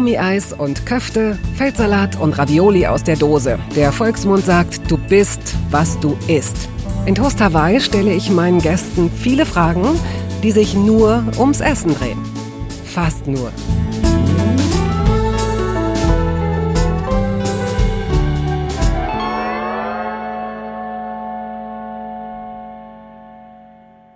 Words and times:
Gummieis 0.00 0.54
und 0.54 0.86
Köfte, 0.86 1.38
Feldsalat 1.56 2.18
und 2.18 2.38
Ravioli 2.38 2.86
aus 2.86 3.04
der 3.04 3.16
Dose. 3.16 3.58
Der 3.76 3.92
Volksmund 3.92 4.46
sagt, 4.46 4.90
du 4.90 4.96
bist, 4.96 5.42
was 5.70 6.00
du 6.00 6.16
isst. 6.26 6.70
In 7.04 7.14
Toast 7.14 7.38
Hawaii 7.38 7.82
stelle 7.82 8.14
ich 8.14 8.30
meinen 8.30 8.62
Gästen 8.62 9.10
viele 9.10 9.44
Fragen, 9.44 9.84
die 10.42 10.52
sich 10.52 10.72
nur 10.72 11.22
ums 11.38 11.60
Essen 11.60 11.94
drehen. 11.94 12.18
Fast 12.86 13.26
nur. 13.26 13.52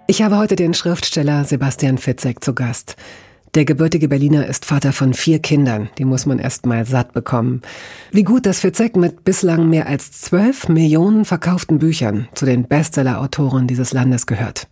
Ich 0.07 0.23
habe 0.23 0.39
heute 0.39 0.57
den 0.57 0.73
Schriftsteller 0.73 1.45
Sebastian 1.45 1.99
Fitzek 1.99 2.43
zu 2.43 2.55
Gast. 2.55 2.97
Der 3.55 3.65
gebürtige 3.65 4.09
Berliner 4.09 4.47
ist 4.47 4.65
Vater 4.65 4.93
von 4.93 5.15
vier 5.15 5.39
Kindern. 5.39 5.89
Die 5.99 6.05
muss 6.05 6.27
man 6.27 6.41
erst 6.41 6.67
mal 6.67 6.85
satt 6.85 7.13
bekommen. 7.13 7.63
Wie 8.11 8.25
gut, 8.25 8.47
dass 8.47 8.59
Fitzek 8.59 8.97
mit 8.97 9.23
bislang 9.23 9.71
mehr 9.71 9.87
als 9.87 10.11
zwölf 10.11 10.69
Millionen 10.69 11.25
verkauften 11.25 11.79
Büchern 11.79 12.27
zu 12.35 12.47
den 12.47 12.65
Bestseller-Autoren 12.65 13.69
dieses 13.69 13.93
Landes 13.93 14.27
gehört. 14.27 14.67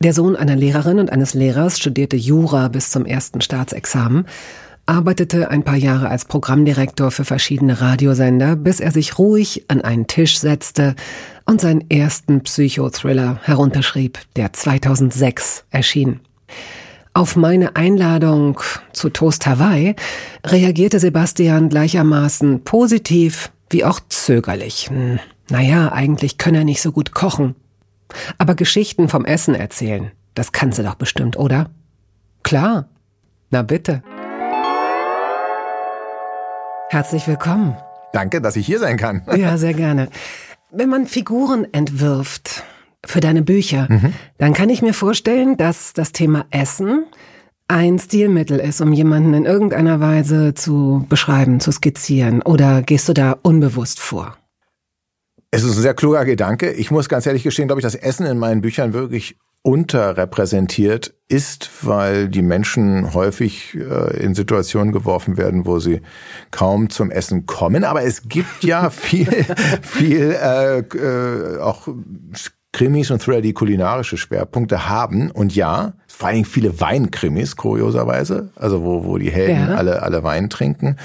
Der 0.00 0.12
Sohn 0.12 0.36
einer 0.36 0.54
Lehrerin 0.54 1.00
und 1.00 1.10
eines 1.10 1.34
Lehrers 1.34 1.80
studierte 1.80 2.16
Jura 2.16 2.68
bis 2.68 2.90
zum 2.90 3.06
ersten 3.06 3.40
Staatsexamen, 3.40 4.26
arbeitete 4.84 5.50
ein 5.50 5.64
paar 5.64 5.74
Jahre 5.74 6.08
als 6.08 6.26
Programmdirektor 6.26 7.10
für 7.10 7.24
verschiedene 7.24 7.80
Radiosender, 7.80 8.54
bis 8.54 8.78
er 8.78 8.92
sich 8.92 9.18
ruhig 9.18 9.64
an 9.66 9.80
einen 9.80 10.06
Tisch 10.06 10.38
setzte 10.38 10.94
und 11.44 11.60
seinen 11.60 11.90
ersten 11.90 12.42
Psychothriller 12.42 13.40
herunterschrieb, 13.42 14.20
der 14.36 14.52
2006 14.52 15.64
erschien. 15.70 16.20
Auf 17.16 17.34
meine 17.34 17.76
Einladung 17.76 18.60
zu 18.92 19.08
Toast 19.08 19.46
Hawaii 19.46 19.96
reagierte 20.44 21.00
Sebastian 21.00 21.70
gleichermaßen 21.70 22.62
positiv 22.62 23.50
wie 23.70 23.86
auch 23.86 24.00
zögerlich. 24.10 24.90
Hm, 24.90 25.18
naja, 25.48 25.90
eigentlich 25.92 26.36
könne 26.36 26.58
er 26.58 26.64
nicht 26.64 26.82
so 26.82 26.92
gut 26.92 27.12
kochen. 27.12 27.54
Aber 28.36 28.54
Geschichten 28.54 29.08
vom 29.08 29.24
Essen 29.24 29.54
erzählen, 29.54 30.10
das 30.34 30.52
kann 30.52 30.72
sie 30.72 30.82
doch 30.82 30.96
bestimmt, 30.96 31.38
oder? 31.38 31.70
Klar. 32.42 32.90
Na 33.48 33.62
bitte. 33.62 34.02
Herzlich 36.90 37.26
willkommen. 37.26 37.78
Danke, 38.12 38.42
dass 38.42 38.56
ich 38.56 38.66
hier 38.66 38.78
sein 38.78 38.98
kann. 38.98 39.22
Ja, 39.34 39.56
sehr 39.56 39.72
gerne. 39.72 40.10
Wenn 40.70 40.90
man 40.90 41.06
Figuren 41.06 41.66
entwirft, 41.72 42.62
für 43.04 43.20
deine 43.20 43.42
Bücher, 43.42 43.86
mhm. 43.90 44.12
dann 44.38 44.52
kann 44.52 44.70
ich 44.70 44.82
mir 44.82 44.94
vorstellen, 44.94 45.56
dass 45.56 45.92
das 45.92 46.12
Thema 46.12 46.46
Essen 46.50 47.04
ein 47.68 47.98
Stilmittel 47.98 48.58
ist, 48.58 48.80
um 48.80 48.92
jemanden 48.92 49.34
in 49.34 49.44
irgendeiner 49.44 50.00
Weise 50.00 50.54
zu 50.54 51.04
beschreiben, 51.08 51.60
zu 51.60 51.72
skizzieren. 51.72 52.42
Oder 52.42 52.82
gehst 52.82 53.08
du 53.08 53.12
da 53.12 53.36
unbewusst 53.42 53.98
vor? 53.98 54.36
Es 55.50 55.64
ist 55.64 55.76
ein 55.76 55.82
sehr 55.82 55.94
kluger 55.94 56.24
Gedanke. 56.24 56.72
Ich 56.72 56.90
muss 56.90 57.08
ganz 57.08 57.26
ehrlich 57.26 57.42
gestehen, 57.42 57.68
glaube 57.68 57.80
ich, 57.80 57.84
dass 57.84 57.94
Essen 57.94 58.26
in 58.26 58.38
meinen 58.38 58.60
Büchern 58.60 58.92
wirklich 58.92 59.36
unterrepräsentiert 59.62 61.14
ist, 61.26 61.70
weil 61.82 62.28
die 62.28 62.42
Menschen 62.42 63.14
häufig 63.14 63.74
äh, 63.74 64.16
in 64.22 64.36
Situationen 64.36 64.92
geworfen 64.92 65.36
werden, 65.36 65.66
wo 65.66 65.80
sie 65.80 66.02
kaum 66.52 66.88
zum 66.88 67.10
Essen 67.10 67.46
kommen. 67.46 67.82
Aber 67.82 68.04
es 68.04 68.28
gibt 68.28 68.62
ja 68.62 68.90
viel, 68.90 69.26
viel 69.82 70.36
äh, 70.40 70.78
äh, 70.78 71.58
auch 71.58 71.88
Krimis 72.76 73.10
und 73.10 73.22
Thriller, 73.22 73.40
die 73.40 73.54
kulinarische 73.54 74.18
Schwerpunkte 74.18 74.86
haben. 74.86 75.30
Und 75.30 75.56
ja, 75.56 75.94
vor 76.08 76.28
allen 76.28 76.34
Dingen 76.34 76.44
viele 76.44 76.78
Weinkrimis, 76.78 77.56
kurioserweise, 77.56 78.50
also 78.54 78.84
wo, 78.84 79.04
wo 79.06 79.16
die 79.16 79.30
Helden 79.30 79.70
ja. 79.70 79.74
alle, 79.76 80.02
alle 80.02 80.22
Wein 80.22 80.50
trinken. 80.50 80.96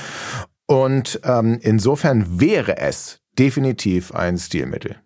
Und 0.66 1.22
ähm, 1.24 1.60
insofern 1.62 2.42
wäre 2.42 2.78
es 2.78 3.22
definitiv 3.40 4.14
ein 4.14 4.38
Stilmittel. 4.38 4.98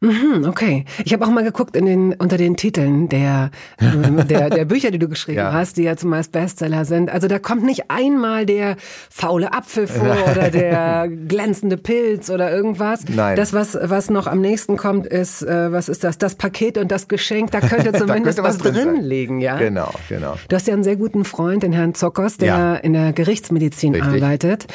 Mhm, 0.00 0.44
okay. 0.46 0.84
Ich 1.04 1.12
habe 1.12 1.24
auch 1.24 1.30
mal 1.30 1.42
geguckt 1.42 1.74
in 1.74 1.84
den, 1.84 2.14
unter 2.14 2.36
den 2.36 2.56
Titeln 2.56 3.08
der, 3.08 3.50
der, 3.80 4.48
der 4.48 4.64
Bücher, 4.64 4.92
die 4.92 5.00
du 5.00 5.08
geschrieben 5.08 5.38
ja. 5.38 5.52
hast, 5.52 5.76
die 5.76 5.82
ja 5.82 5.96
zumeist 5.96 6.30
Bestseller 6.30 6.84
sind. 6.84 7.10
Also 7.10 7.26
da 7.26 7.40
kommt 7.40 7.64
nicht 7.64 7.90
einmal 7.90 8.46
der 8.46 8.76
faule 9.10 9.52
Apfel 9.52 9.88
vor 9.88 10.16
oder 10.30 10.50
der 10.50 11.08
glänzende 11.08 11.76
Pilz 11.76 12.30
oder 12.30 12.52
irgendwas. 12.52 13.06
Nein. 13.08 13.34
Das, 13.36 13.52
was, 13.52 13.76
was 13.80 14.08
noch 14.08 14.28
am 14.28 14.40
nächsten 14.40 14.76
kommt, 14.76 15.06
ist, 15.06 15.42
äh, 15.42 15.72
was 15.72 15.88
ist 15.88 16.04
das? 16.04 16.16
Das 16.16 16.36
Paket 16.36 16.78
und 16.78 16.92
das 16.92 17.08
Geschenk. 17.08 17.50
Da 17.50 17.60
könnte 17.60 17.92
zumindest 17.92 18.08
da 18.08 18.14
könnte 18.14 18.42
was, 18.44 18.64
was 18.64 18.72
drin, 18.72 18.94
drin 18.94 19.02
liegen, 19.02 19.40
ja? 19.40 19.56
Genau, 19.56 19.92
genau. 20.08 20.36
Du 20.48 20.54
hast 20.54 20.68
ja 20.68 20.74
einen 20.74 20.84
sehr 20.84 20.96
guten 20.96 21.24
Freund, 21.24 21.64
den 21.64 21.72
Herrn 21.72 21.94
Zockers, 21.94 22.36
der 22.36 22.48
ja. 22.48 22.74
in 22.76 22.92
der 22.92 23.12
Gerichtsmedizin 23.12 23.96
Richtig. 23.96 24.22
arbeitet. 24.22 24.66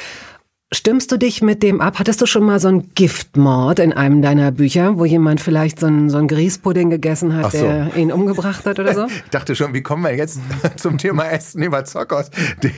Stimmst 0.73 1.11
du 1.11 1.17
dich 1.17 1.43
mit 1.43 1.61
dem 1.61 1.81
ab? 1.81 1.99
Hattest 1.99 2.19
du 2.19 2.25
schon 2.25 2.43
mal 2.43 2.59
so 2.59 2.67
einen 2.67 2.95
Giftmord 2.95 3.77
in 3.77 3.93
einem 3.93 4.23
deiner 4.23 4.51
Bücher, 4.51 4.97
wo 4.97 5.05
jemand 5.05 5.39
vielleicht 5.39 5.79
so 5.79 5.85
einen, 5.85 6.09
so 6.09 6.17
einen 6.17 6.27
Grießpudding 6.27 6.89
gegessen 6.89 7.35
hat, 7.35 7.51
so. 7.51 7.59
der 7.59 7.95
ihn 7.95 8.11
umgebracht 8.11 8.65
hat 8.65 8.79
oder 8.79 8.95
so? 8.95 9.05
Ich 9.23 9.29
dachte 9.29 9.55
schon, 9.55 9.73
wie 9.73 9.81
kommen 9.81 10.03
wir 10.03 10.15
jetzt 10.15 10.39
zum 10.77 10.97
Thema 10.97 11.25
Essen 11.25 11.61
über 11.61 11.85
Zockers, 11.85 12.31
der 12.63 12.71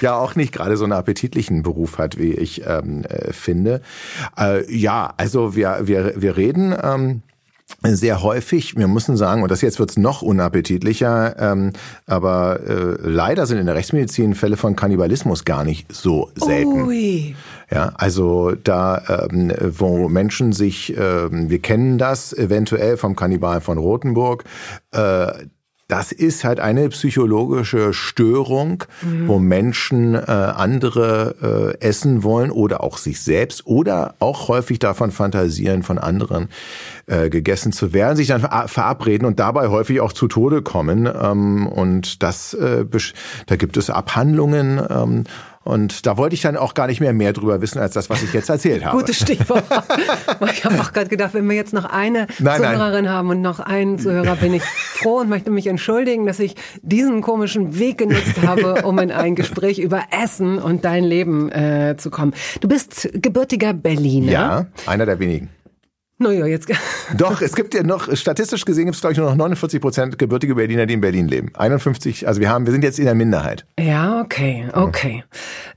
ja 0.00 0.16
auch 0.16 0.36
nicht 0.36 0.52
gerade 0.52 0.76
so 0.76 0.84
einen 0.84 0.92
appetitlichen 0.92 1.62
Beruf 1.62 1.98
hat, 1.98 2.18
wie 2.18 2.32
ich 2.32 2.62
ähm, 2.66 3.04
äh, 3.04 3.32
finde. 3.32 3.80
Äh, 4.38 4.72
ja, 4.72 5.12
also 5.16 5.56
wir, 5.56 5.80
wir, 5.82 6.14
wir 6.16 6.36
reden 6.36 6.74
ähm, 6.80 7.22
sehr 7.82 8.22
häufig, 8.22 8.76
wir 8.76 8.88
müssen 8.88 9.16
sagen, 9.16 9.42
und 9.42 9.50
das 9.50 9.60
jetzt 9.60 9.78
wird's 9.78 9.96
noch 9.96 10.22
unappetitlicher, 10.22 11.36
ähm, 11.38 11.72
aber 12.06 12.60
äh, 12.66 12.96
leider 13.02 13.46
sind 13.46 13.58
in 13.58 13.66
der 13.66 13.74
Rechtsmedizin 13.74 14.34
Fälle 14.34 14.56
von 14.56 14.74
Kannibalismus 14.74 15.44
gar 15.44 15.64
nicht 15.64 15.92
so 15.92 16.30
selten. 16.34 16.86
Ui. 16.86 17.36
Ja, 17.70 17.92
also 17.94 18.52
da, 18.52 19.28
ähm, 19.30 19.52
wo 19.60 20.08
Menschen 20.08 20.52
sich, 20.52 20.96
ähm, 20.96 21.50
wir 21.50 21.60
kennen 21.60 21.98
das 21.98 22.32
eventuell 22.32 22.96
vom 22.96 23.14
Kannibal 23.14 23.60
von 23.60 23.78
Rothenburg, 23.78 24.44
äh, 24.92 25.32
das 25.88 26.12
ist 26.12 26.44
halt 26.44 26.60
eine 26.60 26.90
psychologische 26.90 27.94
Störung, 27.94 28.84
mhm. 29.00 29.26
wo 29.26 29.38
Menschen 29.38 30.14
äh, 30.14 30.18
andere 30.18 31.76
äh, 31.80 31.84
essen 31.84 32.22
wollen 32.22 32.50
oder 32.50 32.84
auch 32.84 32.98
sich 32.98 33.22
selbst 33.22 33.66
oder 33.66 34.14
auch 34.18 34.48
häufig 34.48 34.78
davon 34.78 35.10
fantasieren, 35.10 35.82
von 35.82 35.96
anderen 35.96 36.50
äh, 37.06 37.30
gegessen 37.30 37.72
zu 37.72 37.94
werden, 37.94 38.16
sich 38.16 38.28
dann 38.28 38.42
verabreden 38.68 39.26
und 39.26 39.40
dabei 39.40 39.68
häufig 39.68 40.02
auch 40.02 40.12
zu 40.12 40.28
Tode 40.28 40.60
kommen. 40.60 41.06
Ähm, 41.06 41.66
und 41.66 42.22
das, 42.22 42.52
äh, 42.52 42.84
da 43.46 43.56
gibt 43.56 43.78
es 43.78 43.88
Abhandlungen. 43.88 44.80
Ähm, 44.90 45.24
und 45.68 46.06
da 46.06 46.16
wollte 46.16 46.34
ich 46.34 46.40
dann 46.40 46.56
auch 46.56 46.72
gar 46.72 46.86
nicht 46.86 46.98
mehr 46.98 47.12
mehr 47.12 47.34
drüber 47.34 47.60
wissen, 47.60 47.78
als 47.78 47.92
das, 47.92 48.08
was 48.08 48.22
ich 48.22 48.32
jetzt 48.32 48.48
erzählt 48.48 48.86
habe. 48.86 48.96
Gutes 48.96 49.16
Stichwort. 49.16 49.64
ich 50.50 50.64
habe 50.64 50.80
auch 50.80 50.94
gerade 50.94 51.08
gedacht, 51.10 51.34
wenn 51.34 51.46
wir 51.46 51.56
jetzt 51.56 51.74
noch 51.74 51.84
eine 51.84 52.26
nein, 52.38 52.56
Zuhörerin 52.56 53.04
nein. 53.04 53.12
haben 53.12 53.28
und 53.28 53.42
noch 53.42 53.60
einen 53.60 53.98
Zuhörer, 53.98 54.36
bin 54.36 54.54
ich 54.54 54.62
froh 54.62 55.18
und 55.18 55.28
möchte 55.28 55.50
mich 55.50 55.66
entschuldigen, 55.66 56.24
dass 56.24 56.40
ich 56.40 56.54
diesen 56.80 57.20
komischen 57.20 57.78
Weg 57.78 57.98
genutzt 57.98 58.40
habe, 58.46 58.80
um 58.86 58.98
in 58.98 59.12
ein 59.12 59.34
Gespräch 59.34 59.78
über 59.78 60.04
Essen 60.10 60.58
und 60.58 60.86
dein 60.86 61.04
Leben 61.04 61.52
äh, 61.52 61.96
zu 61.98 62.08
kommen. 62.08 62.32
Du 62.62 62.68
bist 62.68 63.06
gebürtiger 63.12 63.74
Berliner. 63.74 64.32
Ja, 64.32 64.66
einer 64.86 65.04
der 65.04 65.18
wenigen. 65.18 65.50
Naja, 66.18 66.46
jetzt. 66.46 66.68
Doch, 67.16 67.40
es 67.40 67.54
gibt 67.54 67.74
ja 67.74 67.84
noch, 67.84 68.14
statistisch 68.16 68.64
gesehen 68.64 68.86
gibt 68.86 68.96
es, 68.96 69.00
glaube 69.00 69.12
ich, 69.12 69.18
nur 69.18 69.28
noch 69.28 69.36
49 69.36 69.80
Prozent 69.80 70.18
gebürtige 70.18 70.56
Berliner, 70.56 70.86
die 70.86 70.94
in 70.94 71.00
Berlin 71.00 71.28
leben. 71.28 71.52
51, 71.54 72.26
also 72.26 72.40
wir 72.40 72.50
haben, 72.50 72.66
wir 72.66 72.72
sind 72.72 72.82
jetzt 72.82 72.98
in 72.98 73.04
der 73.04 73.14
Minderheit. 73.14 73.64
Ja, 73.78 74.20
okay, 74.20 74.66
okay. 74.72 75.22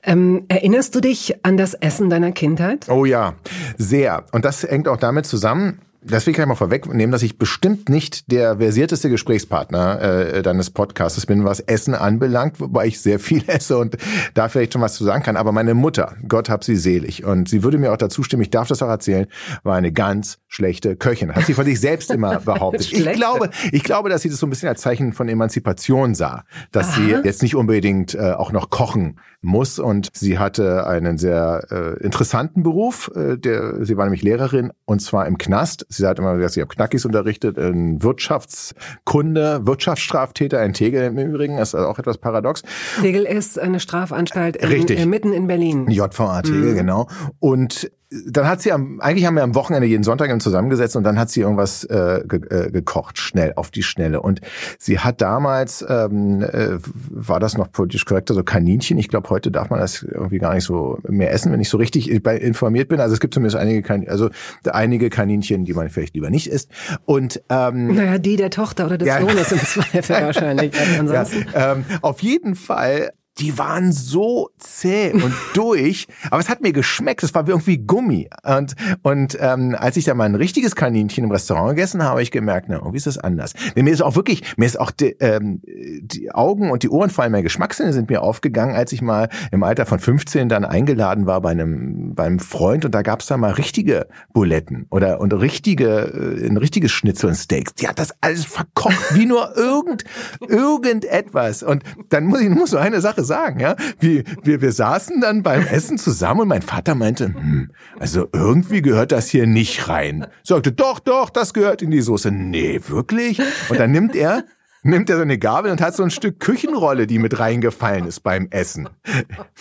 Ähm, 0.03 0.46
erinnerst 0.47 0.96
du 0.96 1.00
dich 1.00 1.46
an 1.46 1.57
das 1.57 1.75
Essen 1.75 2.09
deiner 2.09 2.31
Kindheit? 2.31 2.90
Oh 2.90 3.06
ja, 3.06 3.35
sehr. 3.78 4.25
Und 4.31 4.44
das 4.44 4.63
hängt 4.63 4.88
auch 4.88 4.97
damit 4.97 5.28
zusammen, 5.28 5.79
Deswegen 6.03 6.35
kann 6.35 6.44
ich 6.44 6.50
mal 6.50 6.56
vorwegnehmen, 6.56 7.12
dass 7.12 7.22
ich 7.22 7.38
bestimmt 7.38 7.88
nicht 7.88 8.31
der 8.31 8.57
versierteste 8.57 9.09
Gesprächspartner 9.09 10.02
äh, 10.02 10.41
deines 10.41 10.72
Podcasts 10.72 11.28
bin, 11.28 11.46
was 11.46 11.59
Essen 11.59 11.93
anbelangt, 11.93 12.59
wobei 12.59 12.87
ich 12.87 12.99
sehr 12.99 13.20
viel 13.20 13.43
esse 13.47 13.78
und 13.78 13.97
da 14.34 14.49
vielleicht 14.49 14.73
schon 14.73 14.81
was 14.81 14.96
zu 14.96 15.03
sagen 15.03 15.22
kann. 15.22 15.37
Aber 15.37 15.52
meine 15.52 15.76
Mutter, 15.76 16.16
Gott 16.28 16.49
hab 16.49 16.64
sie 16.64 16.76
selig, 16.76 17.23
und 17.23 17.49
sie 17.49 17.61
würde 17.61 17.78
mir 17.78 17.93
auch 17.93 17.97
dazu 17.97 18.23
stimmen, 18.23 18.41
ich 18.41 18.49
darf 18.49 18.67
das 18.67 18.81
auch 18.81 18.90
erzählen, 18.90 19.28
war 19.61 19.76
eine 19.76 19.91
ganz 19.91 20.40
schlechte 20.47 20.96
Köchin. 20.96 21.35
Hat 21.35 21.46
sie 21.46 21.53
von 21.53 21.66
sich 21.66 21.79
selbst 21.79 22.09
immer 22.09 22.40
behauptet. 22.46 22.91
ich 22.91 23.11
glaube, 23.11 23.52
ich 23.72 23.84
glaube, 23.84 24.09
dass 24.09 24.23
sie 24.23 24.29
das 24.29 24.40
so 24.40 24.47
ein 24.47 24.49
bisschen 24.49 24.70
als 24.70 24.81
Zeichen 24.81 25.14
von 25.14 25.29
Emanzipation 25.29 26.16
sah, 26.16 26.46
dass 26.72 26.90
Aha. 26.90 26.96
sie 26.96 27.11
jetzt 27.23 27.43
nicht 27.43 27.55
unbedingt 27.55 28.16
äh, 28.16 28.31
auch 28.31 28.52
noch 28.52 28.72
kochen 28.72 29.20
muss. 29.41 29.79
Und 29.79 30.09
sie 30.14 30.40
hatte 30.40 30.88
einen 30.88 31.17
sehr 31.17 31.66
äh, 31.72 32.03
interessanten 32.03 32.64
Beruf. 32.64 33.11
Äh, 33.16 33.38
der, 33.38 33.84
sie 33.85 33.97
war 33.97 34.05
nämlich 34.05 34.22
Lehrerin 34.22 34.72
und 34.85 35.02
zwar 35.02 35.28
im 35.28 35.38
Knast. 35.38 35.85
Sie 35.90 36.05
hat 36.05 36.20
immer 36.20 36.35
gesagt, 36.35 36.53
sie 36.53 36.61
hat 36.61 36.70
Knackis 36.70 37.05
unterrichtet 37.05 37.58
in 37.58 38.02
Wirtschaftskunde, 38.03 39.66
Wirtschaftsstraftäter 39.66 40.64
in 40.64 40.73
Tegel 40.73 41.03
im 41.03 41.17
Übrigen. 41.17 41.58
Das 41.58 41.70
ist 41.70 41.76
also 41.76 41.88
auch 41.88 41.99
etwas 41.99 42.17
paradox. 42.17 42.64
Tegel 43.02 43.23
ist 43.23 43.59
eine 43.59 43.79
Strafanstalt 43.79 44.55
in, 44.58 44.70
Richtig. 44.70 44.99
Äh, 44.99 45.05
mitten 45.05 45.34
in 45.34 45.47
Berlin. 45.47 45.90
JVA 45.90 46.41
Tegel, 46.41 46.72
mhm. 46.72 46.76
genau. 46.76 47.08
Und 47.40 47.91
dann 48.25 48.47
hat 48.47 48.61
sie 48.61 48.73
am, 48.73 48.99
eigentlich 48.99 49.25
haben 49.25 49.35
wir 49.35 49.43
am 49.43 49.55
Wochenende 49.55 49.87
jeden 49.87 50.03
Sonntag 50.03 50.41
zusammengesetzt 50.41 50.97
und 50.97 51.03
dann 51.03 51.17
hat 51.17 51.29
sie 51.29 51.41
irgendwas 51.41 51.85
äh, 51.85 52.22
ge, 52.28 52.41
äh, 52.49 52.72
gekocht, 52.72 53.17
schnell, 53.17 53.53
auf 53.55 53.72
die 53.72 53.84
Schnelle. 53.84 54.22
Und 54.22 54.41
sie 54.78 54.99
hat 54.99 55.22
damals, 55.22 55.85
ähm, 55.87 56.41
äh, 56.41 56.78
war 57.09 57.40
das 57.40 57.58
noch 57.58 57.72
politisch 57.72 58.03
korrekt, 58.05 58.29
also 58.29 58.43
Kaninchen. 58.43 58.97
Ich 58.97 59.08
glaube, 59.08 59.29
heute 59.29 59.49
darf 59.49 59.69
man 59.69 59.79
das 59.79 60.03
irgendwie 60.03 60.40
gar 60.40 60.53
nicht 60.53 60.66
so 60.66 60.99
mehr 61.08 61.31
essen, 61.31 61.53
wenn 61.53 61.61
ich 61.61 61.69
so 61.69 61.78
richtig 61.78 62.09
informiert 62.11 62.90
bin. 62.90 62.99
Also 62.99 63.13
es 63.13 63.22
gibt 63.22 63.34
zumindest 63.34 63.55
einige, 63.55 63.81
Kan 63.81 64.05
also 64.08 64.29
einige 64.66 65.09
Kaninchen, 65.09 65.64
die 65.64 65.73
man 65.73 65.90
vielleicht 65.90 66.14
lieber 66.14 66.29
nicht 66.29 66.47
isst. 66.47 66.69
Und 67.05 67.41
ähm, 67.49 67.96
naja, 67.96 68.17
die 68.17 68.35
der 68.35 68.49
Tochter 68.49 68.87
oder 68.87 68.97
des 68.97 69.07
ja. 69.07 69.22
Sohnes 69.22 69.52
im 69.52 69.59
Zweifel 69.59 70.16
wahrscheinlich. 70.25 70.73
Ansonsten. 70.99 71.46
Ja, 71.53 71.73
ähm, 71.73 71.85
auf 72.02 72.22
jeden 72.22 72.55
Fall 72.55 73.11
die 73.37 73.57
waren 73.57 73.91
so 73.91 74.49
zäh 74.57 75.13
und 75.13 75.33
durch, 75.53 76.07
aber 76.29 76.39
es 76.39 76.49
hat 76.49 76.61
mir 76.61 76.73
geschmeckt, 76.73 77.23
es 77.23 77.33
war 77.33 77.47
irgendwie 77.47 77.78
Gummi. 77.78 78.29
Und, 78.43 78.75
und 79.03 79.37
ähm, 79.39 79.75
als 79.78 79.97
ich 79.97 80.05
da 80.05 80.13
mal 80.13 80.25
ein 80.25 80.35
richtiges 80.35 80.75
Kaninchen 80.75 81.23
im 81.23 81.31
Restaurant 81.31 81.69
gegessen 81.69 82.01
habe, 82.01 82.11
habe 82.11 82.23
ich 82.23 82.31
gemerkt, 82.31 82.67
na, 82.69 82.75
irgendwie 82.75 82.97
ist 82.97 83.07
das 83.07 83.17
anders. 83.17 83.53
Denn 83.75 83.85
mir 83.85 83.91
ist 83.91 84.01
auch 84.01 84.16
wirklich, 84.16 84.57
mir 84.57 84.66
ist 84.66 84.79
auch 84.79 84.91
die, 84.91 85.16
ähm, 85.19 85.61
die 85.63 86.31
Augen 86.31 86.72
und 86.72 86.83
die 86.83 86.89
Ohren, 86.89 87.09
vor 87.09 87.23
allem 87.23 87.31
meine 87.31 87.43
Geschmackssinne 87.43 87.93
sind 87.93 88.09
mir 88.09 88.22
aufgegangen, 88.22 88.75
als 88.75 88.91
ich 88.91 89.01
mal 89.01 89.29
im 89.51 89.63
Alter 89.63 89.85
von 89.85 89.99
15 89.99 90.49
dann 90.49 90.66
eingeladen 90.66 91.25
war 91.25 91.41
bei 91.41 91.51
einem, 91.51 92.13
bei 92.13 92.25
einem 92.25 92.39
Freund 92.39 92.83
und 92.83 92.93
da 92.93 93.01
gab 93.01 93.22
es 93.22 93.28
da 93.28 93.37
mal 93.37 93.51
richtige 93.51 94.07
Buletten 94.33 94.87
oder 94.89 95.22
und 95.22 95.33
richtige, 95.33 95.87
äh, 95.87 96.47
ein 96.47 96.57
richtiges 96.57 96.91
Schnitzel 96.91 97.29
und 97.29 97.35
Steaks. 97.35 97.73
Die 97.75 97.87
hat 97.87 97.97
das 97.97 98.13
alles 98.19 98.45
verkocht, 98.45 99.16
wie 99.16 99.25
nur 99.25 99.55
irgend, 99.55 100.03
irgendetwas. 100.47 101.63
Und 101.63 101.83
dann 102.09 102.25
muss 102.25 102.41
ich 102.41 102.49
muss 102.49 102.72
so 102.72 102.78
eine 102.78 102.99
Sache 102.99 103.22
Sache 103.22 103.23
sagen, 103.31 103.59
ja. 103.61 103.75
Wir, 103.99 104.23
wir, 104.43 104.61
wir 104.61 104.72
saßen 104.73 105.22
dann 105.22 105.41
beim 105.41 105.66
Essen 105.66 105.97
zusammen 105.97 106.41
und 106.41 106.47
mein 106.49 106.61
Vater 106.61 106.95
meinte, 106.95 107.28
hm, 107.28 107.72
also 107.97 108.28
irgendwie 108.33 108.81
gehört 108.81 109.13
das 109.13 109.29
hier 109.29 109.47
nicht 109.47 109.87
rein. 109.87 110.28
Sagte, 110.43 110.73
doch, 110.73 110.99
doch, 110.99 111.29
das 111.29 111.53
gehört 111.53 111.81
in 111.81 111.91
die 111.91 112.01
Soße. 112.01 112.29
Nee, 112.29 112.81
wirklich? 112.87 113.39
Und 113.69 113.79
dann 113.79 113.91
nimmt 113.91 114.16
er 114.16 114.43
nimmt 114.83 115.09
er 115.09 115.17
so 115.17 115.22
eine 115.22 115.37
Gabel 115.37 115.72
und 115.72 115.79
hat 115.79 115.95
so 115.95 116.03
ein 116.03 116.09
Stück 116.09 116.39
Küchenrolle, 116.39 117.05
die 117.07 117.19
mit 117.19 117.37
reingefallen 117.39 118.05
ist 118.05 118.22
beim 118.22 118.47
Essen. 118.49 118.89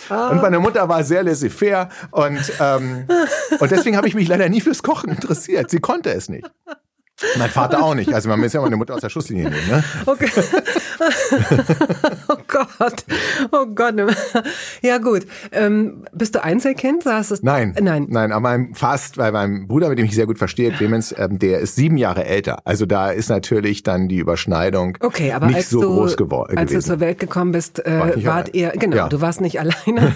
Und 0.09 0.41
meine 0.41 0.59
Mutter 0.59 0.89
war 0.89 1.03
sehr 1.03 1.23
laissez-faire 1.23 1.89
und, 2.09 2.41
ähm, 2.59 3.05
und 3.59 3.71
deswegen 3.71 3.97
habe 3.97 4.07
ich 4.07 4.15
mich 4.15 4.27
leider 4.27 4.49
nie 4.49 4.61
fürs 4.61 4.81
Kochen 4.81 5.11
interessiert. 5.11 5.69
Sie 5.69 5.79
konnte 5.79 6.11
es 6.11 6.27
nicht. 6.27 6.49
Mein 7.37 7.49
Vater 7.49 7.83
auch 7.83 7.95
nicht. 7.95 8.13
Also 8.13 8.29
man 8.29 8.39
muss 8.39 8.53
ja 8.53 8.61
meine 8.61 8.75
Mutter 8.75 8.95
aus 8.95 9.01
der 9.01 9.09
Schusslinie 9.09 9.49
nehmen. 9.49 9.67
Ne? 9.69 9.83
Okay. 10.05 10.29
oh 12.27 12.37
Gott. 12.47 13.03
Oh 13.51 13.65
Gott. 13.67 13.95
Ja 14.81 14.97
gut. 14.97 15.27
Ähm, 15.51 16.05
bist 16.13 16.35
du 16.35 16.43
Einzelkind? 16.43 17.05
Es? 17.05 17.43
Nein. 17.43 17.75
Nein. 17.79 18.07
Nein, 18.09 18.31
aber 18.31 18.59
fast, 18.73 19.17
weil 19.17 19.31
mein 19.31 19.67
Bruder, 19.67 19.89
mit 19.89 19.99
dem 19.99 20.05
ich 20.05 20.15
sehr 20.15 20.25
gut 20.25 20.37
verstehe, 20.37 20.71
Clemens, 20.71 21.13
ähm, 21.17 21.39
der 21.39 21.59
ist 21.59 21.75
sieben 21.75 21.97
Jahre 21.97 22.25
älter. 22.25 22.59
Also 22.65 22.85
da 22.85 23.11
ist 23.11 23.29
natürlich 23.29 23.83
dann 23.83 24.07
die 24.07 24.17
Überschneidung 24.17 24.97
okay, 25.01 25.31
aber 25.31 25.47
nicht 25.47 25.67
so 25.67 25.81
du, 25.81 25.93
groß 25.93 26.17
geworden. 26.17 26.57
Als 26.57 26.71
du 26.71 26.81
zur 26.81 26.99
Welt 26.99 27.19
gekommen 27.19 27.51
bist, 27.51 27.85
äh, 27.85 28.25
wart 28.25 28.53
ihr, 28.53 28.69
genau, 28.71 28.95
ja. 28.95 29.09
du 29.09 29.21
warst 29.21 29.41
nicht 29.41 29.59
alleine, 29.59 30.13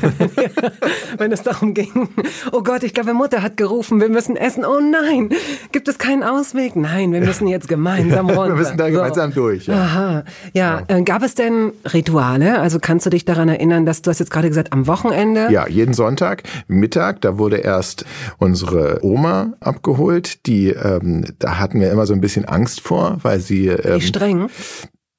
wenn 1.17 1.31
es 1.31 1.43
darum 1.43 1.73
ging. 1.73 2.09
Oh 2.51 2.63
Gott, 2.63 2.83
ich 2.83 2.93
glaube, 2.93 3.13
Mutter 3.13 3.41
hat 3.41 3.57
gerufen, 3.57 4.01
wir 4.01 4.09
müssen 4.09 4.35
essen. 4.35 4.65
Oh 4.65 4.79
nein, 4.79 5.29
gibt 5.71 5.87
es 5.87 5.97
keinen 5.97 6.23
Ausweg? 6.23 6.75
Nein 6.75 6.94
nein, 6.95 7.11
wir 7.11 7.21
müssen 7.21 7.47
jetzt 7.47 7.67
gemeinsam 7.67 8.29
runter. 8.29 8.49
wir 8.49 8.55
müssen 8.55 8.77
da 8.77 8.89
gemeinsam 8.89 9.31
so. 9.31 9.41
durch. 9.41 9.67
Ja. 9.67 9.73
Aha. 9.75 10.23
Ja. 10.53 10.83
ja. 10.89 10.97
Äh, 10.97 11.03
gab 11.03 11.23
es 11.23 11.35
denn 11.35 11.71
Rituale? 11.93 12.59
Also 12.59 12.79
kannst 12.79 13.05
du 13.05 13.09
dich 13.09 13.25
daran 13.25 13.49
erinnern, 13.49 13.85
dass 13.85 14.01
du 14.01 14.09
hast 14.09 14.19
jetzt 14.19 14.31
gerade 14.31 14.47
gesagt, 14.47 14.73
am 14.73 14.87
Wochenende? 14.87 15.47
Ja, 15.51 15.67
jeden 15.67 15.93
Sonntag 15.93 16.43
Mittag, 16.67 17.21
da 17.21 17.37
wurde 17.37 17.57
erst 17.57 18.05
unsere 18.37 18.99
Oma 19.03 19.53
abgeholt. 19.59 20.45
Die, 20.45 20.69
ähm, 20.69 21.25
da 21.39 21.59
hatten 21.59 21.79
wir 21.79 21.91
immer 21.91 22.05
so 22.05 22.13
ein 22.13 22.21
bisschen 22.21 22.45
Angst 22.45 22.81
vor, 22.81 23.17
weil 23.21 23.39
sie 23.39 23.67
ähm, 23.67 23.99
Wie 23.99 24.01
streng? 24.01 24.49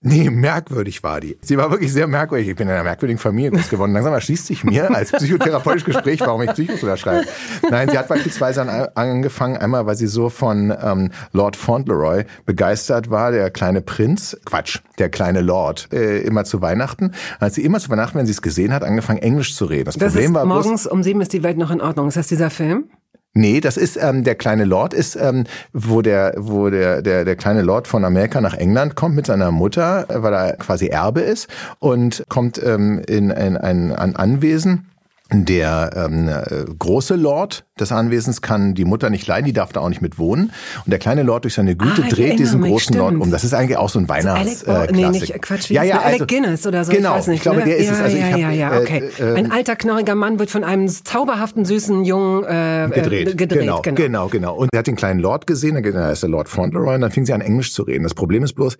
Nee, 0.06 0.31
merkwürdig 0.31 1.03
war 1.03 1.20
die. 1.20 1.37
Sie 1.41 1.58
war 1.58 1.73
wirklich 1.73 1.93
sehr 1.93 2.06
merkwürdig. 2.06 2.49
Ich 2.49 2.55
bin 2.55 2.69
in 2.69 2.75
einer 2.75 2.85
merkwürdigen 2.85 3.19
Familie 3.19 3.50
groß 3.50 3.69
geworden. 3.69 3.93
Langsam 3.93 4.12
erschließt 4.12 4.47
sich 4.47 4.62
mir 4.62 4.94
als 4.94 5.11
psychotherapeutisches 5.11 5.85
Gespräch, 5.85 6.20
warum 6.20 6.43
ich 6.43 6.53
Psychosoda 6.53 6.97
schreibe. 6.97 7.26
Nein, 7.69 7.88
sie 7.88 7.99
hat 7.99 8.06
beispielsweise 8.06 8.97
angefangen, 8.97 9.56
einmal, 9.56 9.85
weil 9.87 9.97
sie 9.97 10.06
so 10.06 10.29
von 10.29 10.73
ähm, 10.81 11.11
Lord 11.32 11.56
Fauntleroy 11.56 12.25
begeistert 12.44 13.11
war, 13.11 13.32
der 13.32 13.50
kleine 13.50 13.81
Prinz, 13.81 14.37
Quatsch, 14.44 14.79
der 15.00 15.08
kleine 15.08 15.41
Lord, 15.41 15.88
äh, 15.93 16.20
immer 16.20 16.44
zu 16.44 16.62
Weihnachten. 16.62 17.11
Als 17.41 17.56
sie 17.56 17.64
immer 17.64 17.81
zu 17.81 17.91
Weihnachten, 17.91 18.17
wenn 18.17 18.26
sie 18.26 18.32
es 18.32 18.43
gesehen 18.43 18.73
hat, 18.73 18.85
angefangen 18.85 19.19
Englisch 19.19 19.56
zu 19.56 19.64
reden. 19.64 19.87
Das, 19.87 19.97
das 19.97 20.12
Problem 20.12 20.35
war 20.35 20.44
morgens 20.44 20.82
bloß, 20.85 20.87
um 20.87 21.03
sieben 21.03 21.20
ist 21.20 21.32
die 21.32 21.43
Welt 21.43 21.58
noch 21.58 21.73
in 21.73 21.81
Ordnung. 21.81 22.06
Ist 22.06 22.17
das 22.17 22.29
dieser 22.29 22.50
Film? 22.50 22.91
Nee, 23.36 23.60
das 23.60 23.76
ist 23.76 23.98
ähm, 24.02 24.24
der 24.24 24.34
kleine 24.34 24.64
Lord 24.64 24.94
ist, 24.94 25.14
ähm, 25.14 25.44
wo 25.74 26.00
der, 26.00 26.32
wo 26.38 26.70
der, 26.70 27.02
der, 27.02 27.26
der 27.26 27.36
kleine 27.36 27.60
Lord 27.60 27.86
von 27.86 28.02
Amerika 28.02 28.40
nach 28.40 28.54
England 28.54 28.94
kommt 28.94 29.14
mit 29.14 29.26
seiner 29.26 29.50
Mutter, 29.50 30.06
weil 30.08 30.32
er 30.32 30.56
quasi 30.56 30.86
Erbe 30.86 31.20
ist 31.20 31.46
und 31.78 32.24
kommt 32.30 32.58
ähm, 32.64 33.02
in, 33.06 33.28
in 33.28 33.58
ein, 33.58 33.92
ein 33.92 34.16
Anwesen 34.16 34.86
der 35.32 35.90
ähm, 35.96 36.28
äh, 36.28 36.64
große 36.78 37.17
Lord 37.17 37.64
des 37.81 37.90
Anwesens 37.90 38.43
kann 38.43 38.75
die 38.75 38.84
Mutter 38.84 39.11
nicht 39.11 39.26
leiden, 39.26 39.44
die 39.44 39.52
darf 39.52 39.73
da 39.73 39.81
auch 39.81 39.88
nicht 39.88 40.00
mit 40.00 40.19
wohnen. 40.19 40.52
Und 40.84 40.90
der 40.90 41.00
kleine 41.00 41.25
Lord 41.25 41.44
durch 41.44 41.55
seine 41.55 41.75
Güte 41.75 42.05
ah, 42.05 42.08
dreht 42.08 42.38
diesen 42.38 42.61
großen 42.62 42.94
stimmt. 42.94 42.99
Lord 42.99 43.14
um. 43.17 43.31
Das 43.32 43.43
ist 43.43 43.52
eigentlich 43.52 43.76
auch 43.76 43.88
so 43.88 43.99
ein 43.99 44.08
Weihnachts 44.08 44.61
so 44.61 44.70
Alec, 44.70 44.90
oh, 44.90 44.94
nee, 44.94 45.08
nicht 45.08 45.43
Quatsch, 45.43 45.69
wie 45.69 45.75
ja, 45.75 45.82
ja, 45.82 45.96
also, 45.96 46.25
Alec 46.25 46.28
Guinness 46.28 46.64
oder 46.67 46.84
so. 46.84 46.93
Genau, 46.93 47.11
ich, 47.11 47.19
weiß 47.19 47.26
nicht, 47.26 47.37
ich 47.38 47.43
glaube, 47.43 47.58
ne? 47.58 47.64
der 47.64 47.76
ist 47.76 47.87
ja, 47.87 47.93
es. 47.93 48.00
Also 48.00 48.17
ja, 48.17 48.26
ich 48.26 48.32
hab, 48.32 48.40
ja, 48.40 48.50
ja, 48.50 48.78
okay. 48.78 49.11
Äh, 49.19 49.23
äh, 49.23 49.34
ein 49.37 49.50
alter, 49.50 49.75
knorriger 49.75 50.14
Mann 50.14 50.38
wird 50.38 50.50
von 50.50 50.62
einem 50.62 50.87
zauberhaften, 50.88 51.64
süßen 51.64 52.05
Jungen 52.05 52.44
äh, 52.44 52.88
gedreht. 52.94 53.32
Äh, 53.32 53.34
gedreht. 53.34 53.61
Genau, 53.62 53.82
genau, 53.82 53.96
genau, 53.96 54.29
genau. 54.29 54.55
Und 54.55 54.69
er 54.72 54.79
hat 54.79 54.87
den 54.87 54.96
kleinen 54.96 55.19
Lord 55.19 55.49
gesehen, 55.49 55.75
dann 55.75 56.12
ist 56.12 56.22
der 56.22 56.31
Lord 56.31 56.49
Fauntleroy, 56.49 56.94
und 56.94 57.00
dann 57.00 57.11
fing 57.11 57.26
sie 57.26 57.32
an, 57.32 57.40
Englisch 57.40 57.72
zu 57.72 57.82
reden. 57.82 58.05
Das 58.05 58.14
Problem 58.14 58.44
ist 58.44 58.52
bloß, 58.52 58.79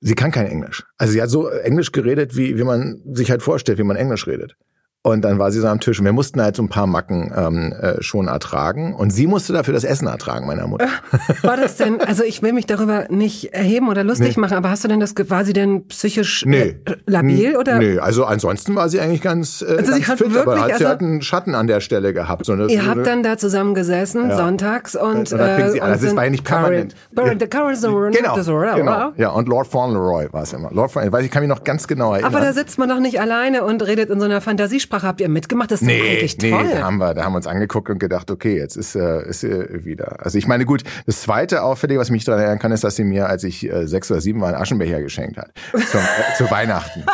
sie 0.00 0.14
kann 0.14 0.30
kein 0.30 0.46
Englisch. 0.46 0.84
Also 0.98 1.12
sie 1.12 1.20
hat 1.20 1.30
so 1.30 1.48
Englisch 1.48 1.90
geredet, 1.90 2.36
wie, 2.36 2.56
wie 2.56 2.64
man 2.64 3.00
sich 3.12 3.30
halt 3.30 3.42
vorstellt, 3.42 3.78
wie 3.78 3.82
man 3.82 3.96
Englisch 3.96 4.28
redet. 4.28 4.54
Und 5.02 5.22
dann 5.22 5.38
war 5.38 5.50
sie 5.50 5.60
so 5.60 5.66
am 5.66 5.80
Tisch 5.80 5.98
und 5.98 6.04
wir 6.04 6.12
mussten 6.12 6.42
halt 6.42 6.56
so 6.56 6.62
ein 6.62 6.68
paar 6.68 6.86
Macken 6.86 7.32
ähm, 7.34 7.72
äh, 7.72 8.02
schon 8.02 8.28
ertragen. 8.28 8.94
Und 8.94 9.08
sie 9.08 9.26
musste 9.26 9.54
dafür 9.54 9.72
das 9.72 9.82
Essen 9.82 10.06
ertragen, 10.06 10.46
meiner 10.46 10.66
Mutter. 10.66 10.84
Äh, 10.84 11.42
war 11.42 11.56
das 11.56 11.76
denn, 11.76 12.02
also 12.02 12.22
ich 12.22 12.42
will 12.42 12.52
mich 12.52 12.66
darüber 12.66 13.06
nicht 13.08 13.54
erheben 13.54 13.88
oder 13.88 14.04
lustig 14.04 14.36
nee. 14.36 14.40
machen, 14.42 14.58
aber 14.58 14.68
hast 14.68 14.84
du 14.84 14.88
denn 14.88 15.00
das, 15.00 15.14
war 15.28 15.46
sie 15.46 15.54
denn 15.54 15.86
psychisch 15.88 16.44
nee. 16.44 16.76
äh, 16.84 16.96
labil 17.06 17.56
oder? 17.56 17.78
Nee, 17.78 17.98
also 17.98 18.26
ansonsten 18.26 18.74
war 18.74 18.90
sie 18.90 19.00
eigentlich 19.00 19.22
ganz, 19.22 19.62
äh, 19.62 19.76
also 19.78 19.90
ganz 19.90 19.96
sie 19.96 20.02
fit, 20.02 20.20
wirklich, 20.20 20.42
aber 20.42 20.60
hat, 20.60 20.72
also, 20.72 20.84
sie 20.84 20.86
hat 20.86 21.00
einen 21.00 21.22
Schatten 21.22 21.54
an 21.54 21.66
der 21.66 21.80
Stelle 21.80 22.12
gehabt. 22.12 22.44
So 22.44 22.52
eine, 22.52 22.66
ihr 22.66 22.84
habt 22.84 23.06
dann 23.06 23.22
da 23.22 23.38
zusammen 23.38 23.72
gesessen, 23.72 24.28
ja. 24.28 24.36
sonntags 24.36 24.96
und, 24.96 25.32
und, 25.32 25.40
äh, 25.40 25.70
sie, 25.70 25.80
also 25.80 26.04
das 26.04 26.14
war 26.14 26.24
ja 26.24 26.30
nicht 26.30 26.44
permanent. 26.44 26.94
Current, 27.16 27.40
the 27.40 27.48
current, 27.48 27.80
genau, 28.14 28.34
genau, 28.74 29.12
ja, 29.16 29.30
und 29.30 29.48
Lord 29.48 29.66
Fauntleroy 29.66 30.30
war 30.32 30.42
es 30.42 30.52
immer. 30.52 30.70
Lord 30.72 30.92
Fauntleroy, 30.92 31.24
ich 31.24 31.30
kann 31.30 31.42
mich 31.42 31.48
noch 31.48 31.64
ganz 31.64 31.88
genau 31.88 32.12
erinnern. 32.12 32.34
Aber 32.34 32.44
da 32.44 32.52
sitzt 32.52 32.78
man 32.78 32.90
doch 32.90 33.00
nicht 33.00 33.18
alleine 33.18 33.64
und 33.64 33.86
redet 33.86 34.10
in 34.10 34.20
so 34.20 34.26
einer 34.26 34.42
Fantasiesprache. 34.90 35.06
Habt 35.06 35.20
ihr 35.20 35.28
mitgemacht? 35.28 35.70
das 35.70 35.82
ist 35.82 35.86
nee, 35.86 36.00
eigentlich 36.00 36.36
toll. 36.36 36.50
Nee, 36.50 36.74
da 36.74 36.82
haben 36.82 36.98
wir, 36.98 37.14
da 37.14 37.24
haben 37.24 37.32
wir 37.32 37.36
uns 37.36 37.46
angeguckt 37.46 37.88
und 37.90 37.98
gedacht, 37.98 38.30
okay, 38.30 38.56
jetzt 38.56 38.76
ist, 38.76 38.96
äh, 38.96 39.28
ist 39.28 39.44
äh, 39.44 39.84
wieder. 39.84 40.24
Also 40.24 40.38
ich 40.38 40.46
meine, 40.46 40.64
gut, 40.64 40.82
das 41.06 41.22
zweite 41.22 41.62
Auffällige, 41.62 42.00
was 42.00 42.08
ich 42.08 42.12
mich 42.12 42.24
daran 42.24 42.40
erinnern 42.40 42.58
kann, 42.58 42.72
ist, 42.72 42.84
dass 42.84 42.96
sie 42.96 43.04
mir, 43.04 43.28
als 43.28 43.44
ich 43.44 43.70
äh, 43.70 43.86
sechs 43.86 44.10
oder 44.10 44.20
sieben 44.20 44.40
war, 44.40 44.48
einen 44.48 44.60
Aschenbecher 44.60 45.00
geschenkt 45.00 45.38
hat. 45.38 45.52
Zum, 45.90 46.00
äh, 46.00 46.34
zu 46.36 46.50
Weihnachten. 46.50 47.04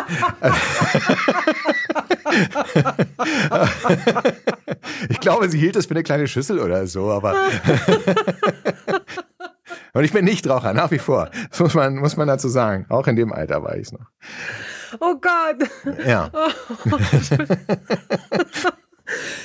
ich 5.08 5.20
glaube, 5.20 5.48
sie 5.48 5.58
hielt 5.58 5.76
das 5.76 5.86
für 5.86 5.92
eine 5.92 6.02
kleine 6.02 6.28
Schüssel 6.28 6.58
oder 6.58 6.86
so, 6.86 7.10
aber. 7.10 7.34
Und 9.92 10.04
ich 10.04 10.12
bin 10.12 10.26
nicht 10.26 10.46
Raucher, 10.46 10.74
nach 10.74 10.90
wie 10.90 10.98
vor. 10.98 11.30
Das 11.50 11.58
muss 11.58 11.74
man, 11.74 11.96
muss 11.96 12.18
man 12.18 12.28
dazu 12.28 12.48
sagen. 12.48 12.84
Auch 12.90 13.06
in 13.06 13.16
dem 13.16 13.32
Alter 13.32 13.62
war 13.62 13.76
ich 13.76 13.86
es 13.86 13.92
noch. 13.92 14.10
Oh 15.00 15.18
Gott. 15.20 15.68
Ja. 16.06 16.30
Oh. 16.32 16.50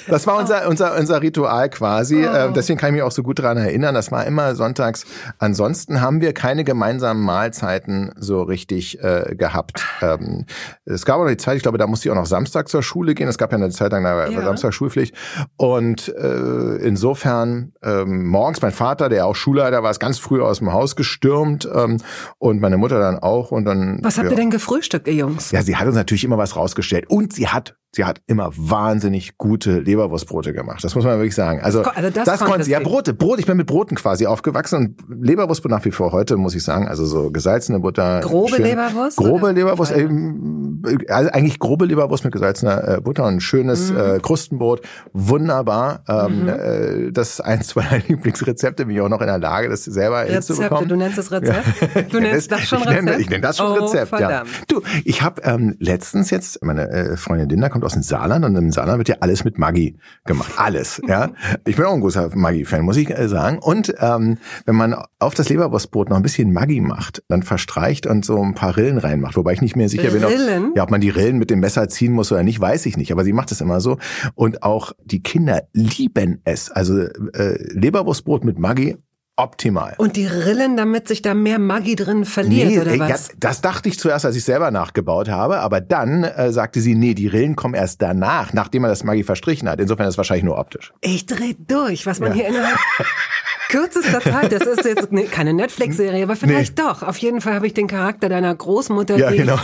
Das 0.07 0.27
war 0.27 0.37
unser, 0.37 0.67
unser, 0.67 0.97
unser 0.97 1.21
Ritual 1.21 1.69
quasi. 1.69 2.25
Oh. 2.27 2.35
Ähm, 2.35 2.53
deswegen 2.53 2.79
kann 2.79 2.89
ich 2.89 2.93
mich 2.93 3.03
auch 3.03 3.11
so 3.11 3.23
gut 3.23 3.39
daran 3.39 3.57
erinnern. 3.57 3.93
Das 3.93 4.11
war 4.11 4.25
immer 4.25 4.55
sonntags. 4.55 5.05
Ansonsten 5.37 6.01
haben 6.01 6.21
wir 6.21 6.33
keine 6.33 6.63
gemeinsamen 6.63 7.23
Mahlzeiten 7.23 8.11
so 8.17 8.41
richtig 8.41 9.03
äh, 9.03 9.35
gehabt. 9.35 9.83
Ähm, 10.01 10.45
es 10.85 11.05
gab 11.05 11.17
auch 11.17 11.23
noch 11.23 11.29
die 11.29 11.37
Zeit, 11.37 11.57
ich 11.57 11.63
glaube, 11.63 11.77
da 11.77 11.87
musste 11.87 12.07
ich 12.07 12.11
auch 12.11 12.15
noch 12.15 12.25
Samstag 12.25 12.69
zur 12.69 12.83
Schule 12.83 13.13
gehen. 13.13 13.27
Es 13.27 13.37
gab 13.37 13.51
ja 13.51 13.57
eine 13.57 13.69
Zeit 13.69 13.91
lang 13.91 14.05
eine 14.05 14.33
ja. 14.33 14.43
Samstag 14.43 14.73
Schulpflicht. 14.73 15.15
Und 15.57 16.09
äh, 16.09 16.75
insofern 16.77 17.73
ähm, 17.83 18.27
morgens 18.27 18.61
mein 18.61 18.71
Vater, 18.71 19.09
der 19.09 19.25
auch 19.25 19.35
Schulleiter 19.35 19.83
war, 19.83 19.91
ist 19.91 19.99
ganz 19.99 20.19
früh 20.19 20.41
aus 20.41 20.59
dem 20.59 20.73
Haus 20.73 20.95
gestürmt 20.95 21.69
ähm, 21.73 21.97
und 22.37 22.61
meine 22.61 22.77
Mutter 22.77 22.99
dann 22.99 23.19
auch. 23.19 23.51
Und 23.51 23.65
dann. 23.65 23.99
Was 24.01 24.17
habt 24.17 24.25
ja. 24.25 24.31
ihr 24.31 24.37
denn 24.37 24.49
gefrühstückt, 24.49 25.07
ihr 25.07 25.13
Jungs? 25.13 25.51
Ja, 25.51 25.61
sie 25.61 25.75
hat 25.75 25.87
uns 25.87 25.95
natürlich 25.95 26.23
immer 26.23 26.37
was 26.37 26.55
rausgestellt. 26.55 27.09
Und 27.09 27.33
sie 27.33 27.47
hat 27.47 27.75
sie 27.93 28.05
hat 28.05 28.21
immer 28.27 28.51
wahnsinnig 28.55 29.37
gute 29.37 29.79
Leberwurstbrote 29.79 30.53
gemacht. 30.53 30.83
Das 30.83 30.95
muss 30.95 31.03
man 31.03 31.17
wirklich 31.17 31.35
sagen. 31.35 31.59
Also, 31.61 31.83
also 31.83 32.09
das, 32.09 32.25
das 32.25 32.39
konnte 32.39 32.63
sie. 32.63 32.71
Ja, 32.71 32.79
Brote, 32.79 33.13
Brot. 33.13 33.39
Ich 33.39 33.45
bin 33.45 33.57
mit 33.57 33.67
Broten 33.67 33.95
quasi 33.95 34.25
aufgewachsen 34.25 34.75
und 34.77 35.25
Leberwurst 35.25 35.65
nach 35.65 35.83
wie 35.83 35.91
vor 35.91 36.13
heute, 36.13 36.37
muss 36.37 36.55
ich 36.55 36.63
sagen. 36.63 36.87
Also 36.87 37.05
so 37.05 37.31
gesalzene 37.31 37.79
Butter. 37.79 38.21
Grobe 38.21 38.55
schön, 38.55 38.63
Leberwurst? 38.63 39.17
Grobe 39.17 39.45
oder? 39.45 39.53
Leberwurst. 39.53 39.91
Ähm, 39.91 40.83
also 41.09 41.29
eigentlich 41.31 41.59
grobe 41.59 41.85
Leberwurst 41.85 42.23
mit 42.23 42.33
gesalzener 42.33 42.97
äh, 42.97 43.01
Butter 43.01 43.25
und 43.25 43.35
ein 43.35 43.41
schönes 43.41 43.91
mhm. 43.91 43.97
äh, 43.97 44.19
Krustenbrot. 44.19 44.81
Wunderbar. 45.11 46.03
Ähm, 46.07 46.43
mhm. 46.43 46.47
äh, 46.47 47.11
das 47.11 47.31
ist 47.31 47.41
eins 47.41 47.75
meiner 47.75 47.97
Lieblingsrezepte, 48.07 48.85
bin 48.85 48.95
ich 48.95 49.01
auch 49.01 49.09
noch 49.09 49.21
in 49.21 49.27
der 49.27 49.37
Lage, 49.37 49.67
das 49.67 49.83
selber 49.83 50.21
Rezepte, 50.21 50.33
hinzubekommen. 50.33 50.87
Du 50.87 50.95
nennst 50.95 51.17
das 51.17 51.31
Rezept? 51.31 51.51
Ja. 51.93 52.01
Du 52.03 52.19
nennst 52.19 52.51
das, 52.51 52.67
schon 52.67 52.79
Rezept? 52.79 52.99
Ich 52.99 53.05
nenne, 53.05 53.21
ich 53.21 53.29
nenne 53.29 53.41
das 53.41 53.57
schon 53.57 53.71
oh, 53.71 53.85
Rezept, 53.85 54.09
verdammt. 54.09 54.49
ja. 54.49 54.63
Du, 54.67 54.81
ich 55.03 55.21
habe 55.21 55.41
ähm, 55.43 55.75
letztens 55.79 56.29
jetzt, 56.29 56.63
meine 56.63 56.89
äh, 56.89 57.17
Freundin 57.17 57.49
Linda 57.49 57.69
kommt 57.69 57.80
aus 57.83 57.93
dem 57.93 58.03
Saarland 58.03 58.45
und 58.45 58.55
im 58.55 58.71
Saarland 58.71 58.97
wird 58.97 59.09
ja 59.09 59.15
alles 59.19 59.43
mit 59.43 59.57
Maggi 59.57 59.97
gemacht. 60.25 60.53
Alles, 60.57 61.01
ja. 61.07 61.31
Ich 61.65 61.75
bin 61.75 61.85
auch 61.85 61.93
ein 61.93 62.01
großer 62.01 62.29
Maggi-Fan, 62.33 62.83
muss 62.83 62.97
ich 62.97 63.09
äh, 63.09 63.27
sagen. 63.27 63.59
Und 63.59 63.93
ähm, 63.99 64.37
wenn 64.65 64.75
man 64.75 64.95
auf 65.19 65.33
das 65.33 65.49
Leberwurstbrot 65.49 66.09
noch 66.09 66.17
ein 66.17 66.23
bisschen 66.23 66.53
Maggi 66.53 66.81
macht, 66.81 67.23
dann 67.27 67.43
verstreicht 67.43 68.07
und 68.07 68.25
so 68.25 68.41
ein 68.41 68.55
paar 68.55 68.75
Rillen 68.77 68.97
reinmacht, 68.97 69.35
wobei 69.35 69.53
ich 69.53 69.61
nicht 69.61 69.75
mehr 69.75 69.89
sicher 69.89 70.13
Rillen? 70.13 70.47
bin, 70.47 70.69
ob, 70.69 70.77
ja, 70.77 70.83
ob 70.83 70.91
man 70.91 71.01
die 71.01 71.09
Rillen 71.09 71.37
mit 71.37 71.49
dem 71.49 71.59
Messer 71.59 71.87
ziehen 71.89 72.13
muss 72.13 72.31
oder 72.31 72.43
nicht, 72.43 72.59
weiß 72.59 72.85
ich 72.85 72.97
nicht. 72.97 73.11
Aber 73.11 73.23
sie 73.23 73.33
macht 73.33 73.51
es 73.51 73.61
immer 73.61 73.81
so. 73.81 73.97
Und 74.35 74.63
auch 74.63 74.93
die 75.03 75.21
Kinder 75.21 75.63
lieben 75.73 76.41
es. 76.43 76.71
Also 76.71 76.99
äh, 76.99 77.57
Leberwurstbrot 77.73 78.43
mit 78.43 78.59
Maggi 78.59 78.97
optimal. 79.41 79.95
Und 79.97 80.15
die 80.15 80.25
Rillen, 80.25 80.77
damit 80.77 81.07
sich 81.07 81.21
da 81.21 81.33
mehr 81.33 81.59
Maggi 81.59 81.95
drin 81.95 82.25
verliert, 82.25 82.69
nee, 82.69 82.79
oder 82.79 82.99
was? 82.99 83.27
Ja, 83.27 83.33
das 83.39 83.61
dachte 83.61 83.89
ich 83.89 83.99
zuerst, 83.99 84.25
als 84.25 84.35
ich 84.35 84.43
selber 84.43 84.71
nachgebaut 84.71 85.29
habe, 85.29 85.59
aber 85.59 85.81
dann 85.81 86.23
äh, 86.23 86.51
sagte 86.51 86.79
sie, 86.81 86.95
nee, 86.95 87.13
die 87.13 87.27
Rillen 87.27 87.55
kommen 87.55 87.73
erst 87.73 88.01
danach, 88.01 88.53
nachdem 88.53 88.83
man 88.83 88.89
das 88.89 89.03
Maggi 89.03 89.23
verstrichen 89.23 89.67
hat. 89.67 89.79
Insofern 89.79 90.07
ist 90.07 90.13
es 90.13 90.17
wahrscheinlich 90.17 90.45
nur 90.45 90.57
optisch. 90.57 90.93
Ich 91.01 91.25
dreh 91.25 91.55
durch, 91.57 92.05
was 92.05 92.19
man 92.19 92.29
ja. 92.29 92.35
hier 92.35 92.47
innerhalb 92.49 92.77
kürzester 93.71 94.19
Zeit, 94.31 94.51
das 94.51 94.63
ist 94.63 94.85
jetzt 94.85 95.31
keine 95.31 95.53
Netflix-Serie, 95.53 96.23
aber 96.23 96.35
vielleicht 96.35 96.77
nee. 96.77 96.83
doch. 96.83 97.03
Auf 97.03 97.17
jeden 97.17 97.41
Fall 97.41 97.53
habe 97.53 97.65
ich 97.65 97.73
den 97.73 97.87
Charakter 97.87 98.27
deiner 98.27 98.53
Großmutter, 98.53 99.17
ja, 99.17 99.31
die 99.31 99.37
genau. 99.37 99.57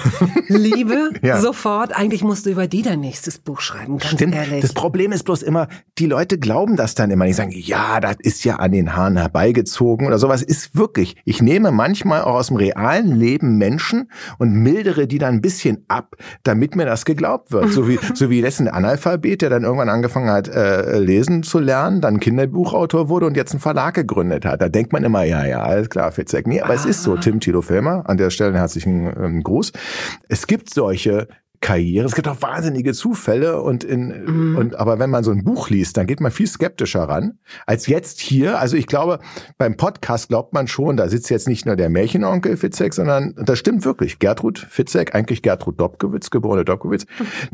ich 0.47 0.49
liebe, 0.49 1.11
ja. 1.21 1.39
sofort. 1.39 1.95
Eigentlich 1.95 2.23
musst 2.23 2.45
du 2.45 2.49
über 2.49 2.67
die 2.67 2.81
dein 2.81 3.01
nächstes 3.01 3.37
Buch 3.37 3.59
schreiben, 3.59 3.97
ganz 3.97 4.13
Stimmt. 4.13 4.33
ehrlich. 4.33 4.61
Das 4.61 4.73
Problem 4.73 5.11
ist 5.11 5.23
bloß 5.23 5.43
immer, 5.43 5.67
die 5.97 6.05
Leute 6.05 6.39
glauben 6.39 6.77
das 6.77 6.95
dann 6.95 7.11
immer. 7.11 7.25
Die 7.25 7.33
sagen, 7.33 7.51
ja, 7.53 7.99
das 7.99 8.15
ist 8.19 8.45
ja 8.45 8.55
an 8.55 8.71
den 8.71 8.95
Haaren 8.95 9.17
herbeigezogen 9.17 10.07
oder 10.07 10.17
sowas. 10.17 10.41
Ist 10.41 10.75
wirklich. 10.75 11.17
Ich 11.25 11.41
nehme 11.41 11.71
manchmal 11.71 12.21
auch 12.21 12.35
aus 12.35 12.47
dem 12.47 12.57
realen 12.57 13.13
Leben 13.19 13.57
Menschen 13.57 14.09
und 14.37 14.53
mildere 14.53 15.07
die 15.07 15.17
dann 15.17 15.35
ein 15.35 15.41
bisschen 15.41 15.83
ab, 15.89 16.15
damit 16.43 16.75
mir 16.75 16.85
das 16.85 17.03
geglaubt 17.03 17.51
wird. 17.51 17.73
So 17.73 17.89
wie, 17.89 17.99
so 18.13 18.29
wie 18.29 18.39
letzten 18.39 18.69
Analphabet, 18.69 19.41
der 19.41 19.49
dann 19.49 19.63
irgendwann 19.63 19.89
angefangen 19.89 20.29
hat, 20.29 20.47
äh, 20.47 20.99
lesen 20.99 21.43
zu 21.43 21.59
lernen, 21.59 21.99
dann 21.99 22.21
Kinderbuchautor 22.21 23.09
wurde 23.09 23.25
und 23.25 23.35
jetzt 23.35 23.53
ein 23.53 23.59
Verlag 23.59 23.96
gegründet 23.97 24.45
hat. 24.45 24.61
Da 24.61 24.69
denkt 24.69 24.93
man 24.93 25.03
immer, 25.03 25.23
ja, 25.23 25.45
ja, 25.45 25.61
alles 25.63 25.89
klar, 25.89 26.11
Fitzek. 26.11 26.47
Nee, 26.47 26.61
aber 26.61 26.71
ah. 26.71 26.75
es 26.75 26.85
ist 26.85 27.03
so, 27.03 27.15
ah. 27.15 27.17
Tim 27.19 27.39
Tilo 27.39 27.61
Filmer, 27.61 28.03
an 28.07 28.17
der 28.17 28.29
Stelle 28.29 28.49
einen 28.49 28.59
herzlichen 28.59 29.11
ähm, 29.17 29.43
Gruß. 29.43 29.73
Es 30.29 30.47
gibt 30.47 30.69
solche 30.69 31.27
Karriere. 31.61 32.05
Es 32.05 32.15
gibt 32.15 32.27
auch 32.27 32.41
wahnsinnige 32.41 32.93
Zufälle 32.93 33.61
und 33.61 33.83
in, 33.83 34.25
mhm. 34.25 34.57
und, 34.57 34.75
aber 34.75 34.99
wenn 34.99 35.09
man 35.09 35.23
so 35.23 35.31
ein 35.31 35.43
Buch 35.43 35.69
liest, 35.69 35.97
dann 35.97 36.07
geht 36.07 36.21
man 36.21 36.31
viel 36.31 36.47
skeptischer 36.47 37.03
ran 37.03 37.39
als 37.65 37.87
jetzt 37.87 38.19
hier. 38.19 38.59
Also 38.59 38.77
ich 38.77 38.87
glaube, 38.87 39.19
beim 39.57 39.75
Podcast 39.77 40.29
glaubt 40.29 40.53
man 40.53 40.67
schon, 40.67 40.97
da 40.97 41.09
sitzt 41.09 41.29
jetzt 41.29 41.47
nicht 41.47 41.65
nur 41.65 41.75
der 41.75 41.89
Märchenonkel 41.89 42.57
Fitzek, 42.57 42.93
sondern 42.93 43.33
das 43.37 43.59
stimmt 43.59 43.85
wirklich. 43.85 44.19
Gertrud 44.19 44.59
Fitzek, 44.59 45.15
eigentlich 45.15 45.41
Gertrud 45.41 45.79
Dobkowitz, 45.79 46.29
geborene 46.29 46.65
Dobkowitz, 46.65 47.05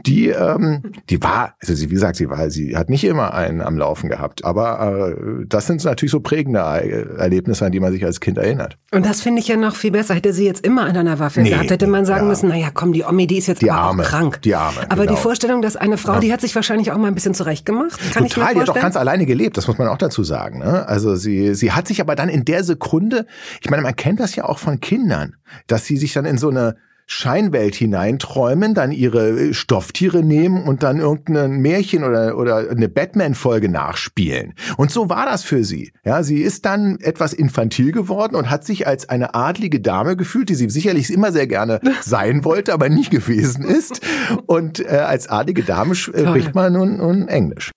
die, 0.06 0.30
ähm, 0.30 0.84
die 1.10 1.22
war, 1.22 1.56
also 1.62 1.74
sie, 1.74 1.90
wie 1.90 1.94
gesagt, 1.94 2.16
sie 2.18 2.30
war, 2.30 2.50
sie 2.50 2.76
hat 2.76 2.90
nicht 2.90 3.04
immer 3.04 3.34
einen 3.34 3.62
am 3.62 3.78
Laufen 3.78 4.10
gehabt, 4.10 4.44
aber 4.44 5.16
äh, 5.18 5.46
das 5.48 5.68
sind 5.68 5.84
natürlich 5.84 6.12
so 6.12 6.20
prägende 6.20 6.60
Erlebnisse, 6.60 7.66
an 7.66 7.72
die 7.72 7.80
man 7.80 7.92
sich 7.92 8.06
als 8.06 8.20
Kind 8.20 8.38
erinnert. 8.38 8.78
Und 8.92 9.06
das 9.06 9.22
finde 9.22 9.42
ich 9.42 9.48
ja 9.48 9.56
noch 9.56 9.76
viel 9.76 9.92
besser. 9.92 10.14
Hätte 10.14 10.34
sie 10.34 10.46
jetzt 10.46 10.66
immer 10.66 10.86
an 10.86 10.96
einer 10.96 11.20
Waffe 11.20 11.42
nee, 11.42 11.50
gehabt, 11.50 11.72
hätte 11.72 11.88
man 11.88 12.06
sagen 12.06 12.24
ja. 12.24 12.30
müssen, 12.30 12.50
naja, 12.50 12.70
komm, 12.74 12.94
die 12.94 13.04
Omi, 13.04 13.28
die 13.28 13.38
ist 13.38 13.48
jetzt 13.48 13.62
die 13.62 13.72
Arme, 13.94 14.04
krank. 14.04 14.42
Die 14.42 14.56
Arme. 14.56 14.82
Aber 14.90 15.04
genau. 15.04 15.16
die 15.16 15.22
Vorstellung, 15.22 15.62
dass 15.62 15.76
eine 15.76 15.98
Frau, 15.98 16.14
ja. 16.16 16.20
die 16.20 16.34
hat 16.34 16.42
sich 16.42 16.56
wahrscheinlich 16.56 16.92
auch 16.92 16.98
mal 16.98 17.08
ein 17.08 17.16
bisschen 17.16 17.34
zurechtgemacht. 17.34 18.00
Kann 18.14 18.28
Total, 18.28 18.54
die 18.54 18.62
hat 18.62 18.70
auch 18.70 18.76
ganz 18.76 18.96
alleine 18.96 19.26
gelebt, 19.26 19.58
das 19.58 19.68
muss 19.68 19.78
man 19.78 19.88
auch 19.88 19.98
dazu 19.98 20.24
sagen. 20.24 20.60
Ne? 20.60 20.88
Also 20.88 21.16
sie, 21.16 21.56
sie 21.56 21.72
hat 21.72 21.88
sich 21.88 22.02
aber 22.02 22.16
dann 22.16 22.30
in 22.30 22.46
der 22.46 22.64
Sekunde, 22.64 23.26
ich 23.62 23.70
meine, 23.70 23.84
man 23.84 23.96
kennt 23.96 24.20
das 24.20 24.36
ja 24.36 24.46
auch 24.46 24.60
von 24.60 24.80
Kindern, 24.80 25.36
dass 25.68 25.86
sie 25.86 25.98
sich 25.98 26.14
dann 26.14 26.26
in 26.26 26.38
so 26.38 26.50
eine 26.50 26.76
Scheinwelt 27.06 27.76
hineinträumen, 27.76 28.74
dann 28.74 28.92
ihre 28.92 29.30
äh, 29.30 29.54
Stofftiere 29.54 30.24
nehmen 30.24 30.64
und 30.64 30.84
dann 30.84 31.00
irgendein 31.00 31.60
Märchen 31.60 32.04
oder, 32.04 32.38
oder 32.38 32.70
eine 32.70 32.90
Batman-Folge 32.90 33.70
nachspielen. 33.70 34.54
Und 34.78 34.92
so 34.92 35.10
war 35.10 35.26
das 35.26 35.44
für 35.44 35.64
sie. 35.64 35.92
Ja, 36.06 36.24
sie 36.24 36.42
ist 36.42 36.66
dann 36.66 37.00
etwas 37.02 37.34
infantil 37.34 37.92
geworden 37.92 38.36
und 38.36 38.50
hat 38.50 38.66
sich 38.66 38.88
als 38.88 39.10
eine 39.10 39.36
adlige 39.36 39.80
Dame 39.80 40.16
gefühlt, 40.16 40.50
die 40.50 40.56
sie 40.56 40.70
sicherlich 40.70 41.12
immer 41.12 41.32
sehr 41.32 41.48
gerne 41.48 41.80
sein 42.02 42.46
wollte, 42.46 42.74
aber 42.74 42.90
nie 42.90 43.10
gewesen 43.10 43.64
ist. 43.64 44.02
Und 44.46 44.80
äh, 44.80 44.98
als 44.98 45.28
adlige 45.28 45.64
Dame 45.64 45.96
spricht 45.96 46.56
man 46.56 46.74
nun, 46.74 46.98
nun 46.98 47.28
Englisch. 47.28 47.72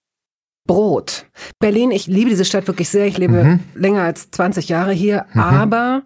Brot. 0.67 1.27
Berlin, 1.61 1.91
ich 1.91 2.07
liebe 2.07 2.31
diese 2.31 2.45
Stadt 2.45 2.67
wirklich 2.67 2.89
sehr. 2.89 3.07
Ich 3.07 3.19
lebe 3.19 3.45
mhm. 3.45 3.61
länger 3.75 4.03
als 4.03 4.31
20 4.33 4.69
Jahre 4.69 4.93
hier, 4.93 5.27
mhm. 5.33 5.41
aber 5.41 6.03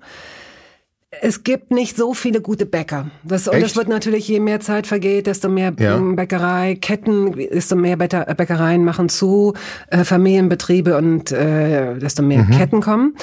es 1.10 1.42
gibt 1.42 1.72
nicht 1.72 1.96
so 1.96 2.14
viele 2.14 2.40
gute 2.40 2.66
Bäcker. 2.66 3.10
Das, 3.24 3.48
und 3.48 3.60
das 3.60 3.74
wird 3.74 3.88
natürlich, 3.88 4.28
je 4.28 4.38
mehr 4.38 4.60
Zeit 4.60 4.86
vergeht, 4.86 5.26
desto 5.26 5.48
mehr 5.48 5.72
ja. 5.78 5.96
Bäckereiketten, 5.96 7.32
desto 7.52 7.74
mehr 7.74 7.96
Bäckereien 7.96 8.84
machen 8.84 9.08
zu, 9.08 9.54
äh, 9.88 10.04
Familienbetriebe 10.04 10.96
und 10.96 11.32
äh, 11.32 11.98
desto 11.98 12.22
mehr 12.22 12.44
mhm. 12.44 12.50
Ketten 12.50 12.80
kommen. 12.80 13.16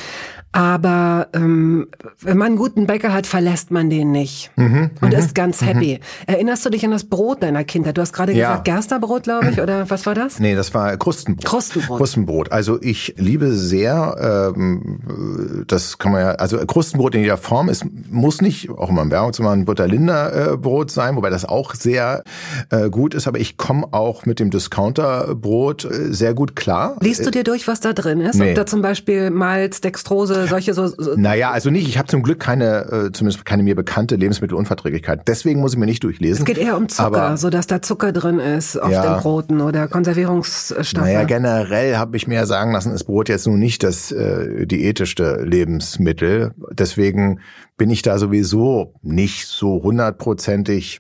Aber 0.57 1.27
ähm, 1.33 1.87
wenn 2.21 2.35
man 2.35 2.47
einen 2.47 2.55
guten 2.55 2.87
Bäcker 2.87 3.13
hat, 3.13 3.27
verlässt 3.27 3.69
man 3.69 3.91
den 3.91 4.11
nicht 4.11 4.49
mhm, 4.55 4.89
und 5.01 5.13
mhm, 5.13 5.19
ist 5.19 5.35
ganz 5.35 5.61
happy. 5.61 5.99
Erinnerst 6.25 6.65
du 6.65 6.71
dich 6.71 6.83
an 6.83 6.89
das 6.89 7.03
Brot 7.03 7.43
deiner 7.43 7.63
Kindheit? 7.63 7.95
Du 7.95 8.01
hast 8.01 8.11
gerade 8.11 8.33
ja. 8.33 8.47
gesagt 8.47 8.65
Gersterbrot, 8.65 9.21
glaube 9.21 9.51
ich, 9.51 9.61
oder 9.61 9.87
was 9.91 10.07
war 10.07 10.15
das? 10.15 10.39
Nee, 10.39 10.55
das 10.55 10.73
war 10.73 10.97
Krustenbrot. 10.97 11.45
Krustenbrot. 11.45 11.97
Krustenbrot. 11.99 12.51
Also 12.51 12.81
ich 12.81 13.13
liebe 13.17 13.51
sehr, 13.51 14.47
ähm, 14.49 15.65
das 15.67 15.99
kann 15.99 16.11
man 16.11 16.21
ja, 16.21 16.31
also 16.31 16.57
Krustenbrot 16.57 17.13
in 17.13 17.21
jeder 17.21 17.37
Form 17.37 17.69
ist, 17.69 17.85
muss 18.09 18.41
nicht, 18.41 18.71
auch 18.71 18.89
immer 18.89 19.03
im 19.03 19.11
Werbungszimmer, 19.11 19.51
ein 19.51 19.65
Butterlinder-Brot 19.65 20.89
sein, 20.89 21.15
wobei 21.17 21.29
das 21.29 21.45
auch 21.45 21.75
sehr 21.75 22.23
äh, 22.71 22.89
gut 22.89 23.13
ist. 23.13 23.27
Aber 23.27 23.37
ich 23.37 23.57
komme 23.57 23.85
auch 23.91 24.25
mit 24.25 24.39
dem 24.39 24.49
Discounterbrot 24.49 25.85
äh, 25.85 26.11
sehr 26.11 26.33
gut 26.33 26.55
klar. 26.55 26.97
Liest 27.01 27.23
du 27.23 27.29
dir 27.29 27.43
durch, 27.43 27.67
was 27.67 27.79
da 27.79 27.93
drin 27.93 28.21
ist? 28.21 28.37
Nee. 28.37 28.49
Ob 28.49 28.55
da 28.55 28.65
zum 28.65 28.81
Beispiel 28.81 29.29
Malz, 29.29 29.81
Dextrose, 29.81 30.46
solche 30.47 30.73
so, 30.73 30.87
so 30.87 31.15
Naja, 31.15 31.51
also 31.51 31.69
nicht. 31.69 31.87
Ich 31.87 31.97
habe 31.97 32.07
zum 32.07 32.23
Glück 32.23 32.39
keine, 32.39 32.85
äh, 32.91 33.11
zumindest 33.11 33.45
keine 33.45 33.63
mir 33.63 33.75
bekannte 33.75 34.15
Lebensmittelunverträglichkeit. 34.15 35.27
Deswegen 35.27 35.59
muss 35.59 35.73
ich 35.73 35.79
mir 35.79 35.85
nicht 35.85 36.03
durchlesen. 36.03 36.39
Es 36.39 36.45
geht 36.45 36.57
eher 36.57 36.77
um 36.77 36.89
Zucker, 36.89 37.21
aber, 37.21 37.37
so 37.37 37.49
dass 37.49 37.67
da 37.67 37.81
Zucker 37.81 38.11
drin 38.11 38.39
ist 38.39 38.77
auf 38.77 38.91
ja, 38.91 39.15
den 39.15 39.21
Broten 39.21 39.61
oder 39.61 39.87
Konservierungsstoffe. 39.87 40.95
Naja, 40.95 41.23
generell 41.23 41.97
habe 41.97 42.17
ich 42.17 42.27
mir 42.27 42.45
sagen 42.45 42.71
lassen, 42.71 42.91
ist 42.91 43.05
Brot 43.05 43.29
jetzt 43.29 43.47
nun 43.47 43.59
nicht 43.59 43.83
das 43.83 44.11
äh, 44.11 44.65
diätischste 44.65 45.43
Lebensmittel. 45.43 46.53
Deswegen 46.71 47.39
bin 47.77 47.89
ich 47.89 48.01
da 48.01 48.17
sowieso 48.17 48.93
nicht 49.01 49.47
so 49.47 49.81
hundertprozentig 49.83 50.99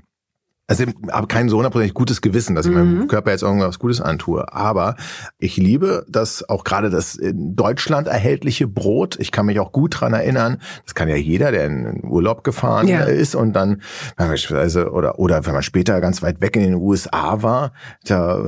also 0.67 0.83
ich 0.83 0.93
habe 1.09 1.27
kein 1.27 1.47
so 1.47 1.55
hundertprozentig 1.55 1.93
gutes 1.93 2.21
Gewissen, 2.21 2.53
dass 2.53 2.65
ich 2.65 2.73
mhm. 2.73 2.77
meinem 2.77 3.07
Körper 3.07 3.31
jetzt 3.31 3.41
irgendwas 3.41 3.79
Gutes 3.79 4.01
antue. 4.01 4.53
Aber 4.53 4.97
ich 5.39 5.55
liebe 5.55 6.05
das 6.09 6.47
auch 6.47 6.65
gerade 6.65 6.89
das 6.89 7.15
in 7.15 7.55
Deutschland 7.55 8.07
erhältliche 8.07 8.67
Brot. 8.67 9.17
Ich 9.19 9.31
kann 9.31 9.45
mich 9.45 9.61
auch 9.61 9.71
gut 9.71 9.99
dran 9.99 10.13
erinnern. 10.13 10.61
Das 10.83 10.93
kann 10.93 11.07
ja 11.07 11.15
jeder, 11.15 11.51
der 11.51 11.65
in 11.65 12.03
Urlaub 12.03 12.43
gefahren 12.43 12.87
ja. 12.87 13.03
ist 13.03 13.33
und 13.33 13.53
dann 13.53 13.81
beispielsweise 14.17 14.91
oder 14.91 15.19
oder 15.19 15.45
wenn 15.45 15.53
man 15.53 15.63
später 15.63 16.01
ganz 16.01 16.21
weit 16.21 16.41
weg 16.41 16.57
in 16.57 16.63
den 16.63 16.75
USA 16.75 17.41
war, 17.41 17.71
da, 18.05 18.41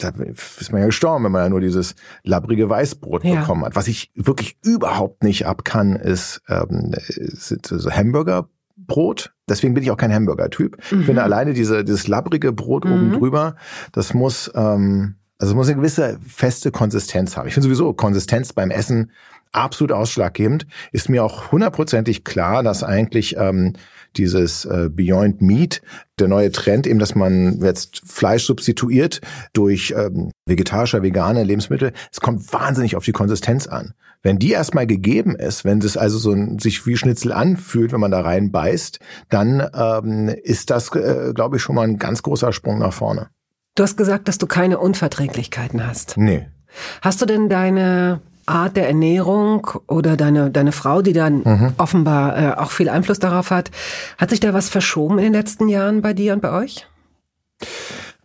da 0.00 0.08
ist 0.08 0.72
man 0.72 0.80
ja 0.80 0.86
gestorben, 0.86 1.24
wenn 1.24 1.32
man 1.32 1.44
ja 1.44 1.48
nur 1.48 1.60
dieses 1.60 1.94
labbrige 2.24 2.68
Weißbrot 2.68 3.24
ja. 3.24 3.40
bekommen 3.40 3.64
hat. 3.64 3.76
Was 3.76 3.86
ich 3.86 4.10
wirklich 4.16 4.58
überhaupt 4.64 5.22
nicht 5.22 5.46
ab 5.46 5.64
kann, 5.64 5.94
ist, 5.94 6.42
ähm, 6.48 6.92
sind 6.96 7.66
so 7.66 7.90
Hamburger 7.90 8.48
Brot. 8.86 9.32
Deswegen 9.48 9.74
bin 9.74 9.82
ich 9.82 9.90
auch 9.90 9.96
kein 9.96 10.12
Hamburger-Typ. 10.12 10.76
Mhm. 10.90 11.00
Ich 11.00 11.06
finde 11.06 11.22
alleine 11.22 11.52
diese, 11.52 11.84
dieses 11.84 12.08
labbrige 12.08 12.52
Brot 12.52 12.84
mhm. 12.84 12.92
oben 12.92 13.12
drüber, 13.12 13.56
das 13.92 14.14
muss, 14.14 14.50
ähm, 14.54 15.16
also 15.38 15.52
es 15.52 15.56
muss 15.56 15.68
eine 15.68 15.76
gewisse 15.76 16.18
feste 16.26 16.70
Konsistenz 16.70 17.36
haben. 17.36 17.48
Ich 17.48 17.54
finde 17.54 17.64
sowieso 17.64 17.92
Konsistenz 17.92 18.52
beim 18.52 18.70
Essen 18.70 19.10
absolut 19.52 19.92
ausschlaggebend. 19.92 20.66
Ist 20.92 21.08
mir 21.08 21.24
auch 21.24 21.50
hundertprozentig 21.52 22.24
klar, 22.24 22.62
dass 22.62 22.84
eigentlich 22.84 23.36
ähm, 23.36 23.74
dieses 24.16 24.64
äh, 24.64 24.88
Beyond 24.90 25.40
Meat, 25.42 25.82
der 26.18 26.28
neue 26.28 26.52
Trend, 26.52 26.86
eben, 26.86 26.98
dass 26.98 27.14
man 27.14 27.60
jetzt 27.62 28.02
Fleisch 28.04 28.44
substituiert 28.44 29.20
durch 29.52 29.94
ähm, 29.96 30.30
vegetarischer, 30.46 31.02
vegane 31.02 31.44
Lebensmittel, 31.44 31.92
es 32.12 32.20
kommt 32.20 32.52
wahnsinnig 32.52 32.96
auf 32.96 33.04
die 33.04 33.12
Konsistenz 33.12 33.66
an. 33.66 33.94
Wenn 34.22 34.38
die 34.38 34.50
erstmal 34.50 34.86
gegeben 34.86 35.34
ist, 35.34 35.64
wenn 35.64 35.78
es 35.78 35.96
also 35.96 36.18
so 36.18 36.32
ein, 36.32 36.58
sich 36.58 36.86
wie 36.86 36.96
Schnitzel 36.96 37.32
anfühlt, 37.32 37.92
wenn 37.92 38.00
man 38.00 38.10
da 38.10 38.20
rein 38.20 38.52
beißt, 38.52 38.98
dann 39.30 39.66
ähm, 39.74 40.28
ist 40.42 40.70
das, 40.70 40.94
äh, 40.94 41.32
glaube 41.34 41.56
ich, 41.56 41.62
schon 41.62 41.74
mal 41.74 41.88
ein 41.88 41.98
ganz 41.98 42.22
großer 42.22 42.52
Sprung 42.52 42.78
nach 42.78 42.92
vorne. 42.92 43.28
Du 43.76 43.82
hast 43.82 43.96
gesagt, 43.96 44.28
dass 44.28 44.36
du 44.36 44.46
keine 44.46 44.78
Unverträglichkeiten 44.78 45.86
hast. 45.86 46.18
Nee. 46.18 46.48
Hast 47.00 47.22
du 47.22 47.26
denn 47.26 47.48
deine 47.48 48.20
Art 48.50 48.76
der 48.76 48.88
Ernährung 48.88 49.66
oder 49.86 50.16
deine, 50.16 50.50
deine 50.50 50.72
Frau, 50.72 51.02
die 51.02 51.12
dann 51.12 51.42
mhm. 51.44 51.72
offenbar 51.78 52.38
äh, 52.38 52.52
auch 52.54 52.70
viel 52.70 52.88
Einfluss 52.88 53.18
darauf 53.18 53.50
hat, 53.50 53.70
hat 54.18 54.30
sich 54.30 54.40
da 54.40 54.52
was 54.52 54.68
verschoben 54.68 55.18
in 55.18 55.24
den 55.24 55.32
letzten 55.32 55.68
Jahren 55.68 56.02
bei 56.02 56.12
dir 56.12 56.32
und 56.32 56.42
bei 56.42 56.52
euch? 56.52 56.86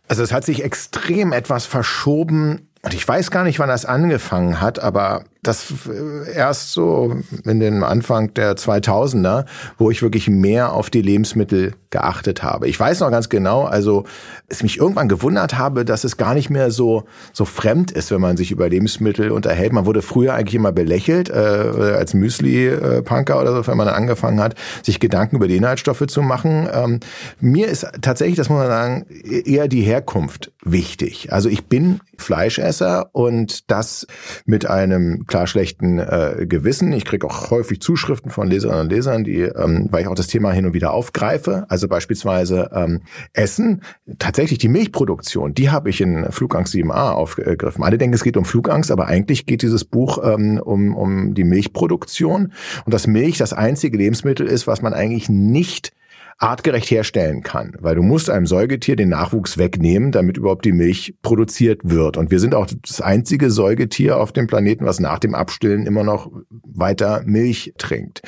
Also 0.08 0.24
es 0.24 0.32
hat 0.32 0.46
sich 0.46 0.64
extrem 0.64 1.32
etwas 1.32 1.66
verschoben 1.66 2.70
und 2.84 2.94
ich 2.94 3.08
weiß 3.08 3.32
gar 3.32 3.44
nicht, 3.44 3.58
wann 3.58 3.70
das 3.70 3.86
angefangen 3.86 4.62
hat, 4.62 4.78
aber 4.80 5.24
das 5.48 5.74
äh, 5.88 6.34
erst 6.34 6.72
so 6.72 7.16
in 7.44 7.60
den 7.60 7.84
Anfang 7.84 8.34
der 8.34 8.56
2000er, 8.56 9.46
wo 9.78 9.92
ich 9.92 10.02
wirklich 10.02 10.30
mehr 10.30 10.74
auf 10.74 10.90
die 10.90 11.02
Lebensmittel 11.02 11.74
geachtet 11.90 12.44
habe. 12.44 12.68
Ich 12.68 12.80
weiß 12.80 13.00
noch 13.00 13.12
ganz 13.12 13.30
genau, 13.30 13.64
also 13.64 14.04
es 14.48 14.64
mich 14.64 14.78
irgendwann 14.80 15.08
gewundert 15.08 15.58
habe, 15.58 15.86
dass 15.86 16.04
es 16.04 16.18
gar 16.18 16.34
nicht 16.34 16.50
mehr 16.50 16.72
so 16.72 17.06
so 17.32 17.46
fremd 17.46 17.92
ist, 17.92 18.12
wenn 18.12 18.22
man 18.22 18.38
sich 18.38 18.52
über 18.52 18.68
Lebensmittel 18.68 19.32
unterhält. 19.32 19.72
Man 19.72 19.86
wurde 19.86 20.02
früher 20.02 20.34
eigentlich 20.34 20.56
immer 20.56 20.72
belächelt 20.72 21.30
äh, 21.30 21.34
als 21.34 22.14
Müsli-Punker 22.14 23.40
oder 23.40 23.56
so, 23.56 23.68
wenn 23.68 23.78
man 23.78 23.88
angefangen 23.88 24.42
hat, 24.42 24.56
sich 24.84 25.00
Gedanken 25.00 25.38
über 25.38 25.48
die 25.48 25.58
Inhaltsstoffe 25.58 26.06
zu 26.08 26.22
machen. 26.22 26.68
Ähm, 26.72 27.00
mir 27.40 27.68
ist 27.68 27.88
tatsächlich, 28.02 28.38
das 28.38 28.50
muss 28.50 28.60
man 28.60 28.68
sagen, 28.68 29.06
eher 29.46 29.68
die 29.68 29.82
Herkunft 29.82 30.52
wichtig. 30.64 31.32
Also 31.32 31.50
ich 31.50 31.66
bin 31.66 32.02
Fleischesser 32.18 33.10
und 33.14 33.72
das 33.72 34.08
mit 34.46 34.66
einem 34.66 35.26
klar 35.36 35.48
schlechten 35.48 36.00
äh, 36.00 36.46
Gewissen. 36.48 36.94
Ich 36.94 37.04
kriege 37.04 37.28
auch 37.28 37.52
häufig 37.52 37.82
Zuschriften 37.82 38.32
von 38.32 38.50
Leserinnen 38.50 38.84
und 38.84 38.90
Lesern, 38.90 39.26
die, 39.26 39.42
ähm, 39.42 39.90
weil 39.92 40.04
ich 40.04 40.08
auch 40.08 40.16
das 40.16 40.28
Thema 40.28 40.54
hin 40.54 40.66
und 40.66 40.74
wieder 40.74 40.94
aufgreife. 40.94 41.66
Also 41.68 41.90
beispielsweise 41.90 42.70
ähm, 42.74 43.02
Essen, 43.34 43.82
tatsächlich 44.18 44.60
die 44.60 44.70
Milchproduktion, 44.70 45.54
die 45.54 45.72
habe 45.72 45.90
ich 45.90 46.00
in 46.00 46.32
Flugangst 46.32 46.74
7a 46.74 47.12
aufgegriffen. 47.12 47.84
Alle 47.84 47.98
denken, 47.98 48.14
es 48.14 48.24
geht 48.24 48.38
um 48.38 48.46
Flugangst, 48.46 48.92
aber 48.92 49.08
eigentlich 49.08 49.46
geht 49.46 49.62
dieses 49.62 49.84
Buch 49.84 50.20
ähm, 50.24 50.58
um, 50.64 50.96
um 50.96 51.34
die 51.34 51.44
Milchproduktion 51.44 52.54
und 52.86 52.94
dass 52.94 53.06
Milch 53.06 53.38
das 53.38 53.52
einzige 53.52 53.98
Lebensmittel 53.98 54.48
ist, 54.48 54.68
was 54.68 54.82
man 54.82 54.94
eigentlich 54.94 55.28
nicht 55.28 55.92
artgerecht 56.38 56.92
herstellen 56.92 57.44
kann, 57.44 57.78
weil 57.80 57.96
du 57.96 58.02
musst 58.02 58.30
einem 58.30 58.46
Säugetier 58.46 58.98
den 58.98 59.08
Nachwuchs 59.08 59.58
wegnehmen, 59.58 60.12
damit 60.12 60.38
überhaupt 60.38 60.66
die 60.66 60.74
Milch 60.74 61.16
produziert 61.22 61.80
wird. 61.84 62.18
Und 62.18 62.30
wir 62.30 62.42
sind 62.42 62.54
auch 62.54 62.68
das 62.86 63.00
einzige 63.00 63.50
Säugetier 63.50 64.18
auf 64.18 64.34
dem 64.34 64.46
Planeten, 64.46 64.86
was 64.86 65.00
nach 65.00 65.20
dem 65.20 65.34
Abstillen 65.34 65.86
immer 65.86 66.04
noch 66.04 66.30
weiter 66.64 67.22
Milch 67.26 67.74
trinkt. 67.78 68.22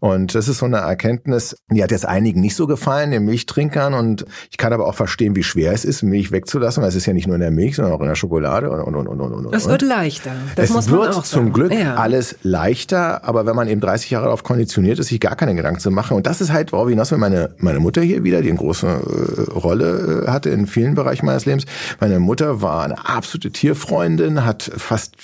Und 0.00 0.34
das 0.34 0.48
ist 0.48 0.58
so 0.58 0.66
eine 0.66 0.78
Erkenntnis, 0.78 1.56
die 1.70 1.82
hat 1.82 1.90
jetzt 1.90 2.06
einigen 2.06 2.40
nicht 2.40 2.54
so 2.54 2.66
gefallen, 2.66 3.12
den 3.12 3.24
Milchtrinkern. 3.24 3.94
Und 3.94 4.26
ich 4.50 4.58
kann 4.58 4.74
aber 4.74 4.86
auch 4.86 4.94
verstehen, 4.94 5.34
wie 5.34 5.42
schwer 5.42 5.72
es 5.72 5.86
ist, 5.86 6.02
Milch 6.02 6.32
wegzulassen, 6.32 6.82
weil 6.82 6.90
es 6.90 6.96
ist 6.96 7.06
ja 7.06 7.14
nicht 7.14 7.26
nur 7.26 7.36
in 7.36 7.40
der 7.40 7.50
Milch, 7.50 7.76
sondern 7.76 7.94
auch 7.94 8.00
in 8.00 8.08
der 8.08 8.14
Schokolade 8.14 8.70
und 8.70 8.94
und 8.94 9.08
und 9.08 9.20
und 9.20 9.46
und. 9.46 9.54
Das 9.54 9.68
wird 9.68 9.80
leichter. 9.80 10.32
Das 10.56 10.66
es 10.66 10.74
muss 10.74 10.90
man 10.90 11.00
wird 11.00 11.14
auch 11.14 11.22
zum 11.22 11.52
Glück 11.54 11.72
ja. 11.72 11.94
alles 11.94 12.36
leichter, 12.42 13.24
aber 13.24 13.46
wenn 13.46 13.56
man 13.56 13.68
eben 13.68 13.80
30 13.80 14.10
Jahre 14.10 14.26
darauf 14.26 14.42
konditioniert 14.42 14.98
ist, 14.98 15.08
sich 15.08 15.18
gar 15.18 15.36
keine 15.36 15.54
Gedanken 15.54 15.80
zu 15.80 15.90
machen. 15.90 16.14
Und 16.14 16.26
das 16.26 16.42
ist 16.42 16.52
halt, 16.52 16.72
worauf 16.72 16.90
hinaus, 16.90 17.10
wenn 17.10 17.20
meine 17.20 17.53
meine 17.58 17.80
Mutter 17.80 18.02
hier 18.02 18.24
wieder, 18.24 18.42
die 18.42 18.48
eine 18.48 18.58
große 18.58 18.86
äh, 18.86 19.50
Rolle 19.52 20.24
äh, 20.26 20.30
hatte 20.30 20.50
in 20.50 20.66
vielen 20.66 20.94
Bereichen 20.94 21.26
meines 21.26 21.46
Lebens. 21.46 21.66
Meine 22.00 22.20
Mutter 22.20 22.62
war 22.62 22.84
eine 22.84 23.06
absolute 23.06 23.50
Tierfreundin, 23.50 24.44
hat 24.44 24.62
fast 24.76 25.16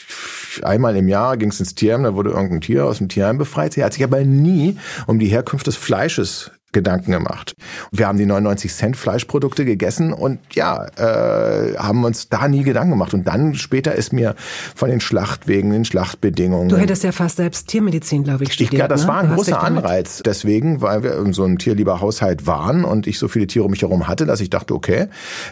einmal 0.62 0.96
im 0.96 1.08
Jahr 1.08 1.36
ging 1.36 1.50
es 1.50 1.60
ins 1.60 1.74
Tierheim, 1.74 2.02
da 2.02 2.14
wurde 2.14 2.30
irgendein 2.30 2.60
Tier 2.60 2.86
aus 2.86 2.98
dem 2.98 3.08
Tierheim 3.08 3.38
befreit. 3.38 3.74
Sie 3.74 3.84
hat 3.84 3.94
sich 3.94 4.04
aber 4.04 4.24
nie 4.24 4.76
um 5.06 5.18
die 5.18 5.28
Herkunft 5.28 5.66
des 5.66 5.76
Fleisches 5.76 6.50
Gedanken 6.72 7.10
gemacht. 7.12 7.54
Wir 7.90 8.06
haben 8.06 8.18
die 8.18 8.26
99 8.26 8.72
Cent 8.72 8.96
Fleischprodukte 8.96 9.64
gegessen 9.64 10.12
und 10.12 10.38
ja, 10.52 10.86
äh, 10.96 11.76
haben 11.76 12.04
uns 12.04 12.28
da 12.28 12.46
nie 12.46 12.62
Gedanken 12.62 12.90
gemacht. 12.90 13.12
Und 13.12 13.26
dann 13.26 13.54
später 13.54 13.94
ist 13.94 14.12
mir 14.12 14.34
von 14.74 14.88
den 14.88 15.00
Schlachtwegen, 15.00 15.70
den 15.70 15.84
Schlachtbedingungen. 15.84 16.68
Du 16.68 16.76
hättest 16.76 17.02
ja 17.02 17.12
fast 17.12 17.36
selbst 17.38 17.68
Tiermedizin, 17.68 18.22
glaube 18.22 18.44
ich, 18.44 18.52
studiert. 18.52 18.72
Ich, 18.72 18.78
ja, 18.78 18.88
das 18.88 19.02
ne? 19.02 19.08
war 19.08 19.18
ein 19.20 19.34
großer 19.34 19.62
Anreiz. 19.62 20.22
Deswegen, 20.24 20.80
weil 20.80 21.02
wir 21.02 21.16
in 21.18 21.32
so 21.32 21.44
einem 21.44 21.58
tierlieber 21.58 22.00
Haushalt 22.00 22.46
waren 22.46 22.84
und 22.84 23.06
ich 23.06 23.18
so 23.18 23.26
viele 23.26 23.46
Tiere 23.46 23.64
um 23.64 23.72
mich 23.72 23.82
herum 23.82 24.06
hatte, 24.06 24.26
dass 24.26 24.40
ich 24.40 24.50
dachte, 24.50 24.74
okay, 24.74 25.08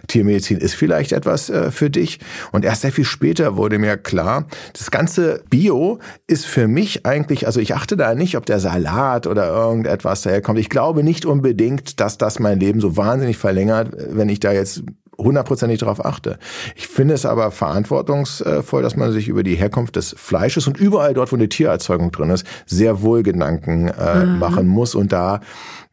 Tiermedizin 0.06 0.58
ist 0.58 0.74
vielleicht 0.74 1.12
etwas 1.12 1.50
äh, 1.50 1.70
für 1.70 1.90
dich. 1.90 2.20
Und 2.52 2.64
erst 2.64 2.82
sehr 2.82 2.92
viel 2.92 3.04
später 3.04 3.56
wurde 3.56 3.78
mir 3.78 3.96
klar, 3.96 4.46
das 4.72 4.90
ganze 4.90 5.42
Bio 5.50 5.98
ist 6.26 6.46
für 6.46 6.68
mich 6.68 7.04
eigentlich, 7.06 7.46
also 7.46 7.58
ich 7.58 7.74
achte 7.74 7.96
da 7.96 8.14
nicht, 8.14 8.36
ob 8.36 8.46
der 8.46 8.60
Salat 8.60 9.26
oder 9.26 9.48
irgendetwas 9.48 10.22
daherkommt. 10.22 10.58
Ich 10.58 10.68
glaube 10.68 11.02
nicht 11.08 11.24
unbedingt, 11.24 12.00
dass 12.00 12.18
das 12.18 12.38
mein 12.38 12.60
Leben 12.60 12.80
so 12.80 12.98
wahnsinnig 12.98 13.38
verlängert, 13.38 13.94
wenn 14.10 14.28
ich 14.28 14.40
da 14.40 14.52
jetzt 14.52 14.82
hundertprozentig 15.16 15.80
darauf 15.80 16.04
achte. 16.04 16.38
Ich 16.76 16.86
finde 16.86 17.14
es 17.14 17.24
aber 17.24 17.50
verantwortungsvoll, 17.50 18.82
dass 18.82 18.94
man 18.94 19.10
sich 19.10 19.26
über 19.26 19.42
die 19.42 19.56
Herkunft 19.56 19.96
des 19.96 20.14
Fleisches 20.16 20.66
und 20.66 20.78
überall 20.78 21.14
dort, 21.14 21.32
wo 21.32 21.36
eine 21.36 21.48
Tiererzeugung 21.48 22.12
drin 22.12 22.30
ist, 22.30 22.46
sehr 22.66 23.00
wohl 23.02 23.22
Gedanken 23.22 23.88
äh, 23.88 24.26
mhm. 24.26 24.38
machen 24.38 24.68
muss. 24.68 24.94
Und 24.94 25.12
da 25.12 25.40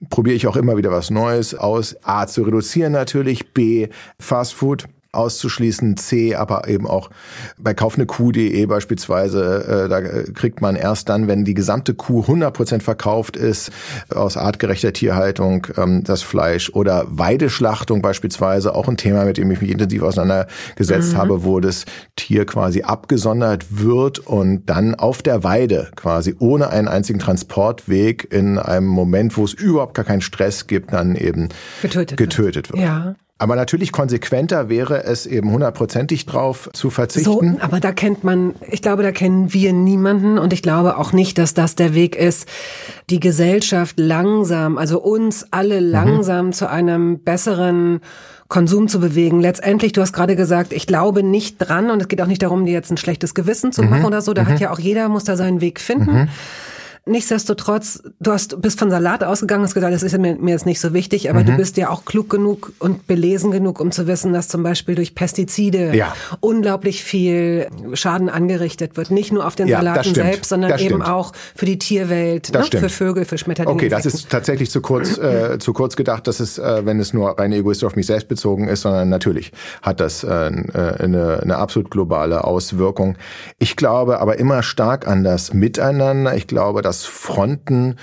probiere 0.10 0.36
ich 0.36 0.48
auch 0.48 0.58
immer 0.58 0.76
wieder 0.76 0.92
was 0.92 1.10
Neues 1.10 1.56
aus. 1.56 1.96
A, 2.04 2.28
zu 2.28 2.44
reduzieren 2.44 2.92
natürlich, 2.92 3.54
B, 3.54 3.88
Fast 4.20 4.54
Food 4.54 4.86
auszuschließen, 5.16 5.98
C, 5.98 6.36
aber 6.36 6.68
eben 6.68 6.88
auch 6.88 7.10
bei 7.58 7.74
kaufnekuh.de 7.74 8.66
beispielsweise, 8.66 9.86
äh, 9.86 9.90
da 9.90 10.02
kriegt 10.34 10.62
man 10.62 10.76
erst 10.76 11.10
dann, 11.10 11.28
wenn 11.28 11.46
die 11.46 11.54
gesamte 11.54 11.94
Kuh 11.94 12.24
100% 12.24 12.82
verkauft 12.82 13.38
ist, 13.38 13.72
aus 14.14 14.38
artgerechter 14.38 14.94
Tierhaltung 14.94 15.68
ähm, 15.78 16.04
das 16.04 16.22
Fleisch 16.22 16.70
oder 16.70 17.06
Weideschlachtung 17.08 18.02
beispielsweise, 18.02 18.76
auch 18.76 18.88
ein 18.88 18.98
Thema, 18.98 19.26
mit 19.26 19.38
dem 19.38 19.52
ich 19.52 19.62
mich 19.62 19.72
intensiv 19.72 20.04
auseinandergesetzt 20.04 21.14
mhm. 21.14 21.18
habe, 21.18 21.44
wo 21.44 21.60
das 21.60 21.86
Tier 22.16 22.46
quasi 22.46 22.84
abgesondert 22.84 23.66
wird 23.70 24.20
und 24.20 24.66
dann 24.66 24.96
auf 24.96 25.22
der 25.22 25.44
Weide 25.44 25.90
quasi 25.96 26.36
ohne 26.40 26.70
einen 26.70 26.88
einzigen 26.88 27.20
Transportweg 27.20 28.28
in 28.32 28.58
einem 28.58 28.88
Moment, 28.88 29.38
wo 29.38 29.44
es 29.44 29.54
überhaupt 29.54 29.94
gar 29.94 30.06
keinen 30.06 30.22
Stress 30.22 30.68
gibt, 30.68 30.94
dann 30.94 31.16
eben 31.16 31.50
getötet, 31.82 32.18
getötet 32.18 32.70
wird. 32.72 32.80
wird. 32.80 32.88
Ja. 32.88 33.16
Aber 33.38 33.58
natürlich 33.58 33.92
konsequenter 33.92 34.70
wäre 34.70 35.04
es 35.04 35.26
eben 35.26 35.52
hundertprozentig 35.52 36.26
drauf 36.26 36.70
zu 36.72 36.90
verzichten. 36.90 37.58
So, 37.60 37.60
aber 37.60 37.82
da 37.82 37.92
kennt 37.92 38.24
man, 38.24 38.56
ich 38.72 38.82
glaube, 38.82 39.04
da 39.04 39.12
kennen 39.12 39.54
wir 39.54 39.74
niemanden 39.74 40.38
und 40.38 40.54
ich 40.54 40.62
glaube 40.62 40.98
auch 40.98 41.12
nicht, 41.12 41.38
dass 41.38 41.54
das 41.54 41.76
der 41.76 41.94
Weg 41.94 42.16
ist, 42.16 42.48
die 43.10 43.20
Gesellschaft 43.20 44.00
langsam, 44.00 44.78
also 44.78 45.02
uns 45.02 45.48
alle 45.52 45.82
mhm. 45.82 45.88
langsam 45.92 46.46
mhm. 46.46 46.54
zu 46.54 46.70
einem 46.70 47.20
besseren 47.20 48.00
Konsum 48.48 48.88
zu 48.88 49.02
bewegen. 49.02 49.42
Letztendlich, 49.42 49.92
du 49.92 50.00
hast 50.00 50.14
gerade 50.14 50.38
gesagt, 50.38 50.72
ich 50.72 50.88
glaube 50.88 51.22
nicht 51.22 51.58
dran 51.58 51.92
und 51.92 52.02
es 52.02 52.08
geht 52.08 52.22
auch 52.22 52.28
nicht 52.28 52.42
darum, 52.42 52.66
dir 52.66 52.72
jetzt 52.72 52.92
ein 52.92 52.98
schlechtes 52.98 53.34
Gewissen 53.34 53.74
zu 53.74 53.84
mhm. 53.84 53.90
machen 53.90 54.06
oder 54.06 54.22
so. 54.22 54.34
Da 54.34 54.44
mhm. 54.44 54.48
hat 54.48 54.60
ja 54.62 54.72
auch 54.72 54.80
jeder, 54.80 55.10
muss 55.10 55.26
da 55.26 55.36
seinen 55.36 55.60
Weg 55.60 55.82
finden. 55.82 56.30
Nichtsdestotrotz, 57.08 58.02
du 58.20 58.32
hast 58.32 58.60
bist 58.64 58.80
von 58.80 58.90
Salat 58.90 59.24
ausgegangen, 59.24 59.64
hast 59.64 59.76
gesagt, 59.76 59.94
das 59.94 60.02
ist 60.02 60.18
mir, 60.18 60.38
mir 60.38 60.52
jetzt 60.52 60.66
nicht 60.66 60.80
so 60.80 60.92
wichtig, 60.92 61.30
aber 61.30 61.42
mhm. 61.42 61.46
du 61.46 61.58
bist 61.58 61.78
ja 61.78 61.92
auch 61.92 62.04
klug 62.04 62.32
genug 62.32 62.74
und 62.80 63.06
belesen 63.06 63.52
genug, 63.52 63.80
um 63.80 63.92
zu 63.92 64.08
wissen, 64.08 64.34
dass 64.34 64.48
zum 64.48 64.64
Beispiel 64.64 64.96
durch 64.96 65.14
Pestizide 65.14 65.96
ja. 65.96 66.16
unglaublich 66.40 67.04
viel 67.04 67.68
Schaden 67.94 68.28
angerichtet 68.28 68.98
wird. 68.98 69.12
Nicht 69.12 69.32
nur 69.32 69.46
auf 69.46 69.56
den 69.56 69.68
ja, 69.68 69.78
Salaten 69.78 70.16
selbst, 70.16 70.50
sondern 70.50 70.72
das 70.72 70.82
eben 70.82 70.96
stimmt. 70.96 71.08
auch 71.08 71.34
für 71.54 71.68
die 71.68 71.78
Tierwelt, 71.78 72.52
ne? 72.52 72.64
für 72.64 72.90
Vögel, 72.90 73.26
für 73.26 73.38
Schmetterlinge. 73.38 73.76
Okay, 73.76 73.90
das 73.90 74.08
ist 74.08 74.32
tatsächlich 74.32 74.72
zu 74.72 74.82
kurz, 74.82 75.20
äh, 75.20 75.58
zu 75.60 75.74
kurz 75.74 75.96
gedacht, 75.96 76.26
dass 76.26 76.40
es, 76.40 76.58
äh, 76.58 76.88
wenn 76.88 77.00
es 77.00 77.14
nur 77.14 77.38
rein 77.38 77.52
egoistisch 77.52 77.86
auf 77.86 77.96
mich 77.96 78.08
selbst 78.08 78.30
bezogen 78.30 78.68
ist, 78.68 78.82
sondern 78.82 79.10
natürlich 79.10 79.52
hat 79.84 80.00
das 80.00 80.24
äh, 80.24 80.28
äh, 80.28 81.04
eine, 81.04 81.40
eine 81.44 81.58
absolut 81.58 81.92
globale 81.92 82.46
Auswirkung. 82.46 83.16
Ich 83.60 83.76
glaube 83.76 84.20
aber 84.22 84.40
immer 84.40 84.64
stark 84.64 85.08
an 85.08 85.24
das 85.24 85.54
Miteinander. 85.54 86.36
Ich 86.36 86.48
glaube, 86.48 86.82
dass 86.82 86.95
dass 86.96 87.06
Fronten 87.06 87.98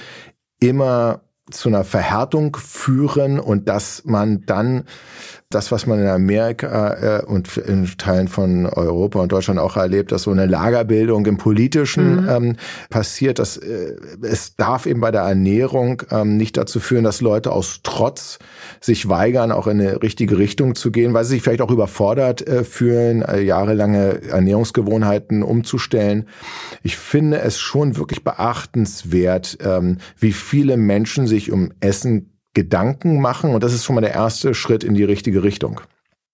immer 0.61 1.23
zu 1.51 1.71
einer 1.71 1.85
Verhärtung 1.85 2.57
führen 2.57 3.41
und 3.41 3.69
dass 3.69 4.05
man 4.05 4.43
dann 4.45 4.85
das, 5.55 5.73
was 5.73 5.87
man 5.87 6.01
in 6.01 6.07
Amerika 6.07 7.21
äh, 7.21 7.25
und 7.25 7.57
in 7.57 7.87
Teilen 7.99 8.29
von 8.29 8.67
Europa 8.67 9.21
und 9.21 9.33
Deutschland 9.33 9.61
auch 9.61 9.77
erlebt, 9.77 10.13
dass 10.13 10.23
so 10.23 10.31
eine 10.31 10.47
Lagerbildung 10.47 11.27
im 11.27 11.37
Politischen 11.37 12.23
mhm. 12.23 12.29
ähm, 12.29 12.57
passiert. 12.91 13.39
Dass, 13.39 13.57
äh, 13.57 13.97
es 14.23 14.57
darf 14.57 14.87
eben 14.87 15.01
bei 15.01 15.11
der 15.11 15.23
Ernährung 15.23 16.03
ähm, 16.11 16.37
nicht 16.37 16.57
dazu 16.57 16.81
führen, 16.81 17.05
dass 17.05 17.21
Leute 17.21 17.53
aus 17.53 17.81
Trotz 17.83 18.39
sich 18.81 19.09
weigern, 19.09 19.53
auch 19.53 19.67
in 19.67 19.81
eine 19.81 20.03
richtige 20.03 20.39
Richtung 20.39 20.75
zu 20.75 20.91
gehen, 20.91 21.15
weil 21.15 21.25
sie 21.25 21.35
sich 21.35 21.43
vielleicht 21.43 21.63
auch 21.63 21.71
überfordert 21.71 22.47
äh, 22.47 22.65
fühlen, 22.65 23.23
äh, 23.23 23.41
jahrelange 23.41 24.23
Ernährungsgewohnheiten 24.29 25.43
umzustellen. 25.43 26.29
Ich 26.83 26.97
finde 26.97 27.41
es 27.41 27.59
schon 27.59 27.97
wirklich 27.97 28.25
beachtenswert, 28.25 29.59
ähm, 29.65 29.99
wie 30.19 30.33
viele 30.33 30.77
Menschen 30.77 31.27
sich 31.27 31.53
um 31.53 31.73
Essen 31.81 32.32
Gedanken 32.55 33.21
machen 33.21 33.55
und 33.55 33.63
das 33.63 33.73
ist 33.73 33.85
schon 33.85 33.95
mal 33.95 34.01
der 34.01 34.13
erste 34.13 34.55
Schritt 34.55 34.85
in 34.85 34.95
die 34.95 35.05
richtige 35.05 35.43
Richtung. 35.43 35.81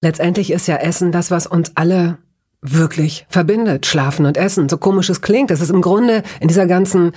Letztendlich 0.00 0.50
ist 0.52 0.68
ja 0.68 0.76
Essen 0.76 1.12
das, 1.12 1.30
was 1.30 1.46
uns 1.46 1.72
alle 1.76 2.18
wirklich 2.60 3.26
verbindet. 3.28 3.86
Schlafen 3.86 4.26
und 4.26 4.36
Essen. 4.36 4.68
So 4.68 4.78
komisch 4.78 5.10
es 5.10 5.20
klingt. 5.20 5.50
Das 5.50 5.60
ist 5.60 5.70
im 5.70 5.80
Grunde 5.80 6.22
in 6.40 6.48
dieser 6.48 6.66
ganzen 6.66 7.12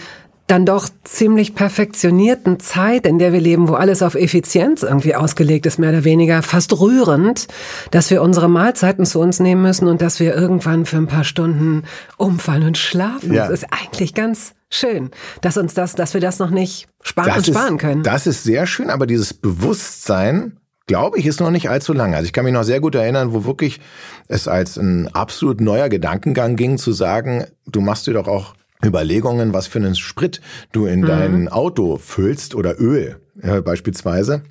dann 0.47 0.65
doch 0.65 0.89
ziemlich 1.03 1.55
perfektionierten 1.55 2.59
Zeit, 2.59 3.05
in 3.05 3.19
der 3.19 3.31
wir 3.31 3.39
leben, 3.39 3.69
wo 3.69 3.73
alles 3.73 4.03
auf 4.03 4.15
Effizienz 4.15 4.83
irgendwie 4.83 5.15
ausgelegt 5.15 5.65
ist, 5.65 5.79
mehr 5.79 5.91
oder 5.91 6.03
weniger, 6.03 6.41
fast 6.43 6.77
rührend, 6.79 7.47
dass 7.91 8.09
wir 8.09 8.21
unsere 8.21 8.49
Mahlzeiten 8.49 9.05
zu 9.05 9.19
uns 9.19 9.39
nehmen 9.39 9.61
müssen 9.61 9.87
und 9.87 10.01
dass 10.01 10.19
wir 10.19 10.35
irgendwann 10.35 10.85
für 10.85 10.97
ein 10.97 11.07
paar 11.07 11.23
Stunden 11.23 11.83
umfallen 12.17 12.63
und 12.63 12.77
schlafen. 12.77 13.33
Ja. 13.33 13.47
Das 13.47 13.61
ist 13.61 13.67
eigentlich 13.71 14.13
ganz 14.13 14.53
schön, 14.69 15.11
dass 15.41 15.57
uns 15.57 15.73
das, 15.73 15.95
dass 15.95 16.13
wir 16.13 16.21
das 16.21 16.39
noch 16.39 16.49
nicht 16.49 16.87
sparen 17.01 17.27
das 17.27 17.47
und 17.47 17.53
sparen 17.53 17.77
können. 17.77 18.03
das 18.03 18.27
ist 18.27 18.43
sehr 18.43 18.65
schön, 18.67 18.89
aber 18.89 19.07
dieses 19.07 19.33
Bewusstsein, 19.33 20.57
glaube 20.87 21.17
ich, 21.19 21.25
ist 21.25 21.39
noch 21.39 21.51
nicht 21.51 21.69
allzu 21.69 21.93
lange. 21.93 22.15
Also 22.15 22.25
ich 22.25 22.33
kann 22.33 22.45
mich 22.45 22.53
noch 22.53 22.63
sehr 22.63 22.81
gut 22.81 22.95
erinnern, 22.95 23.33
wo 23.33 23.45
wirklich 23.45 23.79
es 24.27 24.47
als 24.47 24.77
ein 24.77 25.07
absolut 25.13 25.61
neuer 25.61 25.89
Gedankengang 25.89 26.55
ging, 26.55 26.77
zu 26.77 26.91
sagen, 26.91 27.45
du 27.65 27.81
machst 27.81 28.07
dir 28.07 28.13
doch 28.13 28.27
auch 28.27 28.55
Überlegungen, 28.85 29.53
was 29.53 29.67
für 29.67 29.79
einen 29.79 29.95
Sprit 29.95 30.41
du 30.71 30.85
in 30.85 31.01
mhm. 31.01 31.05
dein 31.05 31.47
Auto 31.49 31.97
füllst 31.97 32.55
oder 32.55 32.79
Öl 32.79 33.17
äh, 33.41 33.61
beispielsweise 33.61 34.43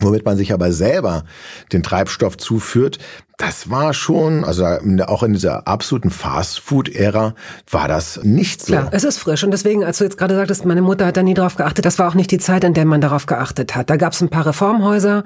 womit 0.00 0.24
man 0.24 0.36
sich 0.36 0.52
aber 0.52 0.72
selber 0.72 1.24
den 1.72 1.82
Treibstoff 1.82 2.36
zuführt, 2.36 2.98
das 3.36 3.70
war 3.70 3.94
schon, 3.94 4.44
also 4.44 4.64
auch 4.64 5.22
in 5.22 5.32
dieser 5.32 5.68
absoluten 5.68 6.10
Fast-Food-Ära 6.10 7.34
war 7.70 7.88
das 7.88 8.20
nicht 8.24 8.62
so. 8.62 8.72
Klar, 8.72 8.88
es 8.90 9.04
ist 9.04 9.18
frisch 9.18 9.44
und 9.44 9.52
deswegen, 9.52 9.84
als 9.84 9.98
du 9.98 10.04
jetzt 10.04 10.18
gerade 10.18 10.34
sagtest, 10.34 10.64
meine 10.64 10.82
Mutter 10.82 11.06
hat 11.06 11.16
da 11.16 11.22
nie 11.22 11.34
drauf 11.34 11.54
geachtet, 11.54 11.84
das 11.84 12.00
war 12.00 12.08
auch 12.08 12.14
nicht 12.14 12.32
die 12.32 12.38
Zeit, 12.38 12.64
in 12.64 12.74
der 12.74 12.84
man 12.84 13.00
darauf 13.00 13.26
geachtet 13.26 13.76
hat. 13.76 13.90
Da 13.90 13.96
gab 13.96 14.12
es 14.12 14.20
ein 14.20 14.28
paar 14.28 14.46
Reformhäuser, 14.46 15.22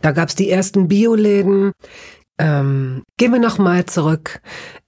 da 0.00 0.12
gab 0.12 0.28
es 0.28 0.36
die 0.36 0.48
ersten 0.48 0.86
Bioläden. 0.86 1.72
Ähm, 2.38 3.04
gehen 3.16 3.32
wir 3.32 3.40
noch 3.40 3.56
mal 3.56 3.86
zurück 3.86 4.40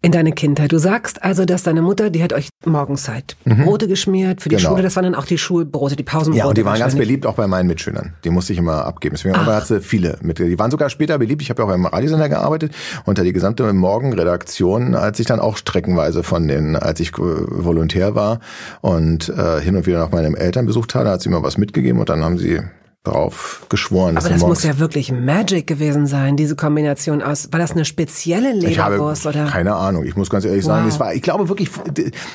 in 0.02 0.12
deine 0.12 0.32
Kindheit. 0.32 0.70
Du 0.70 0.78
sagst 0.78 1.24
also, 1.24 1.46
dass 1.46 1.62
deine 1.62 1.80
Mutter, 1.80 2.10
die 2.10 2.22
hat 2.22 2.34
euch 2.34 2.50
morgens 2.66 3.08
halt 3.08 3.36
mhm. 3.46 3.64
Brote 3.64 3.88
geschmiert 3.88 4.42
für 4.42 4.50
die 4.50 4.56
genau. 4.56 4.70
Schule. 4.70 4.82
Das 4.82 4.96
waren 4.96 5.04
dann 5.04 5.14
auch 5.14 5.24
die 5.24 5.38
Schulbrote, 5.38 5.96
die 5.96 6.02
Pausenbrote. 6.02 6.38
Ja, 6.38 6.46
und 6.46 6.58
die 6.58 6.64
waren 6.66 6.78
ganz 6.78 6.94
beliebt 6.94 7.24
auch 7.24 7.34
bei 7.34 7.46
meinen 7.46 7.66
Mitschülern. 7.66 8.12
Die 8.22 8.30
musste 8.30 8.52
ich 8.52 8.58
immer 8.58 8.84
abgeben. 8.84 9.16
Deswegen 9.16 9.34
hat 9.34 9.66
sie 9.66 9.80
viele 9.80 10.18
mit. 10.20 10.38
Die 10.38 10.58
waren 10.58 10.70
sogar 10.70 10.90
später 10.90 11.18
beliebt. 11.18 11.40
Ich 11.40 11.48
habe 11.48 11.62
ja 11.62 11.66
auch 11.66 11.70
beim 11.70 11.86
Radiosender 11.86 12.28
gearbeitet. 12.28 12.74
Unter 13.06 13.24
die 13.24 13.32
gesamte 13.32 13.72
Morgenredaktion, 13.72 14.94
als 14.94 15.18
ich 15.18 15.26
dann 15.26 15.40
auch 15.40 15.56
streckenweise 15.56 16.22
von 16.22 16.48
den, 16.48 16.76
als 16.76 17.00
ich 17.00 17.16
Volontär 17.16 18.14
war 18.14 18.40
und 18.82 19.30
äh, 19.30 19.60
hin 19.62 19.74
und 19.74 19.86
wieder 19.86 19.98
nach 19.98 20.12
meinen 20.12 20.36
Eltern 20.36 20.66
besucht 20.66 20.94
habe, 20.94 21.08
hat 21.08 21.22
sie 21.22 21.30
mir 21.30 21.42
was 21.42 21.56
mitgegeben 21.56 21.98
und 21.98 22.10
dann 22.10 22.22
haben 22.22 22.38
sie 22.38 22.60
drauf 23.04 23.66
geschworen. 23.68 24.16
Aber 24.16 24.28
das 24.28 24.42
muss 24.42 24.62
ja 24.62 24.78
wirklich 24.78 25.12
Magic 25.12 25.66
gewesen 25.66 26.06
sein, 26.06 26.36
diese 26.36 26.56
Kombination 26.56 27.22
aus. 27.22 27.48
War 27.52 27.60
das 27.60 27.72
eine 27.72 27.84
spezielle 27.84 28.52
Leberwurst 28.52 29.26
oder? 29.26 29.46
Keine 29.46 29.74
Ahnung. 29.76 30.04
Ich 30.04 30.16
muss 30.16 30.30
ganz 30.30 30.44
ehrlich 30.44 30.64
wow. 30.64 30.72
sagen, 30.72 30.88
es 30.88 31.00
war. 31.00 31.14
Ich 31.14 31.22
glaube 31.22 31.48
wirklich, 31.48 31.70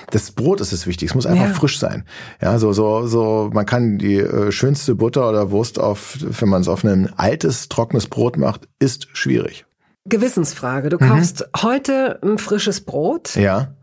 das 0.09 0.31
Brot 0.31 0.61
ist 0.61 0.71
es 0.71 0.87
wichtig. 0.87 1.09
Es 1.09 1.15
muss 1.15 1.25
einfach 1.25 1.47
ja. 1.47 1.53
frisch 1.53 1.79
sein. 1.79 2.05
Ja, 2.41 2.57
so 2.59 2.73
so 2.73 3.05
so. 3.07 3.49
Man 3.53 3.65
kann 3.65 3.97
die 3.97 4.17
äh, 4.17 4.51
schönste 4.51 4.95
Butter 4.95 5.29
oder 5.29 5.51
Wurst 5.51 5.79
auf, 5.79 6.17
wenn 6.21 6.49
man 6.49 6.61
es 6.61 6.67
auf 6.67 6.83
ein 6.83 7.11
altes 7.17 7.69
trockenes 7.69 8.07
Brot 8.07 8.37
macht, 8.37 8.67
ist 8.79 9.07
schwierig. 9.13 9.65
Gewissensfrage. 10.05 10.89
Du 10.89 10.97
kaufst 10.97 11.41
mhm. 11.41 11.61
heute 11.61 12.19
ein 12.23 12.37
frisches 12.37 12.81
Brot. 12.81 13.35
Ja. 13.35 13.75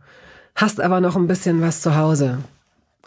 Hast 0.54 0.80
aber 0.80 1.00
noch 1.00 1.16
ein 1.16 1.26
bisschen 1.26 1.60
was 1.62 1.80
zu 1.80 1.96
Hause. 1.96 2.38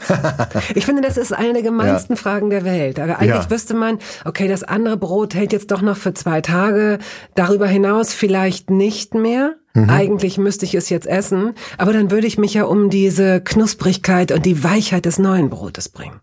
ich 0.75 0.85
finde, 0.85 1.01
das 1.01 1.17
ist 1.17 1.33
eine 1.33 1.53
der 1.53 1.61
gemeinsten 1.61 2.13
ja. 2.13 2.17
Fragen 2.17 2.49
der 2.49 2.65
Welt. 2.65 2.99
Aber 2.99 3.19
eigentlich 3.19 3.45
ja. 3.45 3.49
wüsste 3.49 3.73
man, 3.73 3.99
okay, 4.25 4.47
das 4.47 4.63
andere 4.63 4.97
Brot 4.97 5.35
hält 5.35 5.53
jetzt 5.53 5.71
doch 5.71 5.81
noch 5.81 5.97
für 5.97 6.13
zwei 6.13 6.41
Tage. 6.41 6.99
Darüber 7.35 7.67
hinaus 7.67 8.13
vielleicht 8.13 8.69
nicht 8.69 9.13
mehr. 9.13 9.55
Mhm. 9.73 9.89
Eigentlich 9.89 10.37
müsste 10.37 10.65
ich 10.65 10.75
es 10.75 10.89
jetzt 10.89 11.07
essen. 11.07 11.53
Aber 11.77 11.93
dann 11.93 12.11
würde 12.11 12.27
ich 12.27 12.37
mich 12.37 12.53
ja 12.53 12.65
um 12.65 12.89
diese 12.89 13.41
Knusprigkeit 13.41 14.31
und 14.31 14.45
die 14.45 14.63
Weichheit 14.63 15.05
des 15.05 15.19
neuen 15.19 15.49
Brotes 15.49 15.89
bringen. 15.89 16.19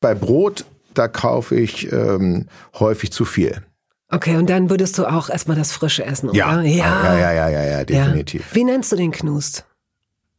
Bei 0.00 0.14
Brot, 0.14 0.64
da 0.94 1.08
kaufe 1.08 1.56
ich 1.56 1.92
ähm, 1.92 2.46
häufig 2.78 3.12
zu 3.12 3.24
viel. 3.24 3.62
Okay, 4.12 4.36
und 4.36 4.50
dann 4.50 4.70
würdest 4.70 4.98
du 4.98 5.06
auch 5.06 5.30
erstmal 5.30 5.56
das 5.56 5.72
Frische 5.72 6.04
essen, 6.04 6.30
oder? 6.30 6.38
Ja, 6.38 6.60
ja, 6.62 7.18
ja, 7.18 7.32
ja, 7.32 7.48
ja, 7.48 7.64
ja 7.64 7.84
definitiv. 7.84 8.44
Wie 8.52 8.64
nennst 8.64 8.90
du 8.90 8.96
den 8.96 9.12
Knust? 9.12 9.64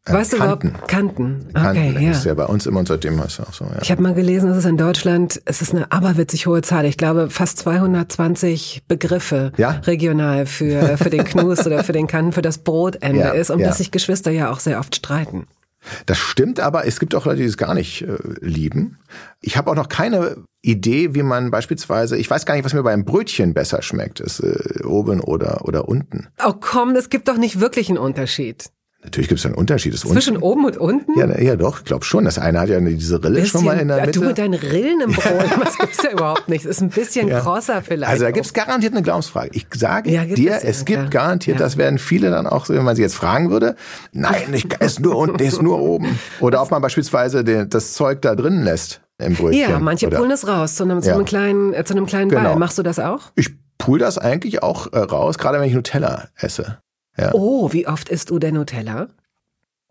Äh, 0.06 0.14
weißt 0.14 0.38
Kanten. 0.38 0.74
du 0.74 0.88
Kanten. 0.88 1.46
Okay, 1.50 1.62
Kanten 1.62 2.02
ja. 2.02 2.12
ist 2.12 2.26
ja 2.26 2.34
bei 2.34 2.46
uns 2.46 2.66
immer 2.66 2.80
und 2.80 2.88
seitdem 2.88 3.20
ist 3.20 3.40
es 3.40 3.40
auch 3.40 3.54
so. 3.54 3.66
Ja. 3.66 3.82
Ich 3.82 3.92
habe 3.92 4.02
mal 4.02 4.16
gelesen, 4.16 4.50
dass 4.50 4.58
es 4.58 4.66
in 4.66 4.78
Deutschland, 4.78 5.42
es 5.46 5.62
ist 5.62 5.76
eine 5.76 5.92
aberwitzig 5.92 6.48
hohe 6.48 6.64
Zahl. 6.64 6.86
Ich 6.86 6.98
glaube, 6.98 7.30
fast 7.30 7.60
220 7.60 8.84
Begriffe 8.88 9.52
ja? 9.58 9.82
regional 9.84 10.48
für, 10.48 10.98
für 10.98 11.12
den 11.12 11.24
Knus 11.24 11.66
oder 11.68 11.84
für 11.84 11.94
den 11.94 12.08
Kanten, 12.08 12.32
für 12.32 12.42
das 12.42 12.60
Brotende 12.60 13.20
ja, 13.20 13.30
ist, 13.30 13.52
um 13.52 13.60
das 13.60 13.78
sich 13.78 13.92
Geschwister 13.92 14.32
ja 14.32 14.52
auch 14.52 14.60
sehr 14.60 14.80
oft 14.80 14.96
streiten. 14.96 15.46
Das 16.06 16.18
stimmt, 16.18 16.60
aber 16.60 16.86
es 16.86 17.00
gibt 17.00 17.16
auch 17.16 17.26
Leute, 17.26 17.42
die 17.42 17.48
es 17.48 17.58
gar 17.58 17.74
nicht 17.74 18.04
äh, 18.04 18.18
lieben. 18.40 19.00
Ich 19.40 19.58
habe 19.58 19.72
auch 19.72 19.76
noch 19.76 19.90
keine 19.90 20.38
Idee, 20.62 21.16
wie 21.16 21.24
man 21.24 21.50
beispielsweise, 21.50 22.18
ich 22.18 22.30
weiß 22.30 22.46
gar 22.46 22.56
nicht, 22.56 22.66
was 22.66 22.74
mir 22.74 22.84
beim 22.84 23.04
Brötchen 23.04 23.54
besser 23.54 23.82
schmeckt, 23.82 24.20
ist 24.20 24.42
äh, 24.42 24.84
oben 24.84 25.22
oder 25.22 25.66
oder 25.66 25.90
unten. 25.90 26.28
Oh 26.46 26.54
komm, 26.60 26.96
es 26.96 27.10
gibt 27.10 27.28
doch 27.28 27.38
nicht 27.38 27.60
wirklich 27.60 27.90
einen 27.90 27.98
Unterschied. 27.98 28.70
Natürlich 29.04 29.30
gibt 29.30 29.40
es 29.40 29.46
einen 29.48 29.56
Unterschied. 29.56 29.94
Das 29.96 30.02
Zwischen 30.02 30.36
unten, 30.36 30.44
oben 30.44 30.66
und 30.66 30.78
unten? 30.78 31.20
Ja, 31.20 31.42
ja 31.42 31.56
doch, 31.56 31.80
ich 31.80 31.86
glaube 31.86 32.06
schon. 32.06 32.24
Das 32.24 32.38
eine 32.38 32.60
hat 32.60 32.70
ja 32.70 32.80
diese 32.80 33.24
Rille 33.24 33.42
bisschen, 33.42 33.60
schon 33.60 33.66
mal 33.66 33.80
in 33.80 33.88
der 33.88 34.06
Mitte. 34.06 34.20
Du 34.20 34.28
mit 34.28 34.38
deinen 34.38 34.54
Rillen 34.54 35.02
im 35.02 35.12
Brot, 35.12 35.46
das 35.64 35.78
gibt's 35.80 36.04
ja 36.04 36.12
überhaupt 36.12 36.50
nicht. 36.50 36.66
Das 36.66 36.78
ist 36.78 36.82
ein 36.82 36.90
bisschen 36.90 37.28
ja. 37.28 37.40
krosser 37.40 37.82
vielleicht. 37.82 38.12
Also 38.12 38.26
da 38.26 38.32
gibt's 38.32 38.54
garantiert 38.54 38.94
eine 38.94 39.02
Glaubensfrage. 39.02 39.50
Ich 39.54 39.66
sage 39.74 40.12
ja, 40.12 40.26
dir, 40.26 40.54
es, 40.58 40.64
es 40.64 40.86
gibt 40.86 41.02
ja. 41.02 41.10
garantiert, 41.10 41.60
das 41.60 41.78
werden 41.78 41.98
viele 41.98 42.30
dann 42.30 42.46
auch 42.46 42.66
so, 42.66 42.76
wenn 42.76 42.84
man 42.84 42.96
sie 42.96 43.02
jetzt 43.02 43.16
fragen 43.16 43.50
würde, 43.50 43.76
nein, 44.12 44.54
ich 44.54 44.68
esse 44.80 45.02
nur 45.02 45.18
unten, 45.18 45.42
ist 45.42 45.64
nur 45.64 45.80
oben. 45.80 46.20
Oder 46.40 46.62
ob 46.62 46.70
man 46.70 46.82
beispielsweise 46.82 47.44
den, 47.44 47.70
das 47.70 47.94
Zeug 47.94 48.22
da 48.22 48.36
drin 48.36 48.64
lässt 48.64 49.02
im 49.18 49.34
Brötchen. 49.34 49.62
Ja, 49.62 49.80
manche 49.80 50.08
oder? 50.08 50.18
pullen 50.18 50.32
es 50.32 50.48
raus 50.48 50.76
zu 50.76 50.84
einem, 50.84 51.02
zu 51.02 51.12
einem 51.12 51.26
kleinen, 51.26 51.74
äh, 51.74 51.84
zu 51.84 51.96
einem 51.96 52.06
kleinen 52.06 52.30
Ball. 52.30 52.44
Genau. 52.44 52.56
Machst 52.60 52.78
du 52.78 52.84
das 52.84 53.00
auch? 53.00 53.32
Ich 53.36 53.50
pull 53.80 53.98
das 53.98 54.20
eigentlich 54.20 54.62
auch 54.62 54.94
äh, 54.94 55.00
raus, 55.00 55.40
gerade 55.40 55.60
wenn 55.60 55.68
ich 55.68 55.74
Nutella 55.74 56.28
esse. 56.36 56.78
Ja. 57.18 57.32
Oh, 57.34 57.72
wie 57.74 57.88
oft 57.88 58.10
isst 58.10 58.30
du 58.30 58.40
denn 58.40 58.56
Nutella? 58.56 59.08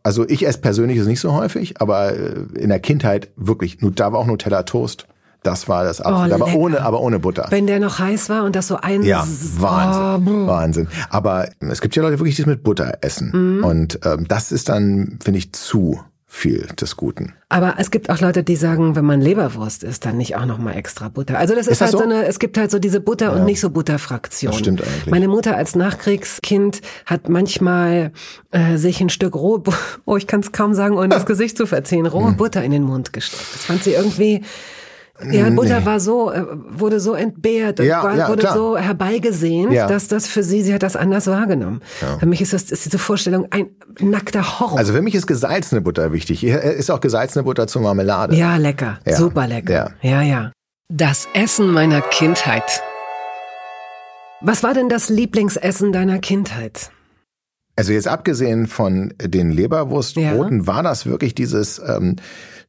Also 0.03 0.27
ich 0.29 0.47
esse 0.47 0.61
persönlich 0.61 0.99
ist 0.99 1.07
nicht 1.07 1.21
so 1.21 1.33
häufig, 1.33 1.81
aber 1.81 2.15
äh, 2.15 2.47
in 2.55 2.71
der 2.71 2.81
Kindheit 2.81 3.31
wirklich, 3.37 3.79
da 3.81 4.13
war 4.13 4.21
auch 4.21 4.27
Nutella 4.27 4.63
Toast. 4.63 5.07
Das 5.43 5.69
war 5.69 5.85
das 5.85 6.03
absolut, 6.03 6.33
oh, 6.33 6.45
aber 6.45 6.55
ohne, 6.55 6.83
aber 6.83 7.01
ohne 7.01 7.19
Butter. 7.19 7.47
Wenn 7.49 7.67
der 7.67 7.81
noch 7.81 7.99
heiß 7.99 8.29
war 8.29 8.45
und 8.45 8.55
das 8.55 8.69
so 8.69 8.77
ein 8.77 9.03
Ja, 9.03 9.27
Wahnsinn, 9.57 10.45
oh. 10.45 10.47
Wahnsinn. 10.47 10.89
Aber 11.09 11.49
es 11.61 11.81
gibt 11.81 11.97
ja 11.97 12.03
Leute 12.03 12.19
wirklich, 12.19 12.37
die 12.37 12.43
es 12.43 12.47
mit 12.47 12.63
Butter 12.63 12.99
essen. 13.01 13.59
Mhm. 13.59 13.65
Und 13.65 14.01
ähm, 14.05 14.29
das 14.29 14.53
ist 14.53 14.69
dann, 14.69 15.19
finde 15.23 15.39
ich, 15.39 15.55
zu 15.55 16.01
viel 16.33 16.69
des 16.81 16.97
Guten. 16.97 17.35
Aber 17.49 17.75
es 17.79 17.91
gibt 17.91 18.09
auch 18.09 18.21
Leute, 18.21 18.45
die 18.45 18.55
sagen, 18.55 18.95
wenn 18.95 19.05
man 19.05 19.21
Leberwurst 19.21 19.83
isst, 19.83 20.07
dann 20.07 20.17
nicht 20.17 20.37
auch 20.37 20.47
noch 20.47 20.59
mal 20.59 20.75
extra 20.75 21.09
Butter. 21.09 21.37
Also 21.37 21.57
das 21.57 21.67
ist, 21.67 21.73
ist 21.73 21.81
das 21.81 21.89
halt 21.89 21.93
so? 21.93 21.99
so? 21.99 22.05
eine, 22.05 22.25
es 22.25 22.39
gibt 22.39 22.57
halt 22.57 22.71
so 22.71 22.79
diese 22.79 23.01
Butter 23.01 23.27
ja. 23.27 23.33
und 23.33 23.45
nicht 23.45 23.61
so 23.61 23.69
Butterfraktion. 23.69 24.53
Das 24.53 24.61
stimmt 24.61 24.81
eigentlich. 24.81 25.07
Meine 25.07 25.27
Mutter 25.27 25.57
als 25.57 25.75
Nachkriegskind 25.75 26.83
hat 27.05 27.29
manchmal 27.29 28.13
äh, 28.53 28.77
sich 28.77 29.01
ein 29.01 29.11
Stück 29.11 29.35
rohe, 29.35 29.65
oh 30.05 30.17
ich 30.17 30.29
kann 30.29 30.39
es 30.39 30.53
kaum 30.53 30.73
sagen, 30.73 30.97
ohne 30.97 31.09
das 31.09 31.27
Gesicht 31.31 31.57
zu 31.57 31.67
verziehen, 31.67 32.07
rohe 32.07 32.29
hm. 32.29 32.37
Butter 32.37 32.63
in 32.63 32.71
den 32.71 32.85
Mund 32.85 33.13
gesteckt. 33.13 33.53
Das 33.53 33.65
fand 33.65 33.83
sie 33.83 33.95
irgendwie 33.95 34.43
ja, 35.31 35.51
Butter 35.51 35.81
nee. 35.81 35.87
war 35.87 36.01
so, 36.01 36.33
äh, 36.33 36.45
wurde 36.71 37.01
so 37.01 37.15
entbehrt 37.15 37.81
und 37.81 37.87
ja, 37.87 38.03
war, 38.03 38.17
ja, 38.17 38.29
wurde 38.29 38.43
klar. 38.43 38.55
so 38.55 38.77
herbeigesehnt, 38.77 39.73
ja. 39.73 39.87
dass 39.87 40.09
das 40.09 40.27
für 40.27 40.43
sie, 40.43 40.63
sie 40.63 40.73
hat 40.73 40.83
das 40.83 40.97
anders 40.97 41.27
wahrgenommen. 41.27 41.81
Für 42.19 42.27
mich 42.27 42.41
ist 42.41 42.53
das, 42.53 42.71
ist 42.71 42.85
diese 42.85 42.99
Vorstellung 42.99 43.47
ein 43.51 43.71
nackter 43.99 44.61
Horror. 44.61 44.79
Also 44.79 44.93
für 44.93 45.03
mich 45.03 45.15
ist 45.15 45.27
gesalzene 45.27 45.81
Butter 45.81 46.13
wichtig. 46.13 46.45
Ist 46.45 46.91
auch 46.91 47.01
gesalzene 47.01 47.45
Butter 47.45 47.67
zur 47.67 47.83
Marmelade. 47.83 48.37
Ja, 48.37 48.57
lecker. 48.57 48.99
Super 49.07 49.47
lecker. 49.47 49.93
Ja. 50.03 50.23
ja, 50.23 50.53
Das 50.89 51.29
Essen 51.35 51.73
meiner 51.73 52.01
Kindheit. 52.01 52.83
Was 54.43 54.63
war 54.63 54.73
denn 54.73 54.89
das 54.89 55.11
Lieblingsessen 55.11 55.93
deiner 55.93 56.19
Kindheit? 56.19 56.91
Also 57.77 57.93
jetzt 57.93 58.09
abgesehen 58.09 58.67
von 58.67 59.15
den 59.21 59.51
Leberwurstbroten, 59.51 60.67
war 60.67 60.83
das 60.83 61.07
wirklich 61.07 61.35
dieses 61.35 61.79
ähm, 61.79 62.17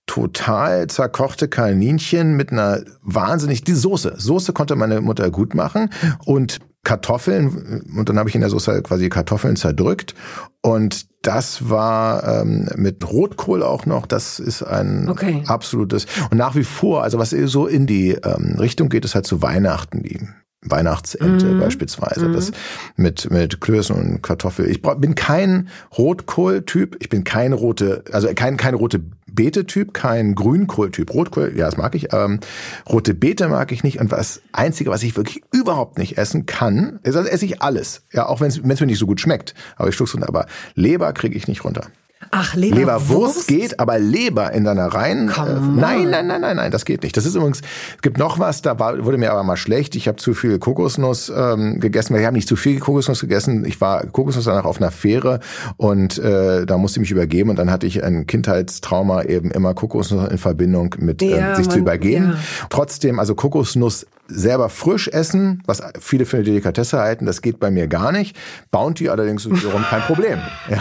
total 0.06 0.88
zerkochte 0.88 1.48
Kaninchen 1.48 2.36
mit 2.36 2.52
einer 2.52 2.82
wahnsinnig, 3.02 3.64
die 3.64 3.74
Soße. 3.74 4.16
Soße 4.18 4.54
konnte 4.54 4.76
meine 4.76 5.02
Mutter 5.02 5.32
gut 5.32 5.56
machen 5.56 5.90
und 6.26 6.60
Kartoffeln 6.84 7.84
und 7.96 8.10
dann 8.10 8.18
habe 8.18 8.28
ich 8.28 8.36
in 8.36 8.42
der 8.42 8.50
Soße 8.50 8.82
quasi 8.82 9.10
Kartoffeln 9.10 9.56
zerdrückt 9.56 10.16
und 10.62 11.08
das 11.22 11.70
war 11.70 12.42
ähm, 12.42 12.68
mit 12.76 13.08
Rotkohl 13.08 13.62
auch 13.62 13.86
noch. 13.86 14.08
Das 14.08 14.40
ist 14.40 14.64
ein 14.64 15.08
okay. 15.08 15.44
absolutes 15.46 16.08
und 16.32 16.38
nach 16.38 16.56
wie 16.56 16.64
vor, 16.64 17.04
also 17.04 17.20
was 17.20 17.30
so 17.30 17.68
in 17.68 17.86
die 17.86 18.12
ähm, 18.12 18.56
Richtung 18.58 18.90
geht, 18.90 19.06
ist 19.06 19.14
halt 19.14 19.28
zu 19.28 19.44
Weihnachten 19.44 20.02
die 20.02 20.28
Weihnachtsente 20.64 21.48
mhm. 21.48 21.60
beispielsweise. 21.60 22.28
Mhm. 22.28 22.34
Das 22.34 22.52
mit, 22.96 23.32
mit 23.32 23.62
Klößen 23.62 23.96
und 23.96 24.22
Kartoffel. 24.22 24.70
Ich 24.70 24.82
bin 24.82 25.16
kein 25.16 25.70
Rotkohl-Typ. 25.98 26.98
Ich 27.00 27.10
bin 27.10 27.24
kein 27.24 27.54
rote, 27.54 28.04
also 28.12 28.28
kein, 28.36 28.58
kein 28.58 28.76
rote 28.76 29.02
Beete-Typ, 29.32 29.94
kein 29.94 30.36
Grünkohl-Typ. 30.36 31.14
Rotkohl, 31.14 31.54
ja, 31.56 31.66
das 31.66 31.78
mag 31.78 31.96
ich. 31.96 32.14
Ähm, 32.14 32.40
rote 32.88 33.14
Beete 33.14 33.48
mag 33.48 33.72
ich 33.72 33.84
nicht. 33.84 34.00
Und 34.00 34.12
das 34.12 34.42
Einzige, 34.52 34.92
was 34.92 35.02
ich 35.04 35.16
wirklich 35.16 35.42
überhaupt 35.52 35.98
nicht 35.98 36.18
essen 36.18 36.46
kann, 36.46 37.00
ist, 37.04 37.16
also 37.16 37.28
esse 37.28 37.46
ich 37.46 37.62
alles. 37.62 38.04
Ja, 38.12 38.28
auch 38.28 38.42
wenn 38.42 38.50
es 38.50 38.62
mir 38.62 38.86
nicht 38.86 39.00
so 39.00 39.08
gut 39.08 39.20
schmeckt. 39.20 39.56
Aber 39.78 39.90
ich 39.90 39.96
schluck's 39.96 40.14
runter. 40.14 40.28
Aber 40.28 40.46
Leber 40.76 41.12
kriege 41.14 41.36
ich 41.36 41.48
nicht 41.48 41.64
runter. 41.64 41.88
Ach, 42.30 42.56
Leberwurst? 42.56 42.80
Leberwurst 42.80 43.48
geht, 43.48 43.80
aber 43.80 43.98
Leber 44.00 44.52
in 44.52 44.64
deiner 44.64 44.88
reinen. 44.88 45.30
Äh, 45.30 45.60
nein, 45.76 46.10
nein, 46.10 46.28
nein, 46.28 46.42
nein, 46.42 46.56
nein, 46.56 46.72
das 46.72 46.86
geht 46.86 47.04
nicht. 47.04 47.18
Das 47.18 47.26
ist 47.26 47.36
übrigens, 47.36 47.62
es 47.96 48.02
gibt 48.02 48.18
noch 48.18 48.40
was, 48.40 48.62
da 48.62 48.80
war, 48.80 49.04
wurde 49.04 49.18
mir 49.18 49.32
aber 49.32 49.44
mal 49.44 49.58
schlecht. 49.58 49.96
Ich 49.96 50.08
habe 50.08 50.18
zu 50.18 50.34
viel 50.34 50.60
Kokosnuss 50.60 51.32
ähm, 51.36 51.80
gegessen. 51.80 52.16
Ich 52.16 52.26
habe 52.26 52.36
nicht 52.36 52.48
zu 52.48 52.56
viel 52.56 52.80
Kokosnuss 52.80 53.22
gegessen. 53.22 53.66
Ich 53.66 53.82
war 53.82 54.06
Kokosnuss 54.06 54.46
danach 54.46 54.66
auf 54.66 54.78
einer 54.78 54.92
Fähre 54.92 55.40
und 55.78 56.20
äh, 56.20 56.66
da 56.66 56.78
musste 56.78 57.00
ich 57.00 57.02
mich 57.02 57.12
übergeben 57.12 57.50
und 57.50 57.58
dann 57.58 57.72
hatte 57.72 57.88
ich 57.88 58.04
ein 58.04 58.28
Kindheitstrauma 58.28 59.24
eben 59.24 59.52
immer 59.52 59.74
Kokosnuss 59.74 60.30
in 60.30 60.38
Verbindung 60.38 60.96
mit 61.00 61.22
äh, 61.22 61.38
ja, 61.38 61.56
sich 61.56 61.66
man, 61.66 61.74
zu 61.74 61.80
übergehen. 61.80 62.32
Ja. 62.32 62.40
Trotzdem, 62.70 63.20
also 63.20 63.36
Kokosnuss 63.36 64.06
selber 64.28 64.70
frisch 64.70 65.08
essen, 65.08 65.62
was 65.66 65.82
viele 66.00 66.26
für 66.26 66.38
eine 66.38 66.46
Delikatesse 66.46 67.00
halten, 67.00 67.26
das 67.26 67.42
geht 67.42 67.60
bei 67.60 67.72
mir 67.72 67.88
gar 67.88 68.12
nicht. 68.12 68.38
Bounty 68.72 69.10
allerdings 69.10 69.46
ist 69.46 69.64
wiederum 69.64 69.84
kein 69.84 70.02
Problem. 70.02 70.40
Ja. 70.70 70.78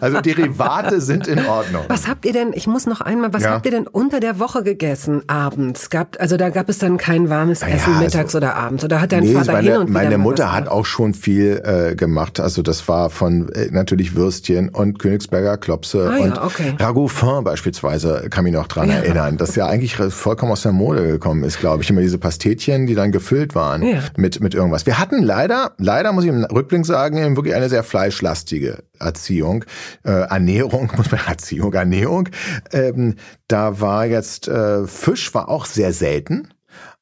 Also 0.00 0.20
Derivate 0.20 1.00
sind 1.00 1.26
in 1.26 1.44
Ordnung. 1.46 1.84
Was 1.88 2.08
habt 2.08 2.24
ihr 2.24 2.32
denn, 2.32 2.52
ich 2.52 2.66
muss 2.66 2.86
noch 2.86 3.00
einmal, 3.00 3.32
was 3.32 3.42
ja. 3.42 3.50
habt 3.50 3.66
ihr 3.66 3.72
denn 3.72 3.86
unter 3.86 4.20
der 4.20 4.38
Woche 4.38 4.62
gegessen 4.62 5.22
abends? 5.28 5.90
Gab, 5.90 6.16
also 6.20 6.36
da 6.36 6.50
gab 6.50 6.68
es 6.68 6.78
dann 6.78 6.96
kein 6.96 7.30
warmes 7.30 7.62
Essen 7.62 7.70
ja, 7.70 7.76
also 7.76 7.90
mittags 7.90 8.34
also, 8.34 8.38
oder 8.38 8.56
abends? 8.56 8.84
Oder 8.84 9.00
hat 9.00 9.12
dein 9.12 9.24
nee, 9.24 9.32
Vater 9.32 9.52
meine, 9.52 9.70
hin 9.70 9.80
und 9.80 9.90
Meine 9.90 10.18
Mutter 10.18 10.52
hat 10.52 10.68
auch 10.68 10.86
schon 10.86 11.14
viel 11.14 11.62
äh, 11.64 11.94
gemacht. 11.94 12.40
Also 12.40 12.62
das 12.62 12.86
war 12.88 13.10
von 13.10 13.48
äh, 13.50 13.68
natürlich 13.70 14.14
Würstchen 14.14 14.68
und 14.68 14.98
Königsberger 14.98 15.56
Klopse 15.58 16.10
ah, 16.12 16.22
und 16.22 16.36
ja, 16.36 16.44
okay. 16.44 16.74
Ragoufin 16.78 17.44
beispielsweise, 17.44 18.26
kann 18.30 18.44
mich 18.44 18.52
noch 18.52 18.66
dran 18.66 18.88
ja. 18.88 18.96
erinnern, 18.96 19.36
das 19.36 19.56
ja 19.56 19.66
eigentlich 19.66 19.96
vollkommen 19.96 20.52
aus 20.52 20.62
der 20.62 20.72
Mode 20.72 21.06
gekommen 21.06 21.44
ist, 21.44 21.58
glaube 21.60 21.82
ich. 21.82 21.90
Immer 21.90 22.00
diese 22.00 22.18
Pastetchen, 22.18 22.86
die 22.86 22.94
dann 22.94 23.12
gefüllt 23.12 23.54
waren 23.54 23.84
mit, 24.16 24.40
mit 24.40 24.54
irgendwas. 24.54 24.86
Wir 24.86 24.98
hatten 24.98 25.22
leider, 25.22 25.72
leider 25.78 26.12
muss 26.12 26.24
ich 26.24 26.30
im 26.30 26.44
Rückblick 26.44 26.86
sagen, 26.86 27.36
wirklich 27.36 27.54
eine 27.54 27.68
sehr 27.68 27.82
fleischlastige 27.82 28.78
Erziehung, 29.00 29.64
äh, 30.04 30.10
Ernährung, 30.10 30.92
muss 30.96 31.10
man 31.10 31.20
Erziehung, 31.26 31.72
Ernährung. 31.72 32.28
Ähm, 32.72 33.16
da 33.48 33.80
war 33.80 34.06
jetzt 34.06 34.48
äh, 34.48 34.86
Fisch 34.86 35.34
war 35.34 35.48
auch 35.48 35.66
sehr 35.66 35.92
selten. 35.92 36.48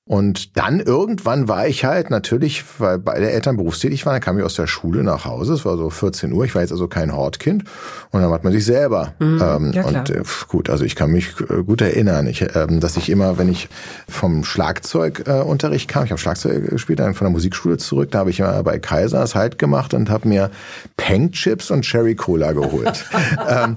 Und 0.08 0.56
dann 0.56 0.80
irgendwann 0.80 1.48
war 1.48 1.68
ich 1.68 1.84
halt 1.84 2.08
natürlich, 2.08 2.64
weil 2.78 2.98
beide 2.98 3.30
Eltern 3.30 3.58
berufstätig 3.58 4.06
waren, 4.06 4.14
dann 4.14 4.22
kam 4.22 4.38
ich 4.38 4.44
aus 4.44 4.54
der 4.54 4.66
Schule 4.66 5.04
nach 5.04 5.26
Hause, 5.26 5.52
es 5.52 5.66
war 5.66 5.76
so 5.76 5.90
14 5.90 6.32
Uhr, 6.32 6.46
ich 6.46 6.54
war 6.54 6.62
jetzt 6.62 6.72
also 6.72 6.88
kein 6.88 7.14
Hortkind 7.14 7.64
und 8.10 8.22
dann 8.22 8.30
hat 8.30 8.42
man 8.42 8.54
sich 8.54 8.64
selber. 8.64 9.12
Mhm, 9.18 9.42
ähm, 9.42 9.72
ja, 9.74 9.84
und 9.84 10.08
äh, 10.08 10.22
gut, 10.48 10.70
also 10.70 10.84
ich 10.84 10.96
kann 10.96 11.10
mich 11.10 11.34
äh, 11.50 11.62
gut 11.62 11.82
erinnern, 11.82 12.26
ich, 12.26 12.40
ähm, 12.56 12.80
dass 12.80 12.96
ich 12.96 13.10
immer, 13.10 13.36
wenn 13.36 13.50
ich 13.50 13.68
vom 14.08 14.44
Schlagzeugunterricht 14.44 15.90
äh, 15.90 15.92
kam, 15.92 16.04
ich 16.06 16.10
habe 16.10 16.18
Schlagzeug 16.18 16.70
gespielt, 16.70 17.00
dann 17.00 17.12
von 17.12 17.26
der 17.26 17.32
Musikschule 17.32 17.76
zurück, 17.76 18.10
da 18.10 18.20
habe 18.20 18.30
ich 18.30 18.40
immer 18.40 18.62
bei 18.62 18.78
Kaisers 18.78 19.34
halt 19.34 19.58
gemacht 19.58 19.92
und 19.92 20.08
habe 20.08 20.26
mir 20.26 20.50
Peng 20.96 21.32
Chips 21.32 21.70
und 21.70 21.82
Cherry 21.82 22.14
Cola 22.14 22.52
geholt. 22.52 23.04
ähm, 23.46 23.76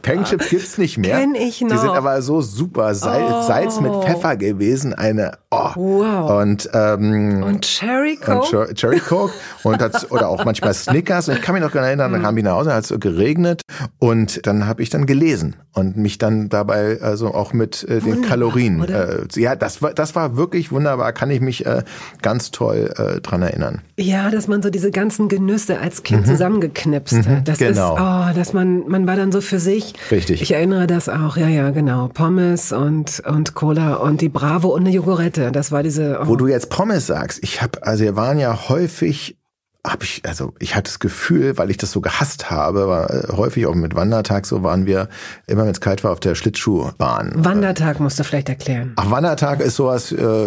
Peng 0.00 0.24
Chips 0.24 0.48
gibt's 0.48 0.78
nicht 0.78 0.96
mehr. 0.96 1.18
Kenn 1.18 1.34
ich 1.34 1.60
noch. 1.60 1.68
Die 1.72 1.76
sind 1.76 1.90
aber 1.90 2.22
so 2.22 2.40
super 2.40 2.94
Salz, 2.94 3.30
oh. 3.30 3.42
Salz 3.46 3.80
mit 3.82 3.92
Pfeffer 3.92 4.36
gewesen 4.36 4.93
eine 4.94 5.38
oh. 5.50 5.70
Wow. 5.76 6.42
Und, 6.42 6.68
ähm, 6.72 7.42
und 7.42 7.62
Cherry 7.62 8.16
Coke? 8.16 8.68
Und 8.68 8.74
Cherry 8.74 9.00
Coke 9.00 9.32
und 9.62 9.80
das, 9.80 10.10
oder 10.10 10.28
auch 10.28 10.44
manchmal 10.44 10.74
Snickers. 10.74 11.28
Und 11.28 11.36
ich 11.36 11.42
kann 11.42 11.54
mich 11.54 11.62
noch 11.62 11.72
gerne 11.72 11.88
erinnern, 11.88 12.12
dann 12.12 12.22
kam 12.22 12.36
ich 12.36 12.44
nach 12.44 12.52
Hause, 12.52 12.74
hat 12.74 12.90
es 12.90 13.00
geregnet 13.00 13.62
und 13.98 14.46
dann 14.46 14.66
habe 14.66 14.82
ich 14.82 14.90
dann 14.90 15.06
gelesen 15.06 15.56
und 15.72 15.96
mich 15.96 16.18
dann 16.18 16.48
dabei 16.48 16.98
also 17.00 17.34
auch 17.34 17.52
mit 17.52 17.82
äh, 17.88 18.00
den 18.00 18.22
Kalorien. 18.22 18.82
Äh, 18.84 19.26
ja, 19.34 19.56
das 19.56 19.82
war 19.82 19.92
das 19.92 20.14
war 20.14 20.36
wirklich 20.36 20.70
wunderbar. 20.72 21.12
Kann 21.12 21.30
ich 21.30 21.40
mich 21.40 21.66
äh, 21.66 21.82
ganz 22.22 22.50
toll 22.50 22.92
äh, 22.96 23.20
dran 23.20 23.42
erinnern. 23.42 23.82
Ja, 23.96 24.30
dass 24.30 24.48
man 24.48 24.62
so 24.62 24.70
diese 24.70 24.90
ganzen 24.90 25.28
Genüsse 25.28 25.78
als 25.80 26.02
Kind 26.02 26.22
mhm. 26.22 26.30
zusammengeknipst 26.30 27.16
hat. 27.16 27.26
Mhm, 27.26 27.44
das 27.44 27.58
genau. 27.58 27.96
ist, 27.96 28.02
oh, 28.02 28.36
dass 28.36 28.52
man 28.52 28.88
man 28.88 29.06
war 29.06 29.16
dann 29.16 29.32
so 29.32 29.40
für 29.40 29.58
sich. 29.58 29.94
Richtig. 30.10 30.42
Ich 30.42 30.52
erinnere 30.52 30.86
das 30.86 31.08
auch. 31.08 31.36
Ja, 31.36 31.48
ja, 31.48 31.70
genau. 31.70 32.08
Pommes 32.08 32.72
und 32.72 33.22
und 33.26 33.54
Cola 33.54 33.94
und 33.94 34.20
die 34.20 34.28
Bravo 34.28 34.68
und 34.68 34.83
eine 34.84 34.94
Joghurette. 34.94 35.52
Das 35.52 35.72
war 35.72 35.82
diese. 35.82 36.20
Oh. 36.22 36.28
Wo 36.28 36.36
du 36.36 36.46
jetzt 36.46 36.70
Pommes 36.70 37.06
sagst, 37.06 37.42
ich 37.42 37.62
habe, 37.62 37.86
also 37.86 38.04
wir 38.04 38.16
waren 38.16 38.38
ja 38.38 38.68
häufig 38.68 39.38
habe 39.86 40.04
ich, 40.04 40.22
also 40.24 40.54
ich 40.58 40.74
hatte 40.74 40.90
das 40.90 40.98
Gefühl, 40.98 41.58
weil 41.58 41.70
ich 41.70 41.76
das 41.76 41.92
so 41.92 42.00
gehasst 42.00 42.50
habe, 42.50 42.88
war 42.88 43.10
äh, 43.10 43.32
häufig 43.32 43.66
auch 43.66 43.74
mit 43.74 43.94
Wandertag 43.94 44.46
so 44.46 44.62
waren 44.62 44.86
wir 44.86 45.08
immer, 45.46 45.64
wenn 45.64 45.72
es 45.72 45.80
kalt 45.80 46.02
war, 46.02 46.12
auf 46.12 46.20
der 46.20 46.34
Schlittschuhbahn. 46.34 47.32
Wandertag 47.36 48.00
musst 48.00 48.18
du 48.18 48.24
vielleicht 48.24 48.48
erklären. 48.48 48.94
Ach, 48.96 49.10
Wandertag 49.10 49.60
ist 49.60 49.76
sowas, 49.76 50.10
äh, 50.10 50.46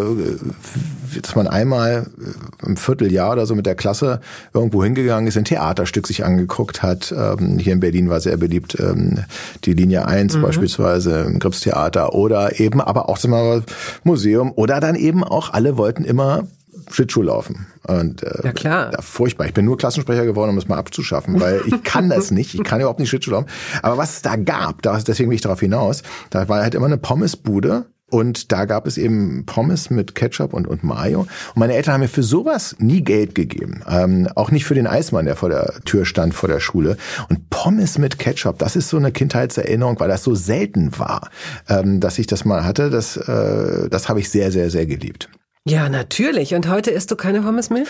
dass 1.21 1.35
man 1.35 1.47
einmal 1.47 2.07
äh, 2.19 2.65
im 2.65 2.77
Vierteljahr 2.77 3.33
oder 3.33 3.45
so 3.45 3.53
mit 3.53 3.67
der 3.67 3.75
Klasse 3.75 4.21
irgendwo 4.53 4.83
hingegangen 4.83 5.27
ist, 5.27 5.37
ein 5.37 5.45
Theaterstück 5.45 6.07
sich 6.07 6.25
angeguckt 6.25 6.81
hat. 6.81 7.13
Ähm, 7.15 7.59
hier 7.59 7.73
in 7.73 7.79
Berlin 7.79 8.09
war 8.09 8.19
sehr 8.19 8.37
beliebt 8.37 8.79
ähm, 8.79 9.23
die 9.65 9.73
Linie 9.73 10.07
1 10.07 10.35
mhm. 10.35 10.41
beispielsweise 10.41 11.21
im 11.21 11.37
Grips 11.37 11.59
Theater 11.59 12.15
oder 12.15 12.59
eben 12.59 12.81
aber 12.81 13.07
auch 13.07 13.23
mal 13.27 13.63
Museum 14.03 14.51
oder 14.55 14.79
dann 14.79 14.95
eben 14.95 15.23
auch 15.23 15.53
alle 15.53 15.77
wollten 15.77 16.05
immer 16.05 16.43
Schlittschuh 16.89 17.21
laufen. 17.21 17.67
Und, 17.87 18.23
äh, 18.23 18.41
ja, 18.43 18.51
klar. 18.51 18.91
Ja, 18.91 19.01
furchtbar. 19.01 19.45
Ich 19.45 19.53
bin 19.53 19.65
nur 19.65 19.77
Klassensprecher 19.77 20.25
geworden, 20.25 20.51
um 20.51 20.57
es 20.57 20.67
mal 20.67 20.77
abzuschaffen, 20.77 21.39
weil 21.39 21.61
ich 21.65 21.83
kann 21.83 22.09
das 22.09 22.31
nicht. 22.31 22.53
Ich 22.53 22.63
kann 22.63 22.79
überhaupt 22.79 22.99
nicht 22.99 23.09
Schlittschuh 23.09 23.31
laufen. 23.31 23.47
Aber 23.81 23.97
was 23.97 24.17
es 24.17 24.21
da 24.21 24.35
gab, 24.35 24.81
da, 24.81 24.97
deswegen 24.99 25.29
will 25.29 25.35
ich 25.35 25.41
darauf 25.41 25.59
hinaus, 25.59 26.03
da 26.29 26.47
war 26.49 26.61
halt 26.61 26.75
immer 26.75 26.85
eine 26.85 26.97
Pommesbude 26.97 27.85
und 28.09 28.53
da 28.53 28.63
gab 28.63 28.87
es 28.87 28.97
eben 28.97 29.45
Pommes 29.45 29.89
mit 29.89 30.15
Ketchup 30.15 30.53
und, 30.53 30.65
und 30.65 30.83
Mayo. 30.83 31.21
Und 31.21 31.57
meine 31.57 31.75
Eltern 31.75 31.95
haben 31.95 32.01
mir 32.01 32.07
für 32.07 32.23
sowas 32.23 32.75
nie 32.79 33.01
Geld 33.01 33.35
gegeben. 33.35 33.83
Ähm, 33.87 34.29
auch 34.35 34.49
nicht 34.49 34.65
für 34.65 34.75
den 34.75 34.87
Eismann, 34.87 35.25
der 35.25 35.35
vor 35.35 35.49
der 35.49 35.81
Tür 35.83 36.05
stand, 36.05 36.33
vor 36.33 36.47
der 36.47 36.61
Schule. 36.61 36.95
Und 37.29 37.49
Pommes 37.49 37.97
mit 37.97 38.17
Ketchup, 38.17 38.59
das 38.59 38.77
ist 38.77 38.87
so 38.87 38.97
eine 38.97 39.11
Kindheitserinnerung, 39.11 39.99
weil 39.99 40.07
das 40.07 40.23
so 40.23 40.35
selten 40.35 40.97
war, 40.97 41.29
ähm, 41.67 41.99
dass 41.99 42.17
ich 42.17 42.27
das 42.27 42.45
mal 42.45 42.63
hatte. 42.63 42.89
Das, 42.89 43.17
äh, 43.17 43.89
das 43.89 44.07
habe 44.07 44.21
ich 44.21 44.29
sehr, 44.29 44.53
sehr, 44.53 44.69
sehr 44.69 44.85
geliebt. 44.85 45.29
Ja, 45.69 45.89
natürlich. 45.89 46.55
Und 46.55 46.69
heute 46.69 46.91
isst 46.91 47.11
du 47.11 47.17
keine 47.17 47.41
Pommes 47.41 47.69
mehr? 47.69 47.83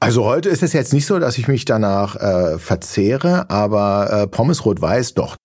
Also 0.00 0.24
heute 0.24 0.48
ist 0.48 0.64
es 0.64 0.72
jetzt 0.72 0.92
nicht 0.92 1.06
so, 1.06 1.18
dass 1.20 1.38
ich 1.38 1.46
mich 1.46 1.64
danach 1.64 2.16
äh, 2.16 2.58
verzehre, 2.58 3.48
aber 3.50 4.10
äh, 4.10 4.26
Pommes 4.26 4.64
rot-weiß 4.64 5.14
doch. 5.14 5.36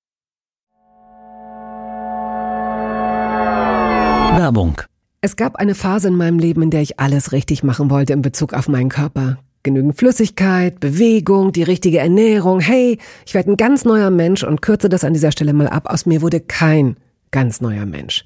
Werbung. 4.37 4.81
Es 5.21 5.35
gab 5.35 5.57
eine 5.57 5.75
Phase 5.75 6.07
in 6.07 6.15
meinem 6.15 6.39
Leben, 6.39 6.63
in 6.63 6.69
der 6.71 6.81
ich 6.81 6.99
alles 6.99 7.31
richtig 7.31 7.63
machen 7.63 7.89
wollte 7.89 8.13
in 8.13 8.21
Bezug 8.21 8.53
auf 8.53 8.67
meinen 8.67 8.89
Körper. 8.89 9.37
Genügend 9.61 9.97
Flüssigkeit, 9.97 10.79
Bewegung, 10.79 11.51
die 11.51 11.63
richtige 11.63 11.99
Ernährung. 11.99 12.59
Hey, 12.61 12.99
ich 13.25 13.33
werde 13.33 13.51
ein 13.51 13.57
ganz 13.57 13.85
neuer 13.85 14.09
Mensch 14.09 14.43
und 14.43 14.61
kürze 14.61 14.89
das 14.89 15.03
an 15.03 15.13
dieser 15.13 15.31
Stelle 15.31 15.53
mal 15.53 15.67
ab. 15.67 15.87
Aus 15.87 16.05
mir 16.05 16.21
wurde 16.21 16.39
kein 16.39 16.97
ganz 17.31 17.61
neuer 17.61 17.85
Mensch. 17.85 18.25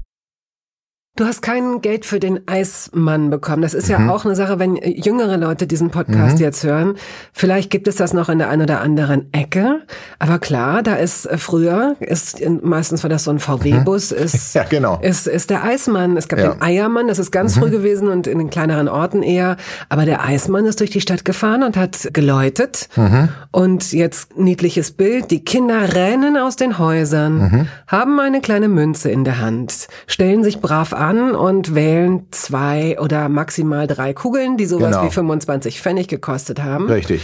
Du 1.21 1.27
hast 1.27 1.43
kein 1.43 1.81
Geld 1.81 2.07
für 2.07 2.19
den 2.19 2.47
Eismann 2.47 3.29
bekommen. 3.29 3.61
Das 3.61 3.75
ist 3.75 3.89
mhm. 3.89 4.07
ja 4.07 4.11
auch 4.11 4.25
eine 4.25 4.35
Sache, 4.35 4.57
wenn 4.57 4.75
jüngere 4.77 5.37
Leute 5.37 5.67
diesen 5.67 5.91
Podcast 5.91 6.37
mhm. 6.37 6.41
jetzt 6.41 6.63
hören. 6.63 6.95
Vielleicht 7.31 7.69
gibt 7.69 7.87
es 7.87 7.95
das 7.95 8.11
noch 8.11 8.27
in 8.27 8.39
der 8.39 8.49
einen 8.49 8.63
oder 8.63 8.81
anderen 8.81 9.31
Ecke. 9.31 9.81
Aber 10.17 10.39
klar, 10.39 10.81
da 10.81 10.95
ist 10.95 11.27
äh, 11.27 11.37
früher, 11.37 11.95
ist 11.99 12.41
meistens 12.63 13.03
war 13.03 13.09
das 13.11 13.25
so 13.25 13.29
ein 13.29 13.37
VW-Bus, 13.37 14.09
mhm. 14.09 14.17
ist, 14.17 14.55
ja, 14.55 14.63
genau. 14.63 14.97
ist, 14.99 15.27
ist 15.27 15.51
der 15.51 15.63
Eismann. 15.63 16.17
Es 16.17 16.27
gab 16.27 16.39
ja. 16.39 16.53
den 16.53 16.61
Eiermann, 16.63 17.07
das 17.07 17.19
ist 17.19 17.29
ganz 17.29 17.55
mhm. 17.55 17.59
früh 17.59 17.69
gewesen 17.69 18.07
und 18.07 18.25
in 18.25 18.39
den 18.39 18.49
kleineren 18.49 18.87
Orten 18.87 19.21
eher. 19.21 19.57
Aber 19.89 20.05
der 20.05 20.25
Eismann 20.25 20.65
ist 20.65 20.79
durch 20.79 20.89
die 20.89 21.01
Stadt 21.01 21.23
gefahren 21.23 21.61
und 21.61 21.77
hat 21.77 22.09
geläutet. 22.13 22.89
Mhm. 22.95 23.29
Und 23.51 23.93
jetzt 23.93 24.39
niedliches 24.39 24.89
Bild. 24.89 25.29
Die 25.29 25.45
Kinder 25.45 25.93
rennen 25.93 26.35
aus 26.35 26.55
den 26.55 26.79
Häusern, 26.79 27.67
haben 27.85 28.19
eine 28.19 28.41
kleine 28.41 28.69
Münze 28.69 29.11
in 29.11 29.23
der 29.23 29.39
Hand, 29.39 29.87
stellen 30.07 30.43
sich 30.43 30.59
brav 30.61 30.93
an 30.93 31.10
und 31.19 31.75
wählen 31.75 32.27
zwei 32.31 32.99
oder 32.99 33.29
maximal 33.29 33.87
drei 33.87 34.13
Kugeln, 34.13 34.57
die 34.57 34.65
sowas 34.65 34.91
genau. 34.91 35.05
wie 35.05 35.11
25 35.11 35.81
Pfennig 35.81 36.07
gekostet 36.07 36.63
haben. 36.63 36.89
Richtig. 36.89 37.21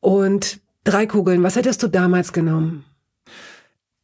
Und 0.00 0.60
drei 0.84 1.06
Kugeln, 1.06 1.42
was 1.42 1.56
hättest 1.56 1.82
du 1.82 1.88
damals 1.88 2.32
genommen? 2.32 2.84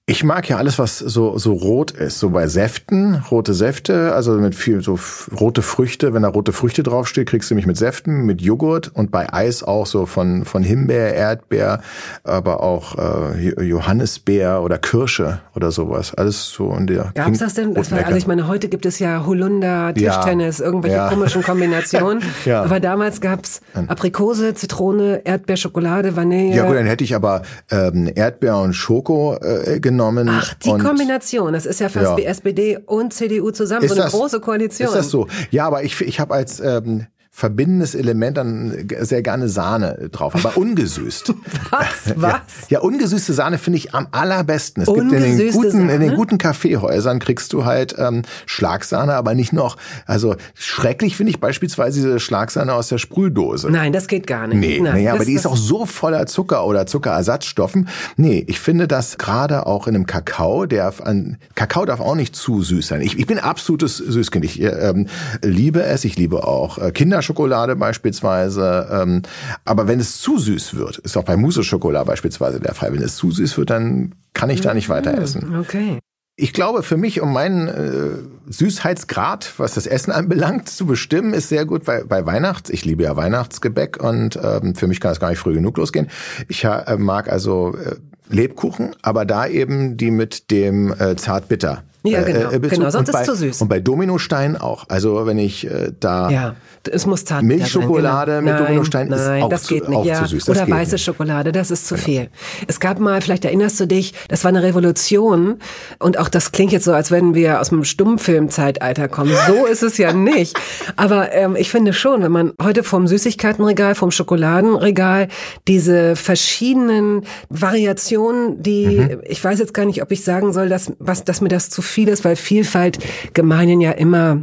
Ich 0.08 0.22
mag 0.22 0.48
ja 0.48 0.56
alles, 0.56 0.78
was 0.78 1.00
so, 1.00 1.36
so 1.36 1.52
rot 1.52 1.90
ist. 1.90 2.20
So 2.20 2.30
bei 2.30 2.46
Säften, 2.46 3.24
rote 3.28 3.54
Säfte, 3.54 4.12
also 4.14 4.34
mit 4.34 4.54
viel 4.54 4.80
so 4.80 5.00
rote 5.36 5.62
Früchte. 5.62 6.14
Wenn 6.14 6.22
da 6.22 6.28
rote 6.28 6.52
Früchte 6.52 6.84
draufsteht, 6.84 7.28
kriegst 7.28 7.50
du 7.50 7.56
mich 7.56 7.66
mit 7.66 7.76
Säften, 7.76 8.24
mit 8.24 8.40
Joghurt 8.40 8.92
und 8.94 9.10
bei 9.10 9.32
Eis 9.32 9.64
auch 9.64 9.84
so 9.84 10.06
von, 10.06 10.44
von 10.44 10.62
Himbeer, 10.62 11.12
Erdbeer, 11.12 11.80
aber 12.22 12.62
auch 12.62 12.96
äh, 13.34 13.64
Johannisbeer 13.64 14.62
oder 14.62 14.78
Kirsche 14.78 15.40
oder 15.56 15.72
sowas. 15.72 16.14
Alles 16.14 16.50
so 16.50 16.70
in 16.70 16.86
der. 16.86 17.10
Gab's 17.14 17.40
das 17.40 17.54
denn? 17.54 17.74
Das 17.74 17.90
war, 17.90 18.06
also 18.06 18.16
ich 18.16 18.28
meine, 18.28 18.46
heute 18.46 18.68
gibt 18.68 18.86
es 18.86 19.00
ja 19.00 19.26
Holunder, 19.26 19.92
Tischtennis, 19.92 20.58
ja. 20.58 20.66
irgendwelche 20.66 20.98
ja. 20.98 21.08
komischen 21.08 21.42
Kombinationen. 21.42 22.22
ja. 22.44 22.62
Aber 22.62 22.78
damals 22.78 23.20
gab's 23.20 23.60
Aprikose, 23.88 24.54
Zitrone, 24.54 25.22
Erdbeer, 25.24 25.56
Schokolade, 25.56 26.14
Vanille. 26.14 26.54
Ja 26.54 26.64
gut, 26.66 26.76
dann 26.76 26.86
hätte 26.86 27.02
ich 27.02 27.16
aber 27.16 27.42
ähm, 27.72 28.08
Erdbeer 28.14 28.58
und 28.58 28.72
Schoko 28.72 29.36
äh, 29.42 29.80
genommen 29.80 29.95
genommen. 29.96 30.28
Ach, 30.30 30.54
die 30.54 30.70
Kombination, 30.70 31.52
das 31.52 31.66
ist 31.66 31.80
ja 31.80 31.88
fast 31.88 32.10
ja. 32.10 32.16
wie 32.16 32.24
SPD 32.24 32.78
und 32.86 33.12
CDU 33.12 33.50
zusammen, 33.50 33.84
ist 33.84 33.90
so 33.90 33.94
eine 33.94 34.04
das, 34.04 34.12
große 34.12 34.40
Koalition. 34.40 34.88
Ist 34.88 34.94
das 34.94 35.10
so? 35.10 35.26
Ja, 35.50 35.66
aber 35.66 35.82
ich, 35.82 36.00
ich 36.00 36.20
habe 36.20 36.34
als 36.34 36.60
ähm, 36.60 37.06
verbindendes 37.36 37.94
Element 37.94 38.38
dann 38.38 38.88
sehr 39.00 39.20
gerne 39.20 39.50
Sahne 39.50 40.08
drauf, 40.10 40.34
aber 40.34 40.56
ungesüßt. 40.56 41.34
Was? 41.70 42.16
Was? 42.16 42.32
Ja, 42.70 42.78
ja 42.78 42.80
ungesüßte 42.80 43.34
Sahne 43.34 43.58
finde 43.58 43.76
ich 43.76 43.94
am 43.94 44.06
allerbesten. 44.10 44.84
Es 44.84 44.88
gibt 44.88 45.12
in 45.12 45.36
den 45.36 45.52
guten, 45.52 45.70
Sahne? 45.70 45.94
in 45.96 46.00
den 46.00 46.14
guten 46.14 46.38
Kaffeehäusern 46.38 47.18
kriegst 47.18 47.52
du 47.52 47.66
halt 47.66 47.94
ähm, 47.98 48.22
Schlagsahne, 48.46 49.12
aber 49.12 49.34
nicht 49.34 49.52
noch. 49.52 49.76
Also 50.06 50.36
schrecklich 50.54 51.18
finde 51.18 51.28
ich 51.28 51.38
beispielsweise 51.38 52.00
diese 52.00 52.20
Schlagsahne 52.20 52.72
aus 52.72 52.88
der 52.88 52.96
Sprühdose. 52.96 53.70
Nein, 53.70 53.92
das 53.92 54.06
geht 54.06 54.26
gar 54.26 54.46
nicht. 54.46 54.58
Nee, 54.58 54.80
Nein, 54.80 54.94
nee 54.94 55.08
aber 55.10 55.26
die 55.26 55.34
ist 55.34 55.46
auch 55.46 55.58
so 55.58 55.84
voller 55.84 56.24
Zucker 56.24 56.64
oder 56.64 56.86
Zuckerersatzstoffen. 56.86 57.90
Nee, 58.16 58.46
ich 58.48 58.60
finde 58.60 58.88
das 58.88 59.18
gerade 59.18 59.66
auch 59.66 59.86
in 59.86 59.94
einem 59.94 60.06
Kakao, 60.06 60.64
der 60.64 60.90
an 61.02 61.36
Kakao 61.54 61.84
darf 61.84 62.00
auch 62.00 62.14
nicht 62.14 62.34
zu 62.34 62.62
süß 62.62 62.86
sein. 62.86 63.02
Ich, 63.02 63.18
ich 63.18 63.26
bin 63.26 63.38
absolutes 63.38 63.98
Süßkind. 63.98 64.42
Ich 64.46 64.62
ähm, 64.62 65.08
liebe 65.42 65.82
es. 65.82 66.06
Ich 66.06 66.16
liebe 66.16 66.48
auch 66.48 66.78
äh, 66.78 66.92
Kinder 66.92 67.25
Schokolade 67.26 67.76
beispielsweise. 67.76 68.88
Ähm, 68.90 69.22
aber 69.64 69.88
wenn 69.88 70.00
es 70.00 70.20
zu 70.20 70.38
süß 70.38 70.76
wird, 70.76 70.98
ist 70.98 71.16
auch 71.16 71.24
bei 71.24 71.36
Mousse-Schokolade 71.36 72.06
beispielsweise 72.06 72.60
der 72.60 72.74
Fall. 72.74 72.92
Wenn 72.92 73.02
es 73.02 73.16
zu 73.16 73.30
süß 73.30 73.58
wird, 73.58 73.70
dann 73.70 74.14
kann 74.32 74.50
ich 74.50 74.60
da 74.60 74.72
nicht 74.72 74.88
weiter 74.88 75.12
mhm. 75.12 75.22
essen. 75.22 75.56
Okay. 75.58 75.98
Ich 76.38 76.52
glaube, 76.52 76.82
für 76.82 76.98
mich, 76.98 77.22
um 77.22 77.32
meinen 77.32 77.66
äh, 77.66 78.52
Süßheitsgrad, 78.52 79.54
was 79.56 79.72
das 79.72 79.86
Essen 79.86 80.12
anbelangt, 80.12 80.68
zu 80.68 80.84
bestimmen, 80.84 81.32
ist 81.32 81.48
sehr 81.48 81.64
gut 81.64 81.84
bei, 81.84 82.04
bei 82.04 82.26
Weihnachts. 82.26 82.68
Ich 82.68 82.84
liebe 82.84 83.04
ja 83.04 83.16
Weihnachtsgebäck 83.16 84.02
und 84.02 84.38
ähm, 84.42 84.74
für 84.74 84.86
mich 84.86 85.00
kann 85.00 85.12
es 85.12 85.20
gar 85.20 85.30
nicht 85.30 85.38
früh 85.38 85.54
genug 85.54 85.78
losgehen. 85.78 86.08
Ich 86.48 86.62
äh, 86.64 86.96
mag 86.98 87.32
also 87.32 87.74
äh, 87.74 87.96
Lebkuchen, 88.28 88.94
aber 89.00 89.24
da 89.24 89.46
eben 89.46 89.96
die 89.96 90.10
mit 90.10 90.50
dem 90.50 90.92
äh, 90.98 91.16
Zartbitter. 91.16 91.84
Ja, 92.02 92.22
genau. 92.22 92.50
Äh, 92.50 92.60
genau. 92.60 92.90
Sonst 92.90 93.12
bei, 93.12 93.22
ist 93.22 93.28
es 93.28 93.34
zu 93.34 93.40
süß. 93.46 93.62
Und 93.62 93.68
bei 93.68 93.80
Dominostein 93.80 94.56
auch. 94.56 94.84
Also 94.88 95.26
wenn 95.26 95.38
ich 95.38 95.68
äh, 95.68 95.92
da 95.98 96.30
ja. 96.30 96.56
Es 96.88 97.06
muss 97.06 97.24
zart 97.24 97.42
Milchschokolade 97.42 98.32
sein, 98.32 98.44
genau. 98.44 98.58
mit 98.58 98.68
Dominostein 98.68 99.08
nein, 99.08 99.38
ist 99.38 99.44
auch, 99.44 99.48
das 99.48 99.62
zu, 99.64 99.74
geht 99.74 99.88
nicht, 99.88 100.04
ja. 100.04 100.22
zu 100.22 100.26
süß. 100.26 100.48
Oder 100.48 100.68
weiße 100.68 100.92
nicht. 100.92 101.04
Schokolade, 101.04 101.52
das 101.52 101.70
ist 101.70 101.86
zu 101.86 101.94
genau. 101.94 102.04
viel. 102.04 102.28
Es 102.66 102.80
gab 102.80 102.98
mal, 102.98 103.20
vielleicht 103.20 103.44
erinnerst 103.44 103.78
du 103.80 103.86
dich, 103.86 104.14
das 104.28 104.44
war 104.44 104.50
eine 104.50 104.62
Revolution 104.62 105.58
und 105.98 106.18
auch 106.18 106.28
das 106.28 106.52
klingt 106.52 106.72
jetzt 106.72 106.84
so, 106.84 106.92
als 106.92 107.10
wenn 107.10 107.34
wir 107.34 107.60
aus 107.60 107.70
dem 107.70 107.84
Stummfilmzeitalter 107.84 109.08
kommen. 109.08 109.32
So 109.46 109.66
ist 109.70 109.82
es 109.82 109.98
ja 109.98 110.12
nicht. 110.12 110.58
Aber 110.96 111.32
ähm, 111.32 111.56
ich 111.56 111.70
finde 111.70 111.92
schon, 111.92 112.22
wenn 112.22 112.32
man 112.32 112.52
heute 112.62 112.82
vom 112.82 113.06
Süßigkeitenregal, 113.06 113.94
vom 113.94 114.10
Schokoladenregal 114.10 115.28
diese 115.68 116.16
verschiedenen 116.16 117.22
Variationen, 117.48 118.62
die 118.62 118.86
mhm. 118.86 119.20
ich 119.24 119.42
weiß 119.42 119.58
jetzt 119.58 119.74
gar 119.74 119.84
nicht, 119.84 120.02
ob 120.02 120.10
ich 120.12 120.24
sagen 120.24 120.52
soll, 120.52 120.68
dass 120.68 120.92
was, 120.98 121.24
dass 121.24 121.40
mir 121.40 121.48
das 121.48 121.70
zu 121.70 121.82
viel 121.82 122.08
ist, 122.08 122.24
weil 122.24 122.36
Vielfalt 122.36 122.98
gemeinen 123.34 123.80
ja 123.80 123.92
immer 123.92 124.42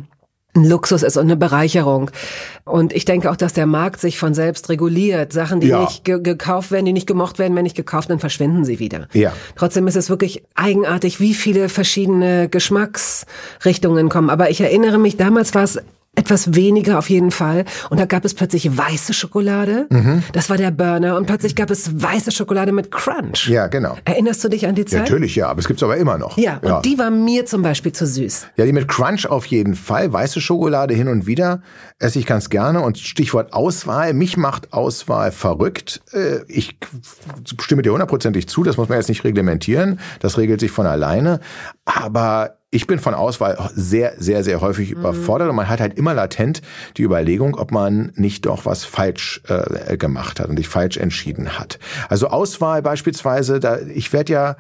ein 0.56 0.66
Luxus 0.66 1.04
ist 1.04 1.18
und 1.18 1.24
eine 1.24 1.36
Bereicherung. 1.36 2.12
Und 2.64 2.94
ich 2.94 3.06
denke 3.06 3.30
auch, 3.32 3.36
dass 3.36 3.54
der 3.54 3.66
Markt 3.66 4.00
sich 4.00 4.20
von 4.20 4.34
selbst 4.34 4.70
reguliert. 4.70 5.34
Sachen, 5.34 5.60
die 5.60 5.68
ja. 5.68 5.82
nicht 5.82 6.04
ge 6.04 6.22
gekauft 6.22 6.72
werden, 6.72 6.86
die 6.86 6.94
nicht 6.94 7.08
gemocht 7.08 7.40
werden, 7.40 7.56
wenn 7.56 7.64
nicht 7.64 7.76
gekauft, 7.76 8.10
dann 8.10 8.20
verschwinden 8.20 8.64
sie 8.64 8.80
wieder. 8.80 9.08
Ja. 9.14 9.34
Trotzdem 9.56 9.88
ist 9.88 9.96
es 9.96 10.10
wirklich 10.10 10.44
eigenartig, 10.56 11.20
wie 11.20 11.34
viele 11.34 11.70
verschiedene 11.70 12.50
Geschmacksrichtungen 12.50 14.10
kommen. 14.10 14.30
Aber 14.30 14.50
ich 14.50 14.62
erinnere 14.62 15.00
mich, 15.00 15.18
damals 15.18 15.56
war 15.56 15.64
es 15.64 15.82
etwas 16.16 16.54
weniger 16.54 17.00
auf 17.00 17.10
jeden 17.10 17.32
Fall. 17.32 17.66
Und 17.90 18.00
da 18.00 18.06
gab 18.06 18.24
es 18.24 18.36
plötzlich 18.36 18.78
weiße 18.78 19.14
Schokolade. 19.14 19.88
Mhm. 19.90 20.24
Das 20.32 20.50
war 20.50 20.58
der 20.58 20.70
Burner. 20.70 21.18
Und 21.18 21.26
plötzlich 21.26 21.56
gab 21.56 21.72
es 21.72 22.02
weiße 22.02 22.32
Schokolade 22.32 22.72
mit 22.72 22.92
Crunch. 22.92 23.50
Ja, 23.50 23.66
genau. 23.68 23.98
Erinnerst 24.06 24.44
du 24.44 24.50
dich 24.50 24.68
an 24.68 24.76
die 24.76 24.86
Zeit? 24.86 25.02
Natürlich, 25.02 25.36
ja. 25.36 25.48
Aber 25.48 25.60
es 25.60 25.68
gibt's 25.68 25.82
aber 25.82 25.98
immer 25.98 26.20
noch. 26.20 26.38
Ja, 26.38 26.58
und 26.62 26.70
ja. 26.70 26.82
die 26.82 27.00
war 27.00 27.10
mir 27.10 27.48
zum 27.48 27.64
Beispiel 27.64 27.94
zu 27.94 28.06
süß. 28.06 28.48
Ja, 28.58 28.66
die 28.66 28.74
mit 28.74 28.88
Crunch 28.88 29.26
auf 29.26 29.48
jeden 29.48 29.74
Fall. 29.74 30.14
Weiße 30.14 30.40
Schokolade 30.40 30.94
hin 30.94 31.08
und 31.08 31.26
wieder 31.26 31.64
esse 31.98 32.20
ich 32.20 32.28
ganz 32.28 32.50
gerne. 32.50 32.82
Und 32.82 33.00
Stichwort 33.00 33.54
Auswahl. 33.54 34.14
Mich 34.14 34.38
macht 34.38 34.72
Auswahl 34.72 35.32
verrückt. 35.32 36.02
Äh, 36.12 36.42
ich 36.48 36.78
stimme 37.60 37.82
dir 37.82 37.92
hundertprozentig 37.92 38.48
zu. 38.48 38.64
Das 38.64 38.78
muss 38.78 38.88
man 38.88 39.00
jetzt 39.00 39.10
nicht 39.10 39.24
reglementieren. 39.24 40.00
Das 40.20 40.38
regelt 40.38 40.60
sich 40.60 40.72
von 40.72 40.86
alleine. 40.86 41.40
Aber 41.86 42.58
ich 42.74 42.88
bin 42.88 43.00
von 43.00 43.14
Auswahl 43.14 43.70
sehr, 43.76 44.14
sehr, 44.18 44.44
sehr 44.44 44.62
häufig 44.62 44.92
mhm. 44.92 45.00
überfordert 45.00 45.50
und 45.50 45.56
man 45.56 45.70
hat 45.70 45.80
halt 45.80 45.98
immer 45.98 46.14
latent 46.14 46.62
die 46.98 47.04
Überlegung, 47.04 47.56
ob 47.56 47.72
man 47.72 48.12
nicht 48.16 48.46
doch 48.46 48.66
was 48.66 48.84
falsch 48.84 49.42
äh, 49.48 49.96
gemacht 49.98 50.40
hat 50.40 50.50
und 50.50 50.58
sich 50.58 50.68
falsch 50.68 50.98
entschieden 50.98 51.58
hat. 51.60 51.80
Also 52.10 52.28
Auswahl 52.28 52.82
beispielsweise, 52.82 53.60
da 53.60 53.80
ich 53.80 54.12
werde 54.12 54.34
ja, 54.34 54.56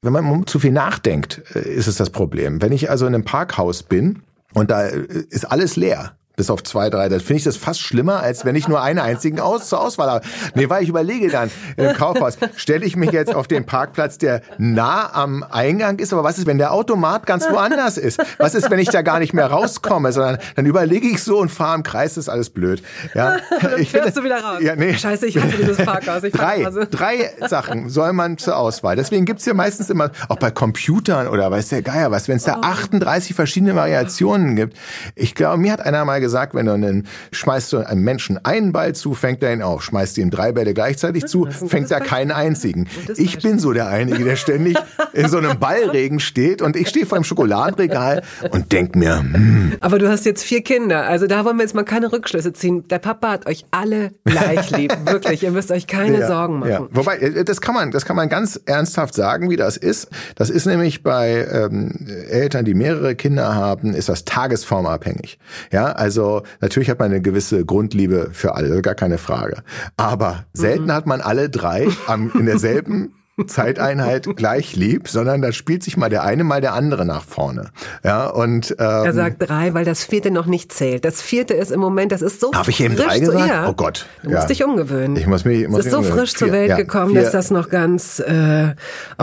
wenn 0.00 0.12
man 0.12 0.46
zu 0.46 0.58
viel 0.58 0.72
nachdenkt, 0.72 1.42
äh, 1.54 1.60
ist 1.60 1.86
es 1.86 1.96
das 1.96 2.10
Problem. 2.10 2.62
Wenn 2.62 2.72
ich 2.72 2.90
also 2.90 3.06
in 3.06 3.14
einem 3.14 3.24
Parkhaus 3.24 3.82
bin 3.82 4.22
und 4.54 4.70
da 4.70 4.86
äh, 4.86 5.06
ist 5.30 5.44
alles 5.44 5.76
leer, 5.76 6.17
bis 6.38 6.48
auf 6.48 6.62
zwei, 6.62 6.88
drei. 6.88 7.10
Das 7.10 7.22
finde 7.22 7.38
ich 7.38 7.44
das 7.44 7.58
fast 7.58 7.80
schlimmer, 7.80 8.20
als 8.20 8.46
wenn 8.46 8.56
ich 8.56 8.68
nur 8.68 8.80
einen 8.80 9.00
einzigen 9.00 9.40
aus 9.40 9.68
zur 9.68 9.82
Auswahl 9.82 10.08
habe. 10.08 10.26
Nee, 10.54 10.70
weil 10.70 10.82
ich 10.82 10.88
überlege 10.88 11.28
dann 11.28 11.50
im 11.76 11.92
Kaufhaus, 11.92 12.38
stelle 12.56 12.86
ich 12.86 12.96
mich 12.96 13.10
jetzt 13.10 13.34
auf 13.34 13.46
den 13.46 13.66
Parkplatz, 13.66 14.16
der 14.16 14.40
nah 14.56 15.12
am 15.12 15.42
Eingang 15.42 15.98
ist, 15.98 16.12
aber 16.12 16.24
was 16.24 16.38
ist, 16.38 16.46
wenn 16.46 16.56
der 16.58 16.72
Automat 16.72 17.26
ganz 17.26 17.44
woanders 17.50 17.98
ist? 17.98 18.20
Was 18.38 18.54
ist, 18.54 18.70
wenn 18.70 18.78
ich 18.78 18.88
da 18.88 19.02
gar 19.02 19.18
nicht 19.18 19.34
mehr 19.34 19.46
rauskomme, 19.46 20.12
sondern 20.12 20.38
dann 20.56 20.64
überlege 20.64 21.08
ich 21.08 21.22
so 21.22 21.38
und 21.38 21.50
fahre 21.50 21.74
im 21.74 21.82
Kreis, 21.82 22.14
das 22.14 22.24
ist 22.24 22.28
alles 22.28 22.50
blöd. 22.50 22.82
Ja, 23.14 23.38
dann 23.60 23.78
ich 23.78 23.90
fährst 23.90 24.16
du 24.16 24.24
wieder 24.24 24.40
raus. 24.40 24.60
Ja, 24.62 24.76
nee. 24.76 24.94
Scheiße, 24.94 25.26
ich 25.26 25.36
hasse 25.36 25.56
dieses 25.58 25.84
Parkhaus. 25.84 26.22
Ich 26.22 26.32
drei, 26.38 26.64
also. 26.64 26.84
drei 26.88 27.32
Sachen 27.48 27.90
soll 27.90 28.12
man 28.12 28.38
zur 28.38 28.56
Auswahl. 28.56 28.94
Deswegen 28.94 29.24
gibt's 29.24 29.42
hier 29.44 29.54
meistens 29.54 29.90
immer, 29.90 30.12
auch 30.28 30.38
bei 30.38 30.52
Computern 30.52 31.26
oder 31.26 31.50
weiß 31.50 31.68
der 31.68 31.82
Geier 31.82 32.12
was, 32.12 32.28
wenn 32.28 32.36
es 32.36 32.44
da 32.44 32.60
38 32.62 33.34
verschiedene 33.34 33.74
Variationen 33.74 34.54
gibt. 34.54 34.76
Ich 35.16 35.34
glaube, 35.34 35.58
mir 35.58 35.72
hat 35.72 35.80
einer 35.80 36.04
mal 36.04 36.20
gesagt, 36.20 36.27
gesagt, 36.28 36.54
wenn 36.54 36.66
du 36.66 36.72
einen, 36.72 37.06
schmeißt 37.32 37.72
du 37.72 37.78
einem 37.78 38.02
Menschen 38.02 38.44
einen 38.44 38.72
Ball 38.72 38.94
zu, 38.94 39.14
fängt 39.14 39.42
er 39.42 39.52
ihn 39.52 39.62
auf. 39.62 39.82
Schmeißt 39.82 40.16
du 40.16 40.20
ihm 40.20 40.30
drei 40.30 40.52
Bälle 40.52 40.74
gleichzeitig 40.74 41.24
zu, 41.24 41.46
fängt 41.46 41.90
er 41.90 42.00
keinen 42.00 42.30
einzigen. 42.30 42.86
Ich 43.16 43.38
bin 43.38 43.58
so 43.58 43.72
der 43.72 43.88
Einige, 43.88 44.24
der 44.24 44.36
ständig 44.36 44.76
in 45.14 45.28
so 45.28 45.38
einem 45.38 45.58
Ballregen 45.58 46.20
steht 46.20 46.60
und 46.60 46.76
ich 46.76 46.88
stehe 46.88 47.06
vor 47.06 47.16
einem 47.16 47.24
Schokoladenregal 47.24 48.22
und 48.50 48.72
denk 48.72 48.94
mir, 48.94 49.18
hm. 49.18 49.72
Aber 49.80 49.98
du 49.98 50.08
hast 50.08 50.26
jetzt 50.26 50.44
vier 50.44 50.62
Kinder, 50.62 51.06
also 51.06 51.26
da 51.26 51.44
wollen 51.44 51.56
wir 51.56 51.62
jetzt 51.62 51.74
mal 51.74 51.84
keine 51.84 52.12
Rückschlüsse 52.12 52.52
ziehen. 52.52 52.86
Der 52.88 52.98
Papa 52.98 53.30
hat 53.30 53.46
euch 53.46 53.64
alle 53.70 54.12
gleich 54.24 54.70
lieb, 54.70 54.94
wirklich. 55.06 55.42
Ihr 55.42 55.50
müsst 55.50 55.70
euch 55.70 55.86
keine 55.86 56.20
ja, 56.20 56.26
Sorgen 56.26 56.60
machen. 56.60 56.70
Ja. 56.70 56.88
Wobei, 56.90 57.16
äh, 57.16 57.44
das 57.44 57.60
kann 57.60 57.74
man, 57.74 57.90
das 57.90 58.04
kann 58.04 58.16
man 58.16 58.28
ganz 58.28 58.60
ernsthaft 58.66 59.14
sagen, 59.14 59.50
wie 59.50 59.56
das 59.56 59.76
ist. 59.76 60.08
Das 60.34 60.50
ist 60.50 60.66
nämlich 60.66 61.02
bei 61.02 61.46
ähm, 61.50 62.06
Eltern, 62.28 62.64
die 62.64 62.74
mehrere 62.74 63.14
Kinder 63.14 63.54
haben, 63.54 63.94
ist 63.94 64.08
das 64.08 64.24
tagesformabhängig. 64.24 65.38
Ja, 65.72 65.92
also 65.92 66.17
also 66.18 66.42
natürlich 66.60 66.90
hat 66.90 66.98
man 66.98 67.10
eine 67.10 67.20
gewisse 67.20 67.64
Grundliebe 67.64 68.30
für 68.32 68.54
alle, 68.54 68.82
gar 68.82 68.94
keine 68.94 69.18
Frage. 69.18 69.62
Aber 69.96 70.44
selten 70.52 70.86
mhm. 70.86 70.92
hat 70.92 71.06
man 71.06 71.20
alle 71.20 71.48
drei 71.48 71.88
am, 72.06 72.32
in 72.38 72.46
derselben 72.46 73.14
Zeiteinheit 73.46 74.28
gleich 74.34 74.74
lieb, 74.74 75.08
sondern 75.08 75.40
da 75.42 75.52
spielt 75.52 75.84
sich 75.84 75.96
mal 75.96 76.10
der 76.10 76.24
eine, 76.24 76.42
mal 76.42 76.60
der 76.60 76.72
andere 76.74 77.06
nach 77.06 77.22
vorne. 77.22 77.70
Ja, 78.02 78.26
und 78.26 78.72
ähm, 78.72 78.76
Er 78.78 79.12
sagt 79.12 79.48
drei, 79.48 79.74
weil 79.74 79.84
das 79.84 80.02
vierte 80.02 80.32
noch 80.32 80.46
nicht 80.46 80.72
zählt. 80.72 81.04
Das 81.04 81.22
vierte 81.22 81.54
ist 81.54 81.70
im 81.70 81.78
Moment, 81.78 82.10
das 82.10 82.20
ist 82.20 82.40
so 82.40 82.52
Habe 82.52 82.70
ich 82.70 82.80
eben 82.80 82.96
drei 82.96 83.20
gesagt? 83.20 83.48
Ja. 83.48 83.68
Oh 83.68 83.74
Gott. 83.74 84.06
Du 84.24 84.30
musst 84.30 84.50
dich 84.50 84.64
umgewöhnen. 84.64 85.16
Ich 85.16 85.28
muss 85.28 85.44
mich, 85.44 85.68
muss 85.68 85.80
es 85.80 85.86
ist 85.86 85.92
so 85.92 86.02
frisch 86.02 86.30
vier, 86.30 86.38
zur 86.38 86.52
Welt 86.52 86.70
ja, 86.70 86.76
gekommen, 86.76 87.12
vier. 87.12 87.22
dass 87.22 87.30
das 87.30 87.52
noch 87.52 87.68
ganz, 87.68 88.18
äh, 88.18 88.74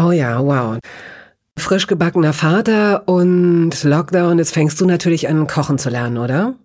oh 0.02 0.12
ja, 0.12 0.42
wow. 0.42 0.78
Frisch 1.58 1.88
gebackener 1.88 2.32
Vater 2.32 3.04
und 3.08 3.84
Lockdown, 3.84 4.38
jetzt 4.38 4.54
fängst 4.54 4.80
du 4.80 4.86
natürlich 4.86 5.28
an, 5.28 5.48
kochen 5.48 5.78
zu 5.78 5.90
lernen, 5.90 6.18
oder? 6.18 6.56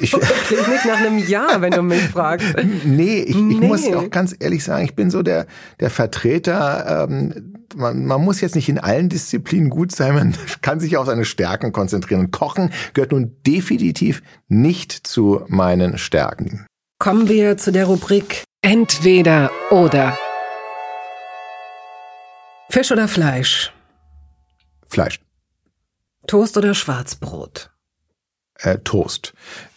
Ich, 0.00 0.10
Klingt 0.46 0.68
nicht 0.68 0.84
nach 0.84 0.98
einem 0.98 1.18
Jahr, 1.18 1.60
wenn 1.60 1.72
du 1.72 1.82
mich 1.82 2.02
fragst. 2.02 2.46
Nee, 2.84 3.20
ich, 3.20 3.36
nee. 3.36 3.54
ich 3.54 3.60
muss 3.60 3.86
auch 3.92 4.10
ganz 4.10 4.34
ehrlich 4.38 4.64
sagen, 4.64 4.84
ich 4.84 4.94
bin 4.94 5.10
so 5.10 5.22
der, 5.22 5.46
der 5.80 5.90
Vertreter. 5.90 7.06
Ähm, 7.08 7.54
man, 7.74 8.04
man 8.04 8.22
muss 8.22 8.40
jetzt 8.40 8.54
nicht 8.54 8.68
in 8.68 8.78
allen 8.78 9.08
Disziplinen 9.08 9.70
gut 9.70 9.92
sein, 9.92 10.14
man 10.14 10.34
kann 10.62 10.80
sich 10.80 10.96
auf 10.96 11.06
seine 11.06 11.24
Stärken 11.24 11.72
konzentrieren. 11.72 12.20
Und 12.20 12.30
Kochen 12.30 12.70
gehört 12.94 13.12
nun 13.12 13.36
definitiv 13.46 14.22
nicht 14.48 14.92
zu 14.92 15.44
meinen 15.48 15.98
Stärken. 15.98 16.66
Kommen 16.98 17.28
wir 17.28 17.56
zu 17.56 17.72
der 17.72 17.86
Rubrik 17.86 18.44
Entweder 18.64 19.50
oder. 19.70 20.16
Fisch 22.70 22.92
oder 22.92 23.08
Fleisch? 23.08 23.72
Fleisch. 24.86 25.20
Toast 26.28 26.56
oder 26.56 26.72
Schwarzbrot? 26.72 27.72
Äh, 28.62 28.78
Toast. 28.78 29.32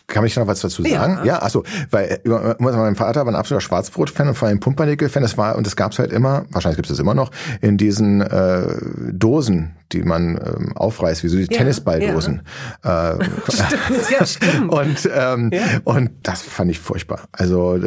Kann 0.07 0.23
ich 0.25 0.35
noch 0.35 0.45
was 0.47 0.61
dazu 0.61 0.83
sagen? 0.83 1.17
Ja, 1.19 1.25
ja 1.25 1.41
achso, 1.41 1.63
weil 1.89 2.19
äh, 2.23 2.55
mein 2.59 2.95
Vater 2.95 3.25
war 3.25 3.31
ein 3.31 3.35
absoluter 3.35 3.61
Schwarzbrot-Fan 3.61 4.27
und 4.29 4.35
vor 4.35 4.47
allem 4.47 4.59
Pumpernickel-Fan. 4.59 5.23
Das 5.23 5.37
war 5.37 5.55
und 5.55 5.65
das 5.65 5.75
gab's 5.75 5.97
halt 5.97 6.11
immer, 6.11 6.45
wahrscheinlich 6.51 6.77
gibt 6.77 6.89
es 6.89 6.99
immer 6.99 7.15
noch 7.15 7.31
in 7.61 7.77
diesen 7.77 8.21
äh, 8.21 8.67
Dosen, 9.11 9.75
die 9.91 10.03
man 10.03 10.37
ähm, 10.37 10.77
aufreißt, 10.77 11.23
wie 11.23 11.27
so 11.27 11.37
die 11.37 11.43
ja, 11.43 11.57
Tennisballdosen. 11.57 12.43
Ja. 12.83 13.13
Äh, 13.13 13.25
stimmt, 13.49 14.11
ja, 14.11 14.25
stimmt. 14.25 14.71
und, 14.71 15.09
ähm, 15.11 15.49
ja. 15.51 15.61
und 15.85 16.11
das 16.21 16.43
fand 16.43 16.69
ich 16.69 16.79
furchtbar. 16.79 17.21
Also 17.31 17.79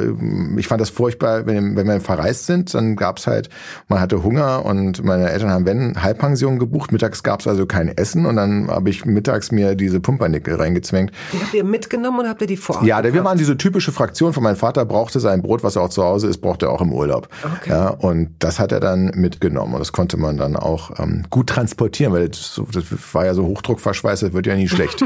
ich 0.56 0.66
fand 0.66 0.80
das 0.80 0.90
furchtbar, 0.90 1.46
wenn, 1.46 1.76
wenn 1.76 1.86
wir 1.86 2.00
verreist 2.00 2.46
sind, 2.46 2.74
dann 2.74 2.96
gab's 2.96 3.26
halt, 3.26 3.48
man 3.88 4.00
hatte 4.00 4.24
Hunger 4.24 4.64
und 4.64 5.04
meine 5.04 5.30
Eltern 5.30 5.50
haben 5.50 5.66
wenn 5.66 6.02
Halbpension 6.02 6.58
gebucht. 6.58 6.90
Mittags 6.92 7.22
gab's 7.22 7.46
also 7.46 7.66
kein 7.66 7.96
Essen 7.96 8.26
und 8.26 8.36
dann 8.36 8.68
habe 8.68 8.90
ich 8.90 9.04
mittags 9.04 9.52
mir 9.52 9.74
diese 9.74 10.00
Pumpernickel 10.00 10.54
reingezwängt. 10.54 11.12
Die 11.32 11.40
habt 11.40 11.54
ihr 11.54 11.64
mitgenommen 11.64 12.07
oder 12.16 12.28
habt 12.28 12.40
ihr 12.42 12.46
die 12.46 12.56
vor? 12.56 12.82
Ja, 12.84 13.02
wir 13.02 13.24
waren 13.24 13.38
diese 13.38 13.56
typische 13.56 13.92
Fraktion 13.92 14.32
von 14.32 14.42
meinem 14.42 14.56
Vater, 14.56 14.84
brauchte 14.84 15.20
sein 15.20 15.42
Brot, 15.42 15.62
was 15.62 15.76
er 15.76 15.82
auch 15.82 15.90
zu 15.90 16.04
Hause 16.04 16.28
ist, 16.28 16.38
brauchte 16.38 16.66
er 16.66 16.72
auch 16.72 16.80
im 16.80 16.92
Urlaub. 16.92 17.28
Okay. 17.42 17.70
Ja, 17.70 17.88
und 17.88 18.36
das 18.38 18.58
hat 18.58 18.72
er 18.72 18.80
dann 18.80 19.12
mitgenommen 19.14 19.74
und 19.74 19.80
das 19.80 19.92
konnte 19.92 20.16
man 20.16 20.36
dann 20.36 20.56
auch 20.56 20.98
ähm, 20.98 21.24
gut 21.30 21.48
transportieren 21.48 21.88
transportieren, 21.88 22.12
weil 22.12 22.28
das, 22.28 22.60
das 22.72 23.14
war 23.14 23.26
ja 23.26 23.34
so 23.34 23.44
Hochdruckverschweiß, 23.46 24.20
das 24.20 24.32
wird 24.32 24.46
ja 24.46 24.54
nie 24.54 24.68
schlecht. 24.68 25.04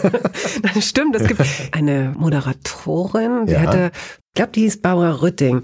das 0.74 0.88
stimmt, 0.88 1.16
es 1.16 1.26
gibt 1.26 1.42
eine 1.72 2.14
Moderatorin, 2.16 3.46
die 3.46 3.52
ja. 3.52 3.60
hatte, 3.60 3.90
ich 3.94 4.34
glaube, 4.34 4.52
die 4.52 4.62
hieß 4.62 4.80
Barbara 4.80 5.22
Rütting. 5.22 5.62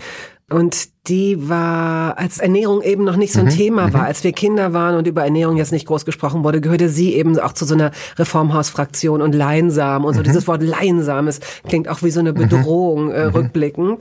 Und 0.51 0.89
die 1.07 1.49
war, 1.49 2.19
als 2.19 2.39
Ernährung 2.39 2.83
eben 2.83 3.05
noch 3.05 3.17
nicht 3.17 3.33
so 3.33 3.41
ein 3.41 3.47
mhm, 3.47 3.51
Thema 3.51 3.93
war, 3.93 4.03
mhm. 4.03 4.07
als 4.07 4.25
wir 4.25 4.33
Kinder 4.33 4.73
waren 4.73 4.97
und 4.97 5.07
über 5.07 5.25
Ernährung 5.25 5.57
jetzt 5.57 5.73
nicht 5.73 5.87
groß 5.87 6.05
gesprochen 6.05 6.45
wurde, 6.45 6.61
gehörte 6.61 6.89
sie 6.89 7.15
eben 7.15 7.39
auch 7.39 7.53
zu 7.53 7.65
so 7.65 7.75
einer 7.75 7.93
Reformhausfraktion 8.19 9.23
und 9.23 9.35
Leinsam 9.35 10.05
und 10.05 10.15
so. 10.15 10.21
Mhm. 10.21 10.25
Dieses 10.25 10.47
Wort 10.47 10.63
Leinsam 10.63 11.29
ist, 11.29 11.43
klingt 11.67 11.89
auch 11.89 12.03
wie 12.03 12.11
so 12.11 12.21
eine 12.21 12.33
mhm. 12.33 12.37
Bedrohung 12.37 13.11
äh, 13.11 13.27
mhm. 13.27 13.31
rückblickend. 13.31 14.01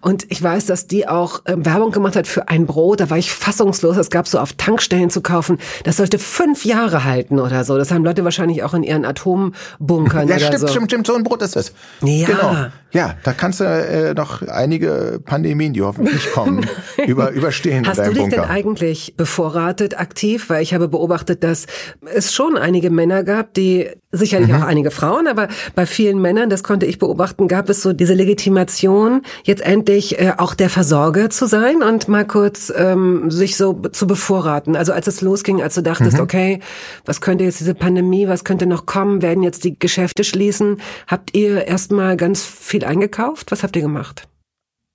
Und 0.00 0.26
ich 0.30 0.42
weiß, 0.42 0.66
dass 0.66 0.86
die 0.86 1.06
auch 1.06 1.44
äh, 1.44 1.54
Werbung 1.56 1.92
gemacht 1.92 2.16
hat 2.16 2.26
für 2.26 2.48
ein 2.48 2.66
Brot. 2.66 3.00
Da 3.00 3.10
war 3.10 3.18
ich 3.18 3.32
fassungslos. 3.32 3.96
Es 3.96 4.10
gab 4.10 4.26
so 4.26 4.38
auf 4.38 4.54
Tankstellen 4.54 5.10
zu 5.10 5.20
kaufen. 5.20 5.58
Das 5.84 5.98
sollte 5.98 6.18
fünf 6.18 6.64
Jahre 6.64 7.04
halten 7.04 7.38
oder 7.38 7.64
so. 7.64 7.76
Das 7.78 7.92
haben 7.92 8.04
Leute 8.04 8.24
wahrscheinlich 8.24 8.64
auch 8.64 8.74
in 8.74 8.82
ihren 8.82 9.04
Atombunkern 9.04 10.28
ja, 10.28 10.36
oder 10.36 10.46
stimmt, 10.46 10.60
so. 10.60 10.68
Stimmt, 10.68 10.90
stimmt, 10.90 11.06
so 11.06 11.14
ein 11.14 11.22
Brot 11.22 11.42
ist 11.42 11.56
es. 11.56 11.72
Ja. 12.02 12.26
Genau. 12.26 12.56
Ja, 12.90 13.16
da 13.22 13.34
kannst 13.34 13.60
du 13.60 13.64
äh, 13.64 14.14
noch 14.14 14.40
einige 14.40 15.20
Pandemien, 15.22 15.74
die 15.74 15.82
hoffentlich 15.82 16.32
kommen 16.44 16.66
über, 17.06 17.30
überstehen. 17.30 17.86
Hast 17.86 17.98
du 17.98 18.10
dich 18.10 18.18
Bunker. 18.18 18.42
denn 18.42 18.44
eigentlich 18.44 19.14
bevorratet 19.16 19.98
aktiv? 19.98 20.50
Weil 20.50 20.62
ich 20.62 20.74
habe 20.74 20.88
beobachtet, 20.88 21.44
dass 21.44 21.66
es 22.14 22.32
schon 22.32 22.56
einige 22.56 22.90
Männer 22.90 23.24
gab, 23.24 23.54
die 23.54 23.88
sicherlich 24.10 24.48
mhm. 24.48 24.56
auch 24.56 24.62
einige 24.62 24.90
Frauen, 24.90 25.26
aber 25.26 25.48
bei 25.74 25.84
vielen 25.84 26.20
Männern, 26.20 26.48
das 26.48 26.62
konnte 26.62 26.86
ich 26.86 26.98
beobachten, 26.98 27.46
gab 27.46 27.68
es 27.68 27.82
so 27.82 27.92
diese 27.92 28.14
Legitimation, 28.14 29.22
jetzt 29.44 29.60
endlich 29.60 30.18
äh, 30.18 30.32
auch 30.38 30.54
der 30.54 30.70
Versorger 30.70 31.28
zu 31.28 31.46
sein 31.46 31.82
und 31.82 32.08
mal 32.08 32.26
kurz 32.26 32.72
ähm, 32.74 33.30
sich 33.30 33.56
so 33.56 33.74
zu 33.74 34.06
bevorraten. 34.06 34.76
Also 34.76 34.92
als 34.92 35.06
es 35.08 35.20
losging, 35.20 35.62
als 35.62 35.74
du 35.74 35.82
dachtest, 35.82 36.16
mhm. 36.16 36.22
okay, 36.22 36.60
was 37.04 37.20
könnte 37.20 37.44
jetzt 37.44 37.60
diese 37.60 37.74
Pandemie, 37.74 38.28
was 38.28 38.44
könnte 38.44 38.64
noch 38.64 38.86
kommen, 38.86 39.20
werden 39.20 39.42
jetzt 39.42 39.64
die 39.64 39.78
Geschäfte 39.78 40.24
schließen, 40.24 40.80
habt 41.06 41.36
ihr 41.36 41.66
erstmal 41.66 42.16
ganz 42.16 42.44
viel 42.44 42.84
eingekauft? 42.84 43.52
Was 43.52 43.62
habt 43.62 43.76
ihr 43.76 43.82
gemacht? 43.82 44.26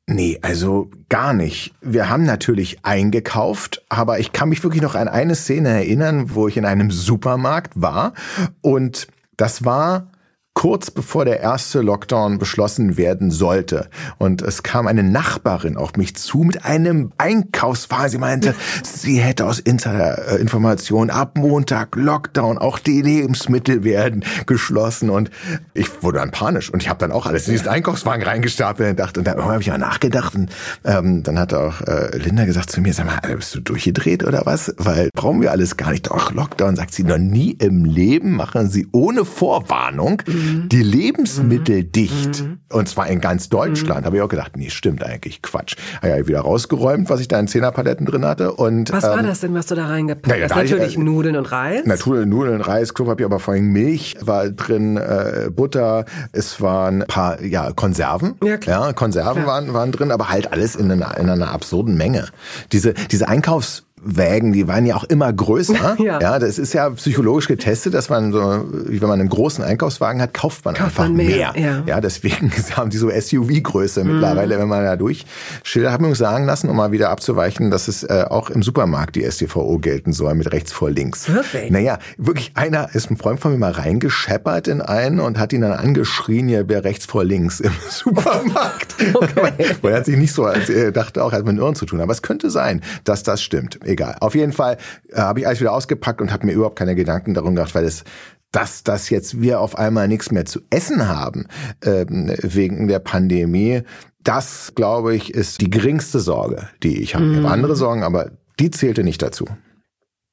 Nee, 0.06 0.38
also 0.42 0.92
gar 1.08 1.34
nicht. 1.34 1.74
Wir 1.82 2.10
haben 2.10 2.26
natürlich 2.26 2.84
eingekauft, 2.84 3.84
aber 3.88 4.20
ich 4.20 4.34
kann 4.34 4.50
mich 4.50 4.62
wirklich 4.64 4.82
noch 4.82 4.96
an 4.96 5.08
eine 5.08 5.36
Szene 5.36 5.70
erinnern, 5.70 6.36
wo 6.36 6.48
ich 6.48 6.58
in 6.58 6.66
einem 6.66 6.92
Supermarkt 6.92 7.72
war 7.82 8.14
und 8.62 9.08
das 9.38 9.64
war 9.64 10.08
kurz 10.54 10.92
bevor 10.92 11.26
der 11.26 11.40
erste 11.40 11.82
Lockdown 11.82 12.38
beschlossen 12.38 12.96
werden 12.96 13.32
sollte. 13.32 13.90
Und 14.18 14.42
es 14.42 14.64
kam 14.64 14.88
eine 14.88 15.04
Nachbarin 15.04 15.78
auf 15.78 15.98
mich 15.98 16.16
zu 16.16 16.40
mit 16.40 16.64
einem 16.64 17.12
Einkaufswagen. 17.18 18.10
Sie 18.10 18.18
meinte, 18.18 18.56
sie 18.84 19.20
hätte 19.20 19.46
aus 19.46 19.60
Insider-Informationen 19.60 21.10
ab 21.10 21.38
Montag 21.38 21.96
Lockdown, 21.96 22.58
auch 22.58 22.80
die 22.80 23.02
Lebensmittel 23.02 23.84
werden 23.84 24.24
geschlossen. 24.46 25.10
Und 25.10 25.32
ich 25.74 26.04
wurde 26.04 26.20
dann 26.20 26.32
panisch 26.32 26.70
und 26.70 26.84
ich 26.84 26.90
habe 26.90 27.00
dann 27.00 27.12
auch 27.12 27.26
alles 27.26 27.48
in 27.48 27.54
diesen 27.54 27.68
Einkaufswagen 27.68 28.24
reingestapelt 28.24 28.92
und 28.92 29.00
dachte, 29.00 29.20
und 29.20 29.28
dann 29.28 29.44
habe 29.44 29.62
ich 29.62 29.68
mal 29.68 29.78
nachgedacht. 29.78 30.36
Und 30.36 30.52
ähm, 30.86 31.24
dann 31.24 31.40
hat 31.40 31.54
auch 31.54 31.82
äh, 31.82 32.16
Linda 32.18 32.46
gesagt 32.46 32.70
zu 32.70 32.80
mir, 32.80 32.94
sag 32.94 33.08
mal, 33.08 33.36
bist 33.36 33.56
du 33.56 33.60
durchgedreht 33.60 34.24
oder 34.24 34.46
was? 34.46 34.74
Weil 34.78 35.10
brauchen 35.16 35.42
wir 35.42 35.52
alles 35.52 35.78
gar 35.78 35.92
nicht. 35.92 36.08
Doch, 36.08 36.32
Lockdown, 36.32 36.76
sagt 36.76 36.94
sie, 36.94 37.04
noch 37.04 37.18
nie 37.18 37.52
im 37.52 37.86
Leben 37.86 38.32
machen 38.34 38.70
sie 38.70 38.88
ohne 38.92 39.26
Vorwarnung 39.26 40.22
mhm. 40.28 40.43
Die 40.68 40.84
Lebensmittel 40.84 41.84
mhm. 41.84 41.92
dicht. 41.92 42.42
Mhm. 42.44 42.60
Und 42.72 42.90
zwar 42.90 43.08
in 43.08 43.22
ganz 43.22 43.50
Deutschland. 43.50 44.02
Mhm. 44.02 44.06
Habe 44.06 44.18
ich 44.18 44.22
auch 44.22 44.30
gedacht, 44.30 44.58
nee, 44.58 44.70
stimmt 44.70 45.04
eigentlich, 45.04 45.42
Quatsch. 45.42 45.76
Habe 45.98 46.10
ja 46.10 46.28
wieder 46.28 46.42
rausgeräumt, 46.42 47.10
was 47.10 47.20
ich 47.20 47.28
da 47.28 47.40
in 47.40 47.48
Zehnerpaletten 47.48 48.06
drin 48.06 48.26
hatte. 48.26 48.54
Und, 48.54 48.92
was 48.92 49.04
ähm, 49.04 49.10
war 49.12 49.24
das 49.24 49.42
denn, 49.42 49.54
was 49.54 49.68
du 49.68 49.76
da 49.76 49.88
reingepackt 49.88 50.34
hast? 50.34 50.40
Ja, 50.40 50.48
da 50.48 50.56
natürlich 50.56 50.94
ich, 50.94 50.98
äh, 50.98 51.04
Nudeln 51.04 51.36
und 51.36 51.52
Reis? 51.52 51.86
Natürlich 51.86 52.26
Nudeln, 52.26 52.62
Reis, 52.62 52.94
Klopapier, 52.94 53.26
aber 53.28 53.40
vor 53.40 53.54
allem 53.54 53.72
Milch 53.72 54.18
war 54.22 54.50
drin, 54.50 54.98
äh, 54.98 55.50
Butter, 55.52 56.06
es 56.32 56.62
waren 56.62 57.04
ein 57.04 57.08
paar 57.08 57.42
ja, 57.42 57.72
Konserven. 57.72 58.36
Ja, 58.44 58.58
klar. 58.58 58.88
Ja, 58.88 58.94
Konserven 58.94 59.46
waren, 59.46 59.74
waren 59.74 59.92
drin, 59.92 60.12
aber 60.12 60.30
halt 60.30 60.52
alles 60.52 60.76
in 60.76 60.92
einer, 60.92 61.18
in 61.18 61.30
einer 61.30 61.52
absurden 61.52 61.96
Menge. 61.96 62.28
Diese, 62.72 62.94
diese 62.94 63.28
Einkaufs 63.28 63.84
Wägen, 64.06 64.54
die 64.54 64.68
waren 64.68 64.86
ja 64.86 64.96
auch 64.96 65.04
immer 65.06 65.32
größer. 65.32 65.96
ja. 66.00 66.20
ja, 66.20 66.40
das 66.40 66.60
ist 66.60 66.74
ja 66.74 66.90
psychologisch 66.90 67.48
getestet, 67.48 67.94
dass 67.94 68.10
man 68.10 68.32
so, 68.32 68.66
wie 68.88 69.02
wenn 69.02 69.08
man 69.08 69.20
einen 69.20 69.30
großen 69.30 69.64
Einkaufswagen 69.64 70.22
hat, 70.22 70.34
kauft 70.34 70.66
man 70.66 70.76
kauft 70.76 70.92
einfach 70.92 71.06
man 71.06 71.16
mehr. 71.16 71.54
mehr. 71.54 71.54
Ja. 71.56 71.84
ja, 71.86 72.02
deswegen 72.02 72.52
haben 72.76 72.90
die 72.90 72.98
so 72.98 73.10
SUV-Größe 73.10 74.04
mhm. 74.04 74.14
mittlerweile, 74.14 74.60
wenn 74.60 74.68
man 74.68 74.84
da 74.84 74.96
durchschildert. 74.96 75.92
Habe 75.92 76.08
mir 76.08 76.16
sagen 76.16 76.46
lassen, 76.46 76.70
um 76.70 76.78
mal 76.78 76.92
wieder 76.92 77.10
abzuweichen, 77.10 77.72
dass 77.72 77.88
es 77.88 78.04
äh, 78.04 78.26
auch 78.30 78.50
im 78.50 78.64
Supermarkt 78.64 79.16
die 79.16 79.30
STVO 79.30 79.80
gelten 79.80 80.14
soll, 80.14 80.36
mit 80.36 80.52
rechts 80.52 80.72
vor 80.72 80.90
links. 80.90 81.30
Wirklich? 81.30 81.72
Naja, 81.72 82.00
wirklich 82.18 82.52
einer 82.56 82.94
ist 82.94 83.10
ein 83.10 83.18
Freund 83.18 83.40
von 83.40 83.52
mir 83.52 83.58
mal 83.58 83.72
reingescheppert 83.72 84.68
in 84.68 84.82
einen 84.82 85.20
und 85.20 85.40
hat 85.40 85.54
ihn 85.54 85.62
dann 85.62 85.74
angeschrien, 85.74 86.50
ja, 86.50 86.64
wer 86.68 86.84
rechts 86.84 87.06
vor 87.06 87.24
links 87.24 87.60
im 87.60 87.72
Supermarkt. 87.90 88.96
Okay. 89.14 89.76
Weil 89.82 89.92
er 89.92 89.98
hat 90.00 90.06
sich 90.06 90.18
nicht 90.18 90.34
so, 90.34 90.46
als 90.46 90.70
er 90.70 90.92
dachte 90.92 91.24
auch, 91.24 91.32
er 91.32 91.40
hat 91.40 91.46
mit 91.46 91.58
Irren 91.58 91.76
zu 91.76 91.86
tun. 91.86 92.02
Aber 92.02 92.12
es 92.12 92.22
könnte 92.22 92.50
sein, 92.50 92.82
dass 93.04 93.24
das 93.24 93.42
stimmt 93.42 93.80
egal. 93.94 94.18
Auf 94.20 94.36
jeden 94.36 94.54
Fall 94.54 94.78
äh, 95.10 95.18
habe 95.18 95.40
ich 95.40 95.48
alles 95.48 95.60
wieder 95.60 95.74
ausgepackt 95.74 96.22
und 96.22 96.32
habe 96.32 96.46
mir 96.46 96.54
überhaupt 96.54 96.78
keine 96.78 96.96
Gedanken 96.96 97.34
darum 97.34 97.56
gemacht, 97.56 97.74
weil 97.76 97.86
es 97.86 98.04
dass 98.52 98.84
das 98.84 99.10
jetzt 99.10 99.42
wir 99.42 99.60
auf 99.60 99.76
einmal 99.78 100.08
nichts 100.08 100.32
mehr 100.32 100.46
zu 100.46 100.62
essen 100.70 101.08
haben 101.08 101.48
ähm, 101.84 102.32
wegen 102.42 102.88
der 102.88 103.00
Pandemie, 103.00 103.82
das 104.24 104.74
glaube 104.76 105.16
ich 105.16 105.34
ist 105.34 105.60
die 105.60 105.70
geringste 105.70 106.20
Sorge, 106.20 106.70
die 106.84 107.02
ich 107.02 107.16
habe. 107.16 107.26
Mm. 107.26 107.32
Ich 107.32 107.38
habe 107.38 107.48
mhm. 107.48 107.54
andere 107.54 107.76
Sorgen, 107.76 108.04
aber 108.04 108.32
die 108.60 108.72
zählte 108.72 109.04
nicht 109.04 109.22
dazu. 109.22 109.46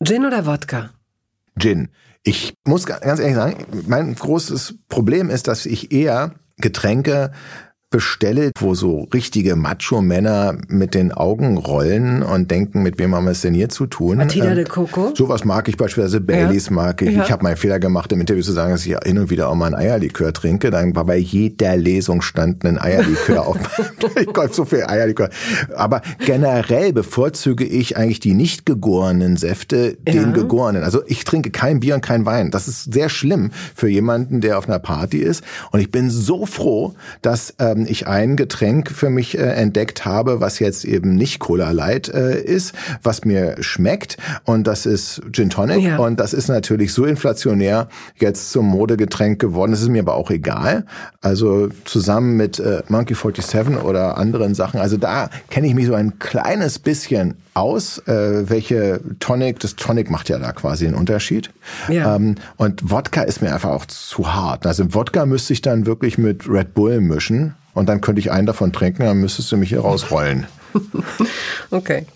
Gin 0.04 0.24
oder 0.24 0.46
Wodka? 0.46 0.90
Gin. 1.58 1.88
Ich 2.22 2.54
muss 2.66 2.86
ganz 2.86 3.20
ehrlich 3.20 3.34
sagen, 3.34 3.64
mein 3.86 4.14
großes 4.14 4.76
Problem 4.88 5.30
ist, 5.30 5.48
dass 5.48 5.64
ich 5.64 5.90
eher 5.90 6.34
Getränke 6.58 7.32
bestelle, 7.90 8.52
wo 8.56 8.74
so 8.74 9.08
richtige 9.12 9.56
Macho-Männer 9.56 10.56
mit 10.68 10.94
den 10.94 11.10
Augen 11.10 11.58
rollen 11.58 12.22
und 12.22 12.48
denken, 12.50 12.84
mit 12.84 13.00
wem 13.00 13.16
haben 13.16 13.24
wir 13.24 13.32
es 13.32 13.40
denn 13.40 13.52
hier 13.52 13.68
zu 13.68 13.86
tun? 13.86 14.18
Martina 14.18 14.50
ähm, 14.50 14.54
de 14.54 14.64
Coco? 14.64 15.12
Sowas 15.16 15.44
mag 15.44 15.68
ich 15.68 15.76
beispielsweise, 15.76 16.20
Baileys 16.20 16.66
ja. 16.66 16.72
mag 16.72 17.02
ich. 17.02 17.16
Ja. 17.16 17.24
Ich 17.24 17.32
habe 17.32 17.42
meinen 17.42 17.56
Fehler 17.56 17.80
gemacht, 17.80 18.12
im 18.12 18.20
Interview 18.20 18.42
zu 18.42 18.52
sagen, 18.52 18.70
dass 18.70 18.86
ich 18.86 18.96
hin 19.04 19.18
und 19.18 19.30
wieder 19.30 19.48
auch 19.48 19.56
mal 19.56 19.66
ein 19.66 19.74
Eierlikör 19.74 20.32
trinke. 20.32 20.70
Dann 20.70 20.94
war 20.94 21.04
bei 21.04 21.16
jeder 21.16 21.76
Lesung 21.76 22.22
stand 22.22 22.64
ein 22.64 22.78
Eierlikör 22.78 23.46
auf. 23.46 23.58
ich 24.20 24.32
kaufe 24.32 24.54
so 24.54 24.64
viel 24.64 24.84
Eierlikör. 24.84 25.28
Aber 25.74 26.00
generell 26.24 26.92
bevorzuge 26.92 27.64
ich 27.64 27.96
eigentlich 27.96 28.20
die 28.20 28.34
nicht 28.34 28.66
gegorenen 28.66 29.36
Säfte 29.36 29.98
ja. 30.06 30.12
den 30.12 30.32
gegorenen. 30.32 30.84
Also 30.84 31.02
ich 31.08 31.24
trinke 31.24 31.50
kein 31.50 31.80
Bier 31.80 31.96
und 31.96 32.02
kein 32.02 32.24
Wein. 32.24 32.52
Das 32.52 32.68
ist 32.68 32.94
sehr 32.94 33.08
schlimm 33.08 33.50
für 33.74 33.88
jemanden, 33.88 34.40
der 34.40 34.58
auf 34.58 34.68
einer 34.68 34.78
Party 34.78 35.18
ist. 35.18 35.42
Und 35.72 35.80
ich 35.80 35.90
bin 35.90 36.08
so 36.08 36.46
froh, 36.46 36.94
dass 37.20 37.54
ähm, 37.58 37.79
ich 37.86 38.06
ein 38.06 38.36
Getränk 38.36 38.90
für 38.90 39.10
mich 39.10 39.38
äh, 39.38 39.42
entdeckt 39.42 40.04
habe, 40.04 40.40
was 40.40 40.58
jetzt 40.58 40.84
eben 40.84 41.14
nicht 41.14 41.38
Cola 41.38 41.70
Light 41.70 42.08
äh, 42.08 42.40
ist, 42.40 42.74
was 43.02 43.24
mir 43.24 43.56
schmeckt 43.60 44.16
und 44.44 44.66
das 44.66 44.86
ist 44.86 45.22
Gin 45.32 45.50
Tonic 45.50 45.82
ja. 45.82 45.98
und 45.98 46.18
das 46.18 46.32
ist 46.32 46.48
natürlich 46.48 46.92
so 46.92 47.04
inflationär 47.04 47.88
jetzt 48.16 48.50
zum 48.50 48.66
Modegetränk 48.66 49.40
geworden. 49.40 49.72
Das 49.72 49.82
ist 49.82 49.88
mir 49.88 50.02
aber 50.02 50.14
auch 50.14 50.30
egal. 50.30 50.84
Also 51.20 51.68
zusammen 51.84 52.36
mit 52.36 52.58
äh, 52.58 52.82
Monkey 52.88 53.14
47 53.14 53.82
oder 53.82 54.16
anderen 54.16 54.54
Sachen. 54.54 54.80
Also 54.80 54.96
da 54.96 55.30
kenne 55.50 55.66
ich 55.66 55.74
mich 55.74 55.86
so 55.86 55.94
ein 55.94 56.18
kleines 56.18 56.78
bisschen 56.78 57.36
aus, 57.60 57.98
äh, 58.06 58.48
welche 58.48 59.00
Tonic, 59.20 59.60
das 59.60 59.76
Tonic 59.76 60.10
macht 60.10 60.28
ja 60.28 60.38
da 60.38 60.52
quasi 60.52 60.86
einen 60.86 60.94
Unterschied. 60.94 61.50
Ja. 61.88 62.16
Ähm, 62.16 62.36
und 62.56 62.90
Wodka 62.90 63.22
ist 63.22 63.42
mir 63.42 63.52
einfach 63.52 63.70
auch 63.70 63.86
zu 63.86 64.32
hart. 64.32 64.66
Also 64.66 64.82
im 64.82 64.94
Wodka 64.94 65.26
müsste 65.26 65.52
ich 65.52 65.62
dann 65.62 65.86
wirklich 65.86 66.18
mit 66.18 66.48
Red 66.48 66.74
Bull 66.74 67.00
mischen 67.00 67.54
und 67.74 67.88
dann 67.88 68.00
könnte 68.00 68.20
ich 68.20 68.30
einen 68.30 68.46
davon 68.46 68.72
trinken, 68.72 69.04
dann 69.04 69.18
müsstest 69.18 69.52
du 69.52 69.56
mich 69.56 69.68
hier 69.68 69.80
rausrollen. 69.80 70.46
okay. 71.70 72.06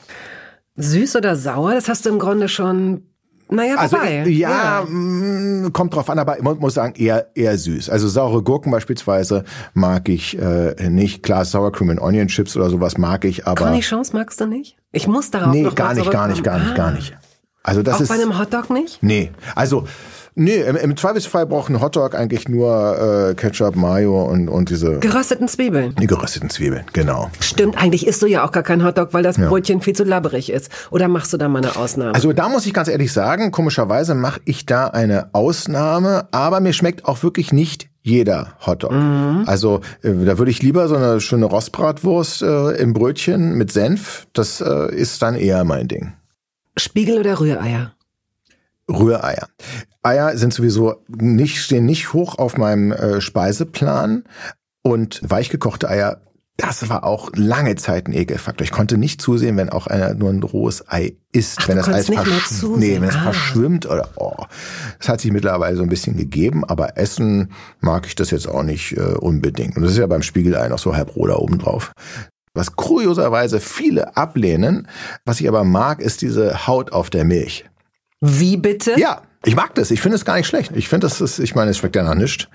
Süß 0.77 1.17
oder 1.17 1.37
sauer, 1.37 1.75
das 1.75 1.89
hast 1.89 2.07
du 2.07 2.11
im 2.11 2.19
Grunde 2.19 2.49
schon 2.49 3.03
naja, 3.51 3.77
also 3.77 3.97
ja, 3.97 4.27
ja, 4.27 4.85
mm, 4.89 5.73
kommt 5.73 5.95
drauf 5.95 6.09
an, 6.11 6.19
aber 6.19 6.37
man 6.41 6.59
muss 6.59 6.75
sagen, 6.75 6.95
eher 6.97 7.29
eher 7.35 7.57
süß. 7.57 7.91
Also 7.91 8.09
saure 8.09 8.43
Gurken 8.43 8.73
beispielsweise 8.73 9.45
mag 9.75 10.09
ich 10.09 10.39
äh, 10.39 10.89
nicht. 10.89 11.23
Klar, 11.23 11.45
Sour 11.45 11.73
Cream 11.73 11.91
and 11.91 12.01
Onion 12.01 12.29
Chips 12.29 12.57
oder 12.57 12.71
sowas 12.71 12.99
mag 12.99 13.25
ich, 13.25 13.47
aber 13.47 13.63
Cornichons 13.63 14.13
magst 14.13 14.41
du 14.41 14.47
nicht? 14.47 14.77
Ich 14.93 15.07
muss 15.07 15.31
darauf 15.31 15.53
nee, 15.53 15.63
noch 15.63 15.75
gar 15.75 15.95
nicht, 15.95 16.11
gar 16.11 16.29
nicht, 16.29 16.43
gar 16.43 16.59
nicht, 16.59 16.75
gar 16.75 16.93
nicht. 16.93 17.17
Also 17.63 17.83
das 17.83 17.97
Auch 17.97 18.01
ist 18.03 18.09
bei 18.09 18.15
einem 18.15 18.39
Hotdog 18.39 18.71
nicht? 18.71 19.03
Nee, 19.03 19.33
also 19.55 19.87
Nee, 20.37 20.63
im, 20.63 20.75
im 20.75 20.97
Zweifelsfall 20.97 21.47
braucht 21.47 21.71
ein 21.71 21.81
Hotdog 21.81 22.17
eigentlich 22.17 22.49
nur 22.49 23.31
äh, 23.31 23.35
Ketchup, 23.35 23.77
Mayo 23.77 24.25
und, 24.25 24.49
und 24.49 24.69
diese... 24.69 24.99
Gerösteten 24.99 25.47
Zwiebeln. 25.47 25.95
Die 26.01 26.09
gerösteten 26.09 26.51
Zwiebeln, 26.51 26.85
genau. 26.93 27.31
Stimmt, 27.39 27.81
eigentlich 27.81 28.05
isst 28.05 28.21
du 28.21 28.27
ja 28.27 28.45
auch 28.45 28.51
gar 28.51 28.65
kein 28.65 28.85
Hotdog, 28.85 29.15
weil 29.15 29.23
das 29.23 29.37
ja. 29.37 29.49
Brötchen 29.49 29.81
viel 29.81 29.95
zu 29.95 30.03
labberig 30.03 30.51
ist. 30.51 30.71
Oder 30.91 31.07
machst 31.07 31.33
du 31.33 31.37
da 31.37 31.49
mal 31.49 31.63
eine 31.63 31.77
Ausnahme? 31.77 32.15
Also 32.15 32.33
da 32.33 32.49
muss 32.49 32.67
ich 32.67 32.75
ganz 32.75 32.89
ehrlich 32.89 33.13
sagen, 33.13 33.53
komischerweise 33.53 34.17
mache 34.17 34.41
ich 34.45 34.67
da 34.67 34.89
eine 34.89 35.29
Ausnahme, 35.33 36.27
aber 36.33 36.59
mir 36.59 36.73
schmeckt 36.73 37.05
auch 37.05 37.23
wirklich 37.23 37.53
nicht 37.53 37.89
jeder 38.03 38.55
Hotdog. 38.67 38.91
Mhm. 38.91 39.45
Also 39.47 39.83
äh, 40.03 40.13
da 40.25 40.37
würde 40.39 40.51
ich 40.51 40.63
lieber 40.63 40.89
so 40.89 40.97
eine 40.97 41.21
schöne 41.21 41.47
Rostbratwurst 41.47 42.43
äh, 42.43 42.71
im 42.73 42.93
Brötchen 42.93 43.55
mit 43.55 43.71
Senf. 43.71 44.27
Das 44.33 44.61
äh, 44.61 44.95
ist 44.95 45.23
dann 45.23 45.37
eher 45.37 45.63
mein 45.63 45.87
Ding. 45.87 46.13
Spiegel 46.77 47.19
oder 47.19 47.39
Rühreier? 47.39 47.94
Rühreier. 48.89 49.49
Eier 50.03 50.37
sind 50.37 50.53
sowieso 50.53 50.97
nicht, 51.09 51.59
stehen 51.59 51.87
nicht 51.87 52.13
hoch 52.13 52.39
auf 52.39 52.57
meinem 52.57 52.93
äh, 52.93 53.21
Speiseplan. 53.21 54.25
Und 54.83 55.21
weichgekochte 55.25 55.89
Eier, 55.89 56.21
das 56.57 56.89
war 56.89 57.05
auch 57.05 57.31
lange 57.35 57.75
Zeit 57.75 58.07
ein 58.07 58.13
Ekelfaktor. 58.13 58.65
Ich 58.65 58.71
konnte 58.71 58.97
nicht 58.97 59.21
zusehen, 59.21 59.57
wenn 59.57 59.71
auch 59.71 59.89
einer 59.89 60.15
nur 60.15 60.31
ein 60.31 60.43
rohes 60.43 60.89
Ei 60.89 61.17
isst, 61.33 61.59
Ach, 61.63 61.69
wenn 61.69 61.77
das 61.77 61.89
Eis 61.89 62.07
versch 62.07 62.63
nee, 62.77 63.01
wenn 63.01 63.09
es 63.09 63.17
ah. 63.17 63.23
verschwimmt 63.23 63.87
oder 63.87 64.11
oh. 64.17 64.45
Das 64.99 65.09
hat 65.09 65.21
sich 65.21 65.33
mittlerweile 65.33 65.77
so 65.77 65.83
ein 65.83 65.89
bisschen 65.89 66.17
gegeben, 66.17 66.65
aber 66.65 66.97
essen 66.97 67.51
mag 67.81 68.07
ich 68.07 68.15
das 68.15 68.31
jetzt 68.31 68.47
auch 68.47 68.63
nicht 68.63 68.97
äh, 68.97 69.15
unbedingt. 69.15 69.77
Und 69.77 69.83
das 69.83 69.93
ist 69.93 69.99
ja 69.99 70.07
beim 70.07 70.23
Spiegelei 70.23 70.69
noch 70.69 70.79
so 70.79 70.95
halb 70.95 71.17
roter 71.17 71.41
obendrauf. 71.41 71.93
Was 72.53 72.77
kurioserweise 72.77 73.59
viele 73.59 74.17
ablehnen, 74.17 74.87
was 75.25 75.41
ich 75.41 75.49
aber 75.49 75.65
mag, 75.65 76.01
ist 76.01 76.23
diese 76.23 76.69
Haut 76.69 76.93
auf 76.93 77.11
der 77.11 77.25
Milch. 77.25 77.65
Wie 78.21 78.57
bitte? 78.57 78.99
Ja, 78.99 79.23
ich 79.45 79.55
mag 79.55 79.75
das. 79.75 79.91
Ich 79.91 80.01
finde 80.01 80.17
es 80.17 80.25
gar 80.25 80.37
nicht 80.37 80.47
schlecht. 80.47 80.73
Ich 80.75 80.89
finde, 80.89 81.07
das 81.07 81.21
ist, 81.21 81.39
ich 81.39 81.55
meine, 81.55 81.71
es 81.71 81.79
schmeckt 81.79 81.97
ja 81.97 82.03
nach 82.03 82.15
nichts. 82.15 82.49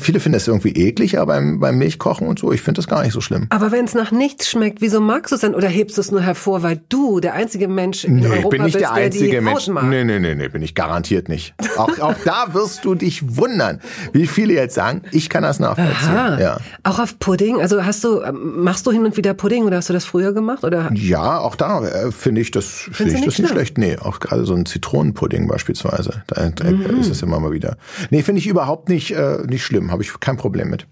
Viele 0.00 0.20
finden 0.20 0.36
es 0.36 0.48
irgendwie 0.48 0.70
ekliger 0.70 1.24
beim, 1.26 1.60
beim 1.60 1.78
Milchkochen 1.78 2.26
und 2.26 2.38
so. 2.38 2.52
Ich 2.52 2.60
finde 2.60 2.78
das 2.78 2.88
gar 2.88 3.02
nicht 3.02 3.12
so 3.12 3.20
schlimm. 3.20 3.46
Aber 3.50 3.70
wenn 3.70 3.84
es 3.84 3.94
nach 3.94 4.10
nichts 4.10 4.50
schmeckt, 4.50 4.80
wieso 4.80 5.00
magst 5.00 5.32
du 5.32 5.36
es 5.36 5.42
dann? 5.42 5.54
Oder 5.54 5.68
hebst 5.68 5.96
du 5.96 6.00
es 6.00 6.10
nur 6.10 6.20
hervor, 6.20 6.62
weil 6.62 6.80
du 6.88 7.20
der 7.20 7.34
einzige 7.34 7.68
Mensch 7.68 8.04
in 8.04 8.16
nee, 8.16 8.26
Europa 8.26 8.38
ich 8.38 8.48
bin 8.48 8.62
nicht 8.62 8.72
bist, 8.74 8.82
der 8.82 8.92
einzige 8.92 9.30
der 9.30 9.42
Mensch. 9.42 9.68
Mag. 9.68 9.84
Nee, 9.84 10.04
nee, 10.04 10.18
nee, 10.18 10.34
nee, 10.34 10.48
bin 10.48 10.62
ich 10.62 10.74
garantiert 10.74 11.28
nicht. 11.28 11.54
Auch, 11.76 11.98
auch 12.00 12.16
da 12.24 12.52
wirst 12.52 12.84
du 12.84 12.94
dich 12.94 13.36
wundern, 13.36 13.80
wie 14.12 14.26
viele 14.26 14.54
jetzt 14.54 14.74
sagen, 14.74 15.02
ich 15.12 15.28
kann 15.28 15.42
das 15.42 15.60
nachvollziehen. 15.60 15.94
Aha. 16.08 16.40
Ja. 16.40 16.58
Auch 16.82 16.98
auf 16.98 17.18
Pudding? 17.18 17.60
Also 17.60 17.84
hast 17.84 18.02
du, 18.04 18.22
ähm, 18.22 18.62
machst 18.62 18.86
du 18.86 18.90
hin 18.90 19.04
und 19.04 19.16
wieder 19.16 19.34
Pudding 19.34 19.64
oder 19.64 19.76
hast 19.76 19.88
du 19.88 19.92
das 19.92 20.04
früher 20.04 20.32
gemacht? 20.32 20.64
Oder? 20.64 20.90
Ja, 20.94 21.38
auch 21.38 21.54
da 21.54 21.84
äh, 21.84 22.12
finde 22.12 22.40
ich 22.40 22.50
das, 22.50 22.88
finde 22.92 23.14
ich 23.14 23.24
das 23.24 23.38
nicht 23.38 23.50
schlecht. 23.50 23.78
Nee, 23.78 23.96
auch 23.98 24.20
gerade 24.20 24.44
so 24.44 24.54
ein 24.54 24.66
Zitronenpudding 24.66 25.46
beispielsweise. 25.46 26.22
Da, 26.26 26.48
da 26.48 26.70
mhm. 26.70 27.00
ist 27.00 27.10
es 27.10 27.22
immer 27.22 27.38
mal 27.38 27.52
wieder. 27.52 27.76
Nee, 28.10 28.22
finde 28.22 28.40
ich 28.40 28.46
überhaupt 28.46 28.88
nicht, 28.88 29.12
äh, 29.12 29.38
nicht 29.46 29.64
schlimm. 29.64 29.91
Habe 29.92 30.02
ich 30.02 30.18
kein 30.20 30.36
Problem 30.36 30.70
mit. 30.70 30.88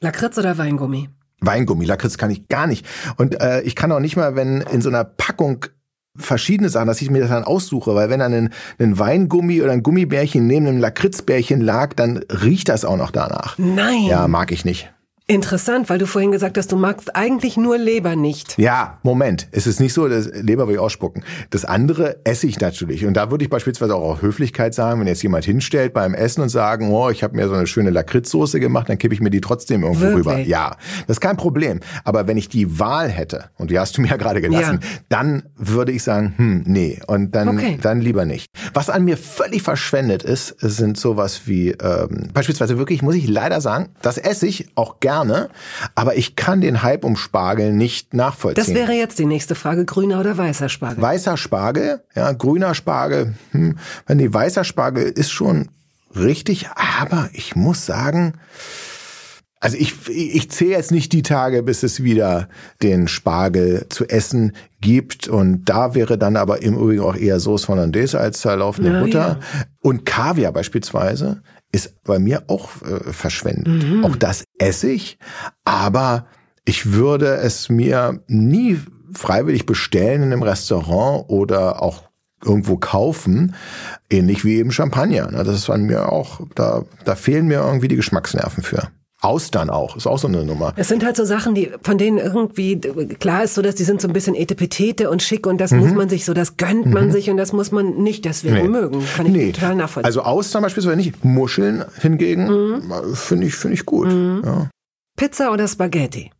Lakritz 0.00 0.38
oder 0.38 0.58
Weingummi? 0.58 1.08
Weingummi, 1.40 1.84
Lakritz 1.84 2.18
kann 2.18 2.30
ich 2.30 2.48
gar 2.48 2.66
nicht. 2.66 2.86
Und 3.16 3.40
äh, 3.40 3.60
ich 3.62 3.76
kann 3.76 3.92
auch 3.92 4.00
nicht 4.00 4.16
mal, 4.16 4.34
wenn 4.34 4.60
in 4.62 4.80
so 4.80 4.88
einer 4.88 5.04
Packung 5.04 5.66
verschiedene 6.16 6.68
Sachen, 6.68 6.88
dass 6.88 7.00
ich 7.00 7.10
mir 7.10 7.20
das 7.20 7.30
dann 7.30 7.44
aussuche, 7.44 7.94
weil 7.94 8.10
wenn 8.10 8.20
dann 8.20 8.34
ein, 8.34 8.52
ein 8.78 8.98
Weingummi 8.98 9.62
oder 9.62 9.72
ein 9.72 9.82
Gummibärchen 9.82 10.46
neben 10.46 10.66
einem 10.66 10.78
Lakritzbärchen 10.80 11.60
lag, 11.60 11.94
dann 11.94 12.18
riecht 12.28 12.68
das 12.68 12.84
auch 12.84 12.96
noch 12.96 13.12
danach. 13.12 13.56
Nein. 13.58 14.06
Ja, 14.06 14.26
mag 14.26 14.50
ich 14.50 14.64
nicht. 14.64 14.92
Interessant, 15.30 15.90
weil 15.90 15.98
du 15.98 16.06
vorhin 16.06 16.32
gesagt 16.32 16.56
hast, 16.56 16.72
du 16.72 16.76
magst 16.76 17.14
eigentlich 17.14 17.58
nur 17.58 17.76
Leber 17.76 18.16
nicht. 18.16 18.56
Ja, 18.56 18.96
Moment. 19.02 19.46
Es 19.52 19.66
ist 19.66 19.78
nicht 19.78 19.92
so, 19.92 20.08
das 20.08 20.26
Leber 20.32 20.66
will 20.68 20.76
ich 20.76 20.80
ausspucken. 20.80 21.22
Das 21.50 21.66
andere 21.66 22.16
esse 22.24 22.46
ich 22.46 22.60
natürlich. 22.60 23.04
Und 23.04 23.12
da 23.14 23.30
würde 23.30 23.44
ich 23.44 23.50
beispielsweise 23.50 23.94
auch 23.94 24.12
auf 24.12 24.22
Höflichkeit 24.22 24.72
sagen, 24.72 25.00
wenn 25.00 25.06
jetzt 25.06 25.22
jemand 25.22 25.44
hinstellt 25.44 25.92
beim 25.92 26.14
Essen 26.14 26.40
und 26.40 26.48
sagen, 26.48 26.90
oh, 26.92 27.10
ich 27.10 27.22
habe 27.22 27.36
mir 27.36 27.46
so 27.46 27.52
eine 27.52 27.66
schöne 27.66 27.90
Lakritzsoße 27.90 28.58
gemacht, 28.58 28.88
dann 28.88 28.96
kippe 28.96 29.12
ich 29.12 29.20
mir 29.20 29.28
die 29.28 29.42
trotzdem 29.42 29.82
irgendwo 29.82 30.00
Wirklich? 30.00 30.16
rüber. 30.16 30.38
Ja, 30.38 30.76
das 31.06 31.16
ist 31.18 31.20
kein 31.20 31.36
Problem. 31.36 31.80
Aber 32.04 32.26
wenn 32.26 32.38
ich 32.38 32.48
die 32.48 32.78
Wahl 32.78 33.10
hätte, 33.10 33.50
und 33.58 33.70
die 33.70 33.78
hast 33.78 33.98
du 33.98 34.00
mir 34.00 34.08
ja 34.08 34.16
gerade 34.16 34.40
gelassen, 34.40 34.78
Ja. 34.82 34.88
dann 35.10 35.42
würde 35.56 35.92
ich 35.92 36.02
sagen, 36.04 36.32
hm, 36.38 36.62
nee. 36.64 37.00
Und 37.06 37.34
dann, 37.34 37.50
Okay. 37.50 37.78
dann 37.82 38.00
lieber 38.00 38.24
nicht. 38.24 38.46
Was 38.72 38.88
an 38.88 39.04
mir 39.04 39.18
völlig 39.18 39.60
verschwendet 39.62 40.22
ist, 40.22 40.54
sind 40.58 40.96
sowas 40.96 41.42
wie, 41.44 41.72
ähm, 41.72 42.28
beispielsweise 42.32 42.78
wirklich, 42.78 43.02
muss 43.02 43.14
ich 43.14 43.28
leider 43.28 43.60
sagen, 43.60 43.90
das 44.00 44.16
esse 44.16 44.46
ich 44.46 44.68
auch 44.74 45.00
gerne, 45.00 45.17
aber 45.94 46.16
ich 46.16 46.36
kann 46.36 46.60
den 46.60 46.82
Hype 46.82 47.04
um 47.04 47.16
Spargel 47.16 47.72
nicht 47.72 48.14
nachvollziehen. 48.14 48.64
Das 48.64 48.74
wäre 48.74 48.92
jetzt 48.92 49.18
die 49.18 49.26
nächste 49.26 49.54
Frage, 49.54 49.84
grüner 49.84 50.20
oder 50.20 50.36
weißer 50.36 50.68
Spargel? 50.68 51.02
Weißer 51.02 51.36
Spargel, 51.36 52.02
ja, 52.14 52.32
grüner 52.32 52.74
Spargel, 52.74 53.34
hm, 53.52 53.78
wenn 54.06 54.18
die 54.18 54.32
weißer 54.32 54.64
Spargel 54.64 55.04
ist 55.04 55.30
schon 55.30 55.68
richtig, 56.14 56.68
aber 56.74 57.28
ich 57.32 57.56
muss 57.56 57.86
sagen, 57.86 58.34
also 59.60 59.76
ich, 59.76 60.08
ich 60.08 60.50
zähle 60.50 60.70
jetzt 60.70 60.92
nicht 60.92 61.12
die 61.12 61.22
Tage, 61.22 61.62
bis 61.64 61.82
es 61.82 62.02
wieder 62.02 62.48
den 62.82 63.08
Spargel 63.08 63.86
zu 63.88 64.06
essen 64.08 64.52
gibt. 64.80 65.26
Und 65.26 65.64
da 65.64 65.94
wäre 65.94 66.16
dann 66.16 66.36
aber 66.36 66.62
im 66.62 66.74
Übrigen 66.74 67.02
auch 67.02 67.16
eher 67.16 67.40
Sauce 67.40 67.66
Hollandaise 67.66 68.20
als 68.20 68.40
zerlaufene 68.40 68.90
Na 68.90 69.00
Butter. 69.00 69.40
Und 69.80 70.06
Kaviar 70.06 70.52
beispielsweise 70.52 71.42
ist 71.72 72.02
bei 72.04 72.18
mir 72.18 72.44
auch 72.48 72.70
äh, 72.82 73.12
verschwendet. 73.12 74.04
Auch 74.04 74.16
das 74.16 74.44
esse 74.58 74.90
ich, 74.90 75.18
aber 75.64 76.26
ich 76.64 76.92
würde 76.92 77.36
es 77.36 77.68
mir 77.68 78.22
nie 78.26 78.80
freiwillig 79.12 79.66
bestellen 79.66 80.22
in 80.22 80.32
einem 80.32 80.42
Restaurant 80.42 81.24
oder 81.28 81.82
auch 81.82 82.04
irgendwo 82.44 82.76
kaufen, 82.76 83.54
ähnlich 84.10 84.44
wie 84.44 84.56
eben 84.56 84.70
Champagner. 84.70 85.30
ne? 85.30 85.44
Das 85.44 85.56
ist 85.56 85.70
an 85.70 85.84
mir 85.84 86.12
auch, 86.12 86.40
da, 86.54 86.84
da 87.04 87.14
fehlen 87.16 87.46
mir 87.46 87.60
irgendwie 87.60 87.88
die 87.88 87.96
Geschmacksnerven 87.96 88.62
für. 88.62 88.90
Austern 89.20 89.68
auch, 89.68 89.96
ist 89.96 90.06
auch 90.06 90.18
so 90.18 90.28
eine 90.28 90.44
Nummer. 90.44 90.72
Es 90.76 90.86
sind 90.88 91.04
halt 91.04 91.16
so 91.16 91.24
Sachen, 91.24 91.54
die 91.54 91.72
von 91.82 91.98
denen 91.98 92.18
irgendwie 92.18 92.76
klar 93.18 93.42
ist, 93.42 93.54
so 93.54 93.62
dass 93.62 93.74
die 93.74 93.82
sind 93.82 94.00
so 94.00 94.06
ein 94.06 94.12
bisschen 94.14 94.36
etepetete 94.36 95.10
und 95.10 95.22
schick 95.22 95.46
und 95.46 95.54
Mhm. 95.54 95.58
das 95.58 95.72
muss 95.72 95.92
man 95.92 96.08
sich 96.08 96.24
so, 96.24 96.34
das 96.34 96.56
gönnt 96.56 96.86
man 96.86 97.10
sich 97.10 97.28
und 97.28 97.36
das 97.36 97.52
muss 97.52 97.72
man 97.72 97.96
nicht 98.02 98.24
deswegen 98.24 98.70
mögen. 98.70 99.02
Kann 99.16 99.26
ich 99.26 99.32
Nee. 99.32 99.52
total 99.52 99.74
nachvollziehen. 99.74 100.06
Also 100.06 100.22
Austern 100.22 100.62
beispielsweise 100.62 100.96
nicht. 100.96 101.24
Muscheln 101.24 101.84
hingegen 102.00 102.46
Mhm. 102.78 103.14
finde 103.14 103.46
ich, 103.48 103.56
finde 103.56 103.74
ich 103.74 103.84
gut. 103.86 104.08
Ja. 104.44 104.70
Pizza 105.16 105.50
oder 105.52 105.66
Spaghetti? 105.66 106.30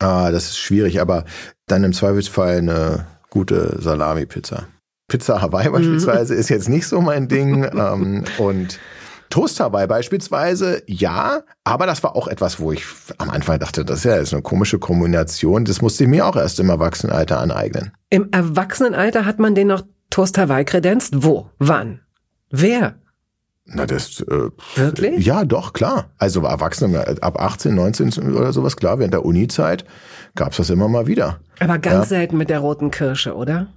Ah, 0.00 0.30
das 0.30 0.44
ist 0.50 0.58
schwierig, 0.58 1.00
aber 1.00 1.24
dann 1.66 1.82
im 1.82 1.92
Zweifelsfall 1.92 2.58
eine 2.58 3.06
gute 3.28 3.76
Salami-Pizza. 3.80 4.66
Pizza 5.08 5.42
Hawaii 5.42 5.68
Mhm. 5.68 5.72
beispielsweise 5.72 6.34
ist 6.36 6.48
jetzt 6.48 6.68
nicht 6.68 6.86
so 6.86 7.00
mein 7.00 7.26
Ding. 7.26 7.64
ähm, 7.74 8.22
und 8.38 8.78
Toast 9.30 9.60
Hawaii 9.60 9.86
beispielsweise, 9.86 10.82
ja, 10.86 11.42
aber 11.64 11.86
das 11.86 12.02
war 12.02 12.16
auch 12.16 12.26
etwas, 12.26 12.58
wo 12.58 12.72
ich 12.72 12.84
am 13.18 13.30
Anfang 13.30 13.60
dachte, 13.60 13.84
das 13.84 13.98
ist 14.00 14.04
ja 14.04 14.16
jetzt 14.16 14.32
eine 14.32 14.42
komische 14.42 14.78
Kombination. 14.78 15.64
Das 15.64 15.80
musste 15.80 16.04
ich 16.04 16.10
mir 16.10 16.26
auch 16.26 16.36
erst 16.36 16.58
im 16.58 16.68
Erwachsenenalter 16.68 17.38
aneignen. 17.38 17.92
Im 18.10 18.28
Erwachsenenalter 18.32 19.24
hat 19.24 19.38
man 19.38 19.54
den 19.54 19.68
noch 19.68 19.82
Toast 20.10 20.36
Hawaii 20.36 20.64
kredenzt? 20.64 21.22
Wo? 21.22 21.48
Wann? 21.58 22.00
Wer? 22.50 22.96
Na, 23.72 23.86
das, 23.86 24.20
äh, 24.22 24.50
Wirklich? 24.74 25.24
Ja, 25.24 25.44
doch, 25.44 25.72
klar. 25.72 26.10
Also 26.18 26.42
Erwachsene 26.42 27.22
ab 27.22 27.40
18, 27.40 27.72
19 27.72 28.34
oder 28.34 28.52
sowas, 28.52 28.76
klar, 28.76 28.98
während 28.98 29.14
der 29.14 29.24
Uni-Zeit 29.24 29.84
gab's 30.34 30.56
das 30.56 30.70
immer 30.70 30.88
mal 30.88 31.06
wieder. 31.06 31.38
Aber 31.60 31.78
ganz 31.78 32.08
selten 32.08 32.36
mit 32.36 32.50
der 32.50 32.58
roten 32.58 32.90
Kirsche, 32.90 33.36
oder? 33.36 33.68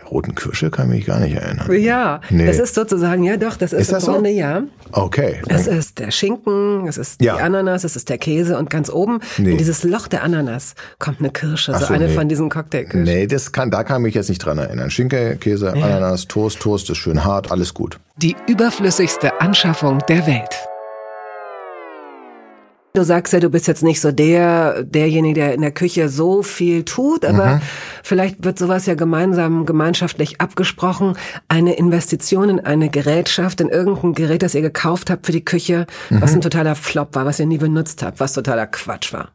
Der 0.00 0.06
roten 0.08 0.34
Kirsche 0.34 0.70
kann 0.70 0.88
ich 0.90 0.96
mich 0.98 1.06
gar 1.06 1.20
nicht 1.20 1.34
erinnern. 1.34 1.70
Ja, 1.80 2.20
Nee. 2.30 2.46
das 2.46 2.58
ist 2.58 2.74
sozusagen, 2.74 3.24
ja 3.24 3.36
doch, 3.36 3.56
das 3.56 3.72
ist, 3.72 3.80
Ist 3.82 3.92
das 3.92 4.08
im 4.08 4.14
so? 4.14 4.24
Ja. 4.24 4.62
Okay. 4.92 5.42
Es 5.48 5.66
ist 5.66 5.98
der 5.98 6.10
Schinken, 6.10 6.86
es 6.86 6.96
ist 6.96 7.20
Ja. 7.22 7.36
die 7.36 7.42
Ananas, 7.42 7.84
es 7.84 7.94
ist 7.96 8.08
der 8.08 8.16
Käse 8.18 8.56
und 8.58 8.70
ganz 8.70 8.88
oben 8.90 9.20
Nee. 9.36 9.50
in 9.52 9.58
dieses 9.58 9.82
Loch 9.84 10.08
der 10.08 10.22
Ananas 10.22 10.74
kommt 10.98 11.20
eine 11.20 11.30
Kirsche, 11.30 11.72
Ach 11.74 11.80
so, 11.80 11.86
so, 11.86 11.92
eine 11.94 12.06
nee. 12.08 12.14
von 12.14 12.28
diesen 12.28 12.48
Cocktailkirschen. 12.48 13.02
Nee, 13.02 13.26
das 13.26 13.52
kann, 13.52 13.70
da 13.70 13.84
kann 13.84 14.00
ich 14.00 14.04
mich 14.04 14.14
jetzt 14.14 14.28
nicht 14.28 14.38
dran 14.44 14.58
erinnern. 14.58 14.90
Schinke, 14.90 15.36
Käse, 15.36 15.72
Ananas, 15.72 16.26
Toast, 16.26 16.60
Toast 16.60 16.88
ist 16.90 16.96
schön 16.98 17.24
hart, 17.24 17.50
alles 17.52 17.74
gut. 17.74 17.98
Die 18.16 18.34
überflüssigste 18.46 19.40
Anschaffung 19.40 19.98
der 20.08 20.26
Welt. 20.26 20.67
Du 22.98 23.04
sagst 23.04 23.32
ja, 23.32 23.38
du 23.38 23.48
bist 23.48 23.68
jetzt 23.68 23.84
nicht 23.84 24.00
so 24.00 24.10
der, 24.10 24.82
derjenige, 24.82 25.34
der 25.34 25.54
in 25.54 25.60
der 25.60 25.70
Küche 25.70 26.08
so 26.08 26.42
viel 26.42 26.84
tut, 26.84 27.24
aber 27.24 27.46
Mhm. 27.56 27.60
vielleicht 28.02 28.44
wird 28.44 28.58
sowas 28.58 28.86
ja 28.86 28.94
gemeinsam, 28.94 29.66
gemeinschaftlich 29.66 30.40
abgesprochen. 30.40 31.16
Eine 31.46 31.74
Investition 31.74 32.48
in 32.48 32.58
eine 32.58 32.90
Gerätschaft, 32.90 33.60
in 33.60 33.68
irgendein 33.68 34.14
Gerät, 34.14 34.42
das 34.42 34.56
ihr 34.56 34.62
gekauft 34.62 35.10
habt 35.10 35.26
für 35.26 35.32
die 35.32 35.44
Küche, 35.44 35.86
was 36.10 36.32
Mhm. 36.32 36.38
ein 36.38 36.40
totaler 36.40 36.74
Flop 36.74 37.14
war, 37.14 37.24
was 37.24 37.38
ihr 37.38 37.46
nie 37.46 37.58
benutzt 37.58 38.02
habt, 38.02 38.18
was 38.18 38.32
totaler 38.32 38.66
Quatsch 38.66 39.12
war. 39.12 39.28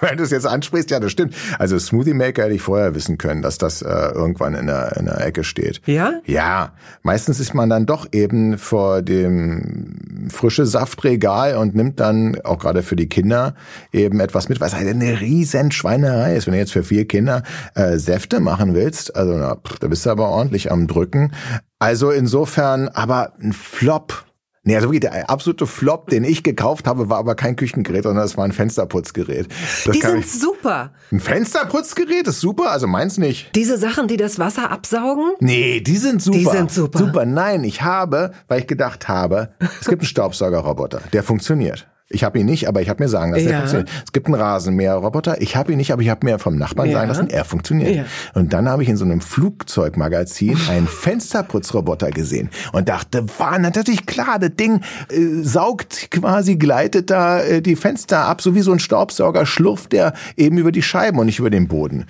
Wenn 0.10 0.16
du 0.16 0.24
es 0.24 0.30
jetzt 0.30 0.46
ansprichst, 0.46 0.90
ja, 0.90 1.00
das 1.00 1.12
stimmt. 1.12 1.34
Also 1.58 1.78
Smoothie 1.78 2.14
Maker 2.14 2.44
hätte 2.44 2.54
ich 2.54 2.62
vorher 2.62 2.94
wissen 2.94 3.18
können, 3.18 3.42
dass 3.42 3.58
das 3.58 3.82
äh, 3.82 3.88
irgendwann 3.88 4.54
in 4.54 4.66
der, 4.66 4.96
in 4.96 5.06
der 5.06 5.20
Ecke 5.24 5.44
steht. 5.44 5.80
Ja? 5.86 6.14
Ja, 6.26 6.72
meistens 7.02 7.40
ist 7.40 7.54
man 7.54 7.68
dann 7.68 7.86
doch 7.86 8.06
eben 8.12 8.58
vor 8.58 9.02
dem 9.02 10.28
frische 10.30 10.66
Saftregal 10.66 11.56
und 11.56 11.74
nimmt 11.74 12.00
dann, 12.00 12.40
auch 12.44 12.58
gerade 12.58 12.82
für 12.82 12.96
die 12.96 13.08
Kinder, 13.08 13.54
eben 13.92 14.20
etwas 14.20 14.48
mit, 14.48 14.60
was 14.60 14.74
halt 14.74 14.88
eine 14.88 15.20
riesen 15.20 15.70
Schweinerei 15.70 16.36
ist. 16.36 16.46
Wenn 16.46 16.54
du 16.54 16.58
jetzt 16.58 16.72
für 16.72 16.84
vier 16.84 17.06
Kinder 17.06 17.42
äh, 17.74 17.98
Säfte 17.98 18.40
machen 18.40 18.74
willst, 18.74 19.14
also 19.16 19.32
na, 19.36 19.56
pff, 19.56 19.78
da 19.78 19.88
bist 19.88 20.06
du 20.06 20.10
aber 20.10 20.28
ordentlich 20.28 20.70
am 20.72 20.86
Drücken. 20.86 21.32
Also 21.78 22.10
insofern, 22.10 22.88
aber 22.88 23.32
ein 23.40 23.52
Flop. 23.52 24.24
Nee, 24.62 24.76
also 24.76 24.88
wirklich 24.88 25.00
der 25.00 25.30
absolute 25.30 25.66
Flop, 25.66 26.10
den 26.10 26.22
ich 26.22 26.42
gekauft 26.42 26.86
habe, 26.86 27.08
war 27.08 27.18
aber 27.18 27.34
kein 27.34 27.56
Küchengerät, 27.56 28.02
sondern 28.02 28.24
es 28.24 28.36
war 28.36 28.44
ein 28.44 28.52
Fensterputzgerät. 28.52 29.48
Das 29.86 29.94
Die 29.94 30.00
sind 30.02 30.18
ich, 30.18 30.30
super. 30.30 30.92
ein 31.10 31.20
Fensterputzgerät 31.20 32.26
ist 32.26 32.40
super, 32.40 32.70
also 32.70 32.86
meins 32.86 33.16
nicht. 33.16 33.54
Diese 33.54 33.78
Sachen, 33.78 34.06
die 34.06 34.18
das 34.18 34.38
Wasser 34.38 34.70
absaugen, 34.70 35.32
Nee, 35.40 35.80
die 35.80 35.96
sind 35.96 36.20
super. 36.20 36.38
Die 36.38 36.44
sind 36.44 36.70
super. 36.70 36.98
Super. 36.98 37.24
Nein, 37.24 37.64
ich 37.64 37.80
habe, 37.80 38.32
weil 38.48 38.60
ich 38.60 38.66
gedacht 38.66 39.08
habe, 39.08 39.54
es 39.80 39.88
gibt 39.88 40.02
einen 40.02 40.08
Staubsaugerroboter, 40.08 41.00
der 41.14 41.22
funktioniert. 41.22 41.88
Ich 42.12 42.24
habe 42.24 42.40
ihn 42.40 42.46
nicht, 42.46 42.66
aber 42.66 42.82
ich 42.82 42.88
habe 42.88 43.00
mir 43.02 43.08
sagen 43.08 43.30
lassen, 43.32 43.44
Ja. 43.46 43.50
er 43.52 43.58
funktioniert. 43.58 43.90
Es 44.04 44.12
gibt 44.12 44.26
einen 44.26 44.34
Rasenmäherroboter, 44.34 45.40
ich 45.40 45.54
habe 45.54 45.70
ihn 45.70 45.78
nicht, 45.78 45.92
aber 45.92 46.02
ich 46.02 46.08
habe 46.10 46.26
mir 46.26 46.40
vom 46.40 46.56
Nachbarn 46.56 46.88
Ja. 46.90 46.98
sagen 46.98 47.08
lassen, 47.08 47.30
er 47.30 47.44
funktioniert. 47.44 47.94
Ja. 47.94 48.04
Und 48.34 48.52
dann 48.52 48.68
habe 48.68 48.82
ich 48.82 48.88
in 48.88 48.96
so 48.96 49.04
einem 49.04 49.20
Flugzeugmagazin 49.20 50.58
einen 50.68 50.86
Fensterputzroboter 50.88 52.10
gesehen 52.10 52.50
und 52.72 52.88
dachte, 52.88 53.24
war 53.38 53.58
natürlich 53.60 54.06
klar, 54.06 54.38
das 54.40 54.56
Ding 54.56 54.80
äh, 55.08 55.42
saugt 55.42 56.10
quasi, 56.10 56.56
gleitet 56.56 57.10
da 57.10 57.40
äh, 57.40 57.62
die 57.62 57.76
Fenster 57.76 58.24
ab, 58.24 58.42
so 58.42 58.54
wie 58.56 58.60
so 58.62 58.72
ein 58.72 58.80
Staubsauger 58.80 59.46
schlurft 59.46 59.92
der 59.92 60.12
eben 60.36 60.58
über 60.58 60.72
die 60.72 60.82
Scheiben 60.82 61.18
und 61.18 61.26
nicht 61.26 61.38
über 61.38 61.50
den 61.50 61.68
Boden 61.68 62.06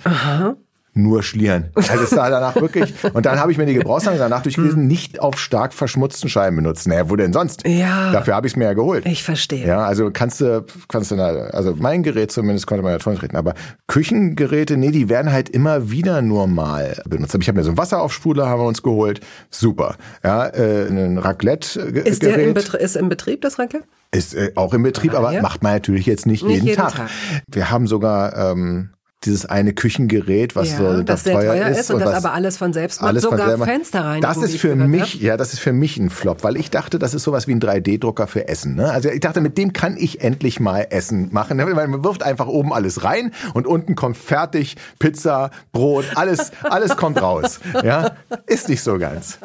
nur 0.93 1.23
schlieren. 1.23 1.69
Also 1.75 2.03
es 2.03 2.09
sah 2.09 2.29
danach 2.29 2.55
wirklich. 2.55 2.93
Und 3.13 3.25
dann 3.25 3.39
habe 3.39 3.51
ich 3.51 3.57
mir 3.57 3.65
die 3.65 3.73
Gebrauchsanweisung 3.75 4.29
danach 4.29 4.43
durchgelesen, 4.43 4.87
nicht 4.87 5.21
auf 5.21 5.39
stark 5.39 5.73
verschmutzten 5.73 6.29
Scheiben 6.29 6.57
benutzen. 6.57 6.89
Naja, 6.89 7.09
wo 7.09 7.15
denn 7.15 7.31
sonst? 7.31 7.65
Ja. 7.65 8.11
Dafür 8.11 8.35
habe 8.35 8.47
ich 8.47 8.53
es 8.53 8.57
mir 8.57 8.65
ja 8.65 8.73
geholt. 8.73 9.05
ich 9.05 9.23
verstehe. 9.23 9.65
Ja, 9.65 9.85
also 9.85 10.11
kannst 10.11 10.41
du, 10.41 10.65
kannst 10.89 11.11
du, 11.11 11.15
da, 11.15 11.27
also 11.51 11.75
mein 11.77 12.03
Gerät 12.03 12.31
zumindest 12.31 12.67
konnte 12.67 12.83
man 12.83 12.91
ja 12.91 12.99
schon 12.99 13.15
treten, 13.15 13.37
aber 13.37 13.53
Küchengeräte, 13.87 14.77
nee, 14.77 14.91
die 14.91 15.09
werden 15.09 15.31
halt 15.31 15.49
immer 15.49 15.91
wieder 15.91 16.21
nur 16.21 16.47
mal 16.47 17.01
benutzt. 17.07 17.35
Ich 17.39 17.47
habe 17.47 17.57
mir 17.57 17.63
so 17.63 17.69
einen 17.69 17.77
Wasseraufspuler, 17.77 18.47
haben 18.47 18.61
wir 18.61 18.67
uns 18.67 18.81
geholt, 18.83 19.21
super. 19.49 19.95
Ja, 20.23 20.47
äh, 20.47 20.87
ein 20.87 21.17
Raclette-Gerät 21.17 22.07
Ist 22.07 22.23
der 22.23 22.37
im, 22.39 22.55
ist 22.55 22.95
im 22.95 23.09
Betrieb, 23.09 23.41
das 23.41 23.59
Raclette? 23.59 23.85
ist 24.13 24.33
äh, 24.33 24.51
auch 24.55 24.73
im 24.73 24.83
Betrieb, 24.83 25.13
Ah, 25.13 25.17
aber 25.19 25.31
ja. 25.33 25.41
macht 25.41 25.63
man 25.63 25.73
natürlich 25.73 26.05
jetzt 26.05 26.25
nicht, 26.25 26.43
Nicht 26.43 26.55
jeden, 26.55 26.67
jeden 26.67 26.81
Tag. 26.81 26.95
Tag. 26.95 27.09
Wir 27.47 27.69
haben 27.71 27.87
sogar 27.87 28.35
ähm, 28.51 28.89
dieses 29.23 29.45
eine 29.45 29.73
Küchengerät, 29.73 30.55
was 30.55 30.75
so 30.75 31.03
das 31.03 31.23
das 31.23 31.33
teuer, 31.33 31.53
teuer 31.53 31.67
ist 31.69 31.91
und, 31.91 31.99
das 31.99 32.09
was 32.09 32.15
aber 32.25 32.33
alles 32.33 32.57
von 32.57 32.73
selbst 32.73 33.01
macht, 33.01 33.09
alles 33.09 33.23
sogar 33.23 33.49
selber- 33.49 33.65
Fenster 33.65 34.03
rein. 34.03 34.21
Das 34.21 34.37
ist 34.37 34.57
für 34.57 34.75
mich, 34.75 35.15
ja, 35.21 35.37
das 35.37 35.53
ist 35.53 35.59
für 35.59 35.73
mich 35.73 35.97
ein 35.97 36.09
Flop, 36.09 36.43
weil 36.43 36.57
ich 36.57 36.71
dachte, 36.71 36.97
das 36.97 37.13
ist 37.13 37.23
sowas 37.23 37.47
wie 37.47 37.51
ein 37.53 37.59
3D-Drucker 37.61 38.25
für 38.25 38.47
Essen. 38.47 38.75
Ne? 38.75 38.89
Also 38.89 39.09
ich 39.09 39.19
dachte, 39.19 39.41
mit 39.41 39.57
dem 39.59 39.73
kann 39.73 39.95
ich 39.95 40.21
endlich 40.21 40.59
mal 40.59 40.87
Essen 40.89 41.29
machen. 41.31 41.57
ne? 41.57 41.65
Man 41.67 42.03
wirft 42.03 42.23
einfach 42.23 42.47
oben 42.47 42.73
alles 42.73 43.03
rein 43.03 43.31
und 43.53 43.67
unten 43.67 43.95
kommt 43.95 44.17
fertig 44.17 44.75
Pizza, 44.97 45.51
Brot, 45.71 46.05
alles, 46.15 46.51
alles 46.63 46.97
kommt 46.97 47.21
raus. 47.21 47.59
Ja, 47.83 48.15
ist 48.47 48.69
nicht 48.69 48.81
so 48.81 48.97
ganz. 48.97 49.37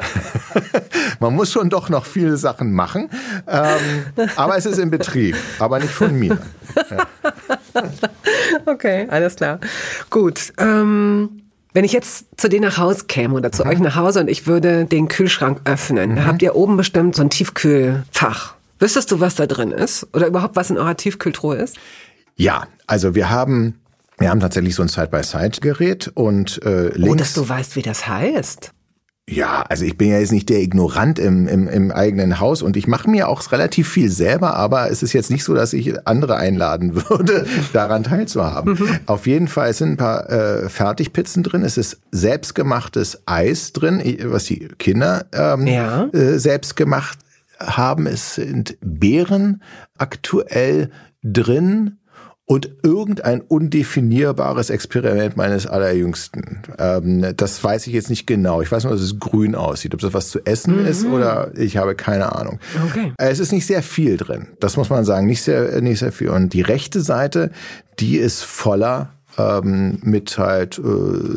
Man 1.20 1.34
muss 1.34 1.52
schon 1.52 1.70
doch 1.70 1.88
noch 1.88 2.04
viele 2.06 2.36
Sachen 2.36 2.72
machen, 2.72 3.08
ähm, 3.46 4.26
aber 4.36 4.56
es 4.56 4.66
ist 4.66 4.78
im 4.78 4.90
Betrieb, 4.90 5.36
aber 5.58 5.78
nicht 5.78 5.92
von 5.92 6.14
mir. 6.18 6.38
Okay, 8.66 9.06
alles 9.10 9.36
klar. 9.36 9.60
Gut. 10.10 10.52
Ähm, 10.58 11.42
Wenn 11.72 11.84
ich 11.84 11.92
jetzt 11.92 12.26
zu 12.36 12.48
dir 12.48 12.60
nach 12.60 12.78
Hause 12.78 13.04
käme 13.06 13.34
oder 13.34 13.52
zu 13.52 13.64
mhm. 13.64 13.70
euch 13.70 13.78
nach 13.78 13.96
Hause 13.96 14.20
und 14.20 14.28
ich 14.28 14.46
würde 14.46 14.84
den 14.86 15.08
Kühlschrank 15.08 15.60
öffnen, 15.64 16.12
mhm. 16.12 16.26
habt 16.26 16.42
ihr 16.42 16.54
oben 16.54 16.76
bestimmt 16.76 17.16
so 17.16 17.22
ein 17.22 17.30
Tiefkühlfach. 17.30 18.54
Wüsstest 18.78 19.10
du, 19.10 19.20
was 19.20 19.34
da 19.34 19.46
drin 19.46 19.72
ist? 19.72 20.06
Oder 20.12 20.26
überhaupt, 20.26 20.56
was 20.56 20.70
in 20.70 20.78
eurer 20.78 20.96
Tiefkühltruhe 20.96 21.56
ist? 21.56 21.76
Ja, 22.36 22.66
also 22.86 23.14
wir 23.14 23.30
haben 23.30 23.74
wir 24.18 24.30
haben 24.30 24.40
tatsächlich 24.40 24.74
so 24.74 24.82
ein 24.82 24.88
Side-by-Side-Gerät 24.88 26.10
und 26.14 26.62
äh, 26.64 26.88
links. 26.88 27.10
Oh, 27.10 27.14
dass 27.14 27.32
du 27.34 27.48
weißt, 27.48 27.76
wie 27.76 27.82
das 27.82 28.08
heißt. 28.08 28.72
Ja, 29.28 29.64
also 29.68 29.84
ich 29.84 29.98
bin 29.98 30.10
ja 30.10 30.20
jetzt 30.20 30.30
nicht 30.30 30.48
der 30.48 30.60
Ignorant 30.60 31.18
im, 31.18 31.48
im, 31.48 31.66
im 31.66 31.90
eigenen 31.90 32.38
Haus 32.38 32.62
und 32.62 32.76
ich 32.76 32.86
mache 32.86 33.10
mir 33.10 33.28
auch 33.28 33.50
relativ 33.50 33.88
viel 33.88 34.08
selber, 34.08 34.54
aber 34.54 34.88
es 34.88 35.02
ist 35.02 35.12
jetzt 35.14 35.32
nicht 35.32 35.42
so, 35.42 35.52
dass 35.52 35.72
ich 35.72 36.06
andere 36.06 36.36
einladen 36.36 36.94
würde, 37.10 37.44
daran 37.72 38.04
teilzuhaben. 38.04 38.74
Mhm. 38.74 38.88
Auf 39.06 39.26
jeden 39.26 39.48
Fall 39.48 39.72
sind 39.72 39.92
ein 39.92 39.96
paar 39.96 40.30
äh, 40.30 40.68
Fertigpizzen 40.68 41.42
drin, 41.42 41.62
es 41.62 41.76
ist 41.76 42.00
selbstgemachtes 42.12 43.22
Eis 43.26 43.72
drin, 43.72 44.00
was 44.26 44.44
die 44.44 44.68
Kinder 44.78 45.26
ähm, 45.32 45.66
ja. 45.66 46.04
äh, 46.12 46.38
selbst 46.38 46.76
gemacht 46.76 47.18
haben. 47.58 48.06
Es 48.06 48.36
sind 48.36 48.76
Beeren 48.80 49.60
aktuell 49.98 50.90
drin 51.24 51.98
und 52.46 52.70
irgendein 52.84 53.40
undefinierbares 53.40 54.70
Experiment 54.70 55.36
meines 55.36 55.66
Allerjüngsten. 55.66 56.62
Ähm, 56.78 57.34
das 57.36 57.62
weiß 57.62 57.88
ich 57.88 57.92
jetzt 57.92 58.08
nicht 58.08 58.26
genau. 58.26 58.62
Ich 58.62 58.70
weiß 58.70 58.84
nur, 58.84 58.92
dass 58.92 59.02
es 59.02 59.18
grün 59.18 59.56
aussieht. 59.56 59.94
Ob 59.94 60.00
das 60.00 60.14
was 60.14 60.30
zu 60.30 60.46
essen 60.46 60.80
mhm. 60.80 60.86
ist 60.86 61.04
oder 61.04 61.50
ich 61.56 61.76
habe 61.76 61.96
keine 61.96 62.36
Ahnung. 62.36 62.60
Okay. 62.88 63.12
Es 63.18 63.40
ist 63.40 63.50
nicht 63.50 63.66
sehr 63.66 63.82
viel 63.82 64.16
drin. 64.16 64.46
Das 64.60 64.76
muss 64.76 64.90
man 64.90 65.04
sagen. 65.04 65.26
Nicht 65.26 65.42
sehr, 65.42 65.80
nicht 65.82 65.98
sehr 65.98 66.12
viel. 66.12 66.28
Und 66.28 66.52
die 66.52 66.62
rechte 66.62 67.00
Seite, 67.00 67.50
die 67.98 68.16
ist 68.16 68.44
voller 68.44 69.10
ähm, 69.38 69.98
mit 70.02 70.38
halt 70.38 70.78
äh, 70.78 70.82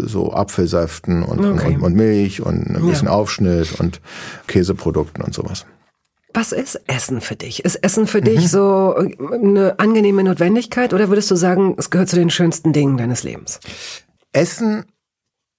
so 0.07 0.31
Apfelsäften 0.31 1.23
und, 1.23 1.43
okay. 1.43 1.75
und, 1.75 1.81
und, 1.81 1.95
Milch 1.95 2.41
und 2.41 2.69
ein 2.69 2.85
bisschen 2.87 3.07
ja. 3.07 3.13
Aufschnitt 3.13 3.79
und 3.79 3.99
Käseprodukten 4.45 5.23
und 5.23 5.33
sowas. 5.33 5.65
Was 6.33 6.51
ist 6.51 6.81
Essen 6.87 7.21
für 7.21 7.35
dich? 7.35 7.65
Ist 7.65 7.77
Essen 7.77 8.05
für 8.05 8.21
mhm. 8.21 8.25
dich 8.25 8.51
so 8.51 8.95
äh, 8.97 9.15
eine 9.33 9.79
angenehme 9.79 10.23
Notwendigkeit 10.23 10.93
oder 10.93 11.09
würdest 11.09 11.31
du 11.31 11.35
sagen, 11.35 11.75
es 11.77 11.89
gehört 11.89 12.09
zu 12.09 12.15
den 12.15 12.29
schönsten 12.29 12.73
Dingen 12.73 12.97
deines 12.97 13.23
Lebens? 13.23 13.59
Essen 14.31 14.85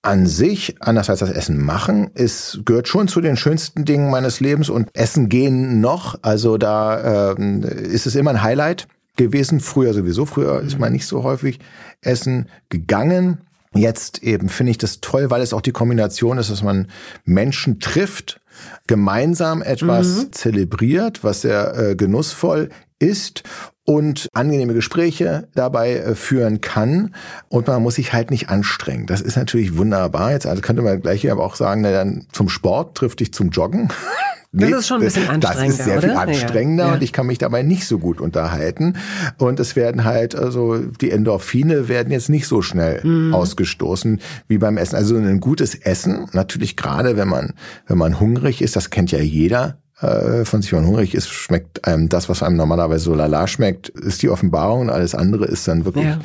an 0.02 0.26
sich, 0.26 0.76
anders 0.80 1.10
als 1.10 1.20
das 1.20 1.30
Essen 1.30 1.62
machen, 1.62 2.10
ist, 2.14 2.62
gehört 2.64 2.88
schon 2.88 3.08
zu 3.08 3.20
den 3.20 3.36
schönsten 3.36 3.84
Dingen 3.84 4.10
meines 4.10 4.40
Lebens 4.40 4.70
und 4.70 4.88
Essen 4.94 5.28
gehen 5.28 5.80
noch. 5.80 6.18
Also 6.22 6.56
da 6.56 7.32
ähm, 7.32 7.62
ist 7.62 8.06
es 8.06 8.14
immer 8.14 8.30
ein 8.30 8.42
Highlight 8.42 8.86
gewesen. 9.16 9.60
Früher 9.60 9.92
sowieso. 9.92 10.24
Früher 10.24 10.60
ist 10.60 10.78
man 10.78 10.92
nicht 10.92 11.06
so 11.06 11.22
häufig 11.22 11.58
essen 12.00 12.48
gegangen. 12.70 13.42
Jetzt 13.74 14.22
eben 14.22 14.48
finde 14.48 14.70
ich 14.70 14.78
das 14.78 15.00
toll, 15.00 15.30
weil 15.30 15.42
es 15.42 15.52
auch 15.52 15.60
die 15.60 15.72
Kombination 15.72 16.38
ist, 16.38 16.50
dass 16.50 16.62
man 16.62 16.88
Menschen 17.24 17.78
trifft, 17.78 18.39
gemeinsam 18.86 19.62
etwas 19.62 20.06
mhm. 20.06 20.32
zelebriert, 20.32 21.24
was 21.24 21.42
sehr 21.42 21.76
äh, 21.76 21.96
genussvoll 21.96 22.70
ist 22.98 23.42
und 23.84 24.28
angenehme 24.34 24.74
Gespräche 24.74 25.48
dabei 25.54 25.96
äh, 25.96 26.14
führen 26.14 26.60
kann 26.60 27.14
und 27.48 27.66
man 27.66 27.82
muss 27.82 27.96
sich 27.96 28.12
halt 28.12 28.30
nicht 28.30 28.48
anstrengen. 28.48 29.06
Das 29.06 29.20
ist 29.20 29.36
natürlich 29.36 29.76
wunderbar. 29.76 30.32
Jetzt 30.32 30.46
also 30.46 30.62
könnte 30.62 30.82
man 30.82 31.00
gleich 31.00 31.28
aber 31.30 31.44
auch 31.44 31.56
sagen, 31.56 31.80
na 31.80 31.90
dann 31.90 32.26
zum 32.32 32.48
Sport 32.48 32.96
trifft 32.96 33.20
dich 33.20 33.32
zum 33.32 33.50
Joggen. 33.50 33.88
Nee, 34.52 34.70
das 34.70 34.80
ist 34.80 34.88
schon 34.88 35.00
ein 35.00 35.04
bisschen 35.04 35.28
anstrengender. 35.28 35.68
Das 35.68 35.78
ist 35.78 35.84
sehr 35.84 35.98
oder? 35.98 36.08
viel 36.08 36.16
anstrengender 36.16 36.86
ja. 36.86 36.94
und 36.94 37.02
ich 37.02 37.12
kann 37.12 37.26
mich 37.26 37.38
dabei 37.38 37.62
nicht 37.62 37.86
so 37.86 37.98
gut 38.00 38.20
unterhalten. 38.20 38.96
Und 39.38 39.60
es 39.60 39.76
werden 39.76 40.04
halt, 40.04 40.34
also 40.34 40.78
die 40.78 41.12
Endorphine 41.12 41.88
werden 41.88 42.10
jetzt 42.10 42.28
nicht 42.28 42.48
so 42.48 42.60
schnell 42.60 43.00
mhm. 43.04 43.32
ausgestoßen 43.32 44.20
wie 44.48 44.58
beim 44.58 44.76
Essen. 44.76 44.96
Also 44.96 45.16
ein 45.16 45.38
gutes 45.38 45.76
Essen, 45.76 46.28
natürlich 46.32 46.76
gerade 46.76 47.16
wenn 47.16 47.28
man, 47.28 47.54
wenn 47.86 47.98
man 47.98 48.18
hungrig 48.18 48.60
ist, 48.60 48.74
das 48.74 48.90
kennt 48.90 49.12
ja 49.12 49.20
jeder, 49.20 49.78
äh, 50.00 50.44
von 50.44 50.62
sich, 50.62 50.72
wenn 50.72 50.80
man 50.80 50.88
hungrig 50.88 51.14
ist, 51.14 51.28
schmeckt 51.28 51.86
einem 51.86 52.08
das, 52.08 52.28
was 52.28 52.42
einem 52.42 52.56
normalerweise 52.56 53.04
so 53.04 53.14
lala 53.14 53.46
schmeckt, 53.46 53.88
ist 53.90 54.22
die 54.22 54.30
Offenbarung 54.30 54.82
und 54.82 54.90
alles 54.90 55.14
andere 55.14 55.46
ist 55.46 55.68
dann 55.68 55.84
wirklich 55.84 56.06
ja. 56.06 56.18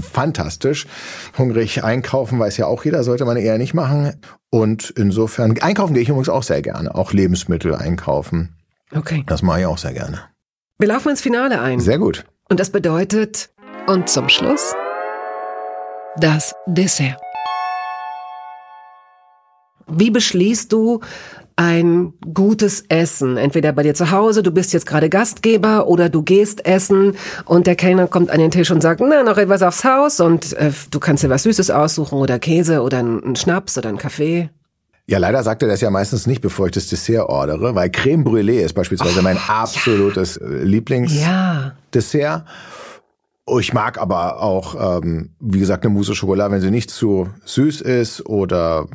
fantastisch. 0.00 0.86
Hungrig 1.36 1.84
einkaufen 1.84 2.38
weiß 2.38 2.56
ja 2.56 2.66
auch 2.66 2.84
jeder, 2.84 3.02
sollte 3.02 3.24
man 3.24 3.36
eher 3.36 3.58
nicht 3.58 3.74
machen. 3.74 4.14
Und 4.50 4.90
insofern, 4.90 5.58
einkaufen 5.60 5.94
gehe 5.94 6.02
ich 6.02 6.08
übrigens 6.08 6.28
auch 6.28 6.42
sehr 6.42 6.62
gerne, 6.62 6.94
auch 6.94 7.12
Lebensmittel 7.12 7.74
einkaufen. 7.74 8.54
Okay. 8.94 9.24
Das 9.26 9.42
mache 9.42 9.60
ich 9.60 9.66
auch 9.66 9.78
sehr 9.78 9.92
gerne. 9.92 10.20
Wir 10.78 10.88
laufen 10.88 11.10
ins 11.10 11.20
Finale 11.20 11.60
ein. 11.60 11.80
Sehr 11.80 11.98
gut. 11.98 12.24
Und 12.48 12.60
das 12.60 12.70
bedeutet, 12.70 13.50
und 13.86 14.08
zum 14.08 14.28
Schluss, 14.28 14.74
das 16.16 16.54
Dessert. 16.66 17.16
Wie 19.88 20.10
beschließt 20.10 20.72
du, 20.72 21.00
ein 21.56 22.12
gutes 22.34 22.84
Essen. 22.88 23.38
Entweder 23.38 23.72
bei 23.72 23.82
dir 23.82 23.94
zu 23.94 24.10
Hause, 24.10 24.42
du 24.42 24.50
bist 24.50 24.74
jetzt 24.74 24.86
gerade 24.86 25.08
Gastgeber 25.08 25.88
oder 25.88 26.10
du 26.10 26.22
gehst 26.22 26.66
essen 26.66 27.16
und 27.46 27.66
der 27.66 27.76
Kellner 27.76 28.06
kommt 28.06 28.30
an 28.30 28.38
den 28.38 28.50
Tisch 28.50 28.70
und 28.70 28.82
sagt, 28.82 29.00
na, 29.00 29.22
noch 29.22 29.38
etwas 29.38 29.62
aufs 29.62 29.82
Haus 29.82 30.20
und 30.20 30.52
äh, 30.52 30.70
du 30.90 31.00
kannst 31.00 31.24
dir 31.24 31.30
was 31.30 31.44
Süßes 31.44 31.70
aussuchen 31.70 32.18
oder 32.18 32.38
Käse 32.38 32.82
oder 32.82 32.98
einen 32.98 33.36
Schnaps 33.36 33.78
oder 33.78 33.88
einen 33.88 33.98
Kaffee. 33.98 34.50
Ja, 35.08 35.18
leider 35.18 35.42
sagt 35.42 35.62
er 35.62 35.68
das 35.68 35.80
ja 35.80 35.88
meistens 35.88 36.26
nicht, 36.26 36.42
bevor 36.42 36.66
ich 36.66 36.72
das 36.72 36.88
Dessert 36.88 37.28
ordere, 37.28 37.74
weil 37.74 37.90
Creme 37.90 38.24
Brûlée 38.24 38.60
ist 38.60 38.74
beispielsweise 38.74 39.20
oh, 39.20 39.22
mein 39.22 39.38
absolutes 39.38 40.38
ja. 40.40 40.46
Lieblingsdessert. 40.62 42.12
Ja. 42.12 42.44
Oh, 43.48 43.60
ich 43.60 43.72
mag 43.72 43.98
aber 44.00 44.42
auch, 44.42 44.98
ähm, 44.98 45.30
wie 45.38 45.60
gesagt, 45.60 45.84
eine 45.84 45.94
Mousse 45.94 46.16
Schokolade, 46.16 46.52
wenn 46.52 46.60
sie 46.60 46.72
nicht 46.72 46.90
zu 46.90 47.28
süß 47.44 47.80
ist 47.80 48.26
oder 48.26 48.88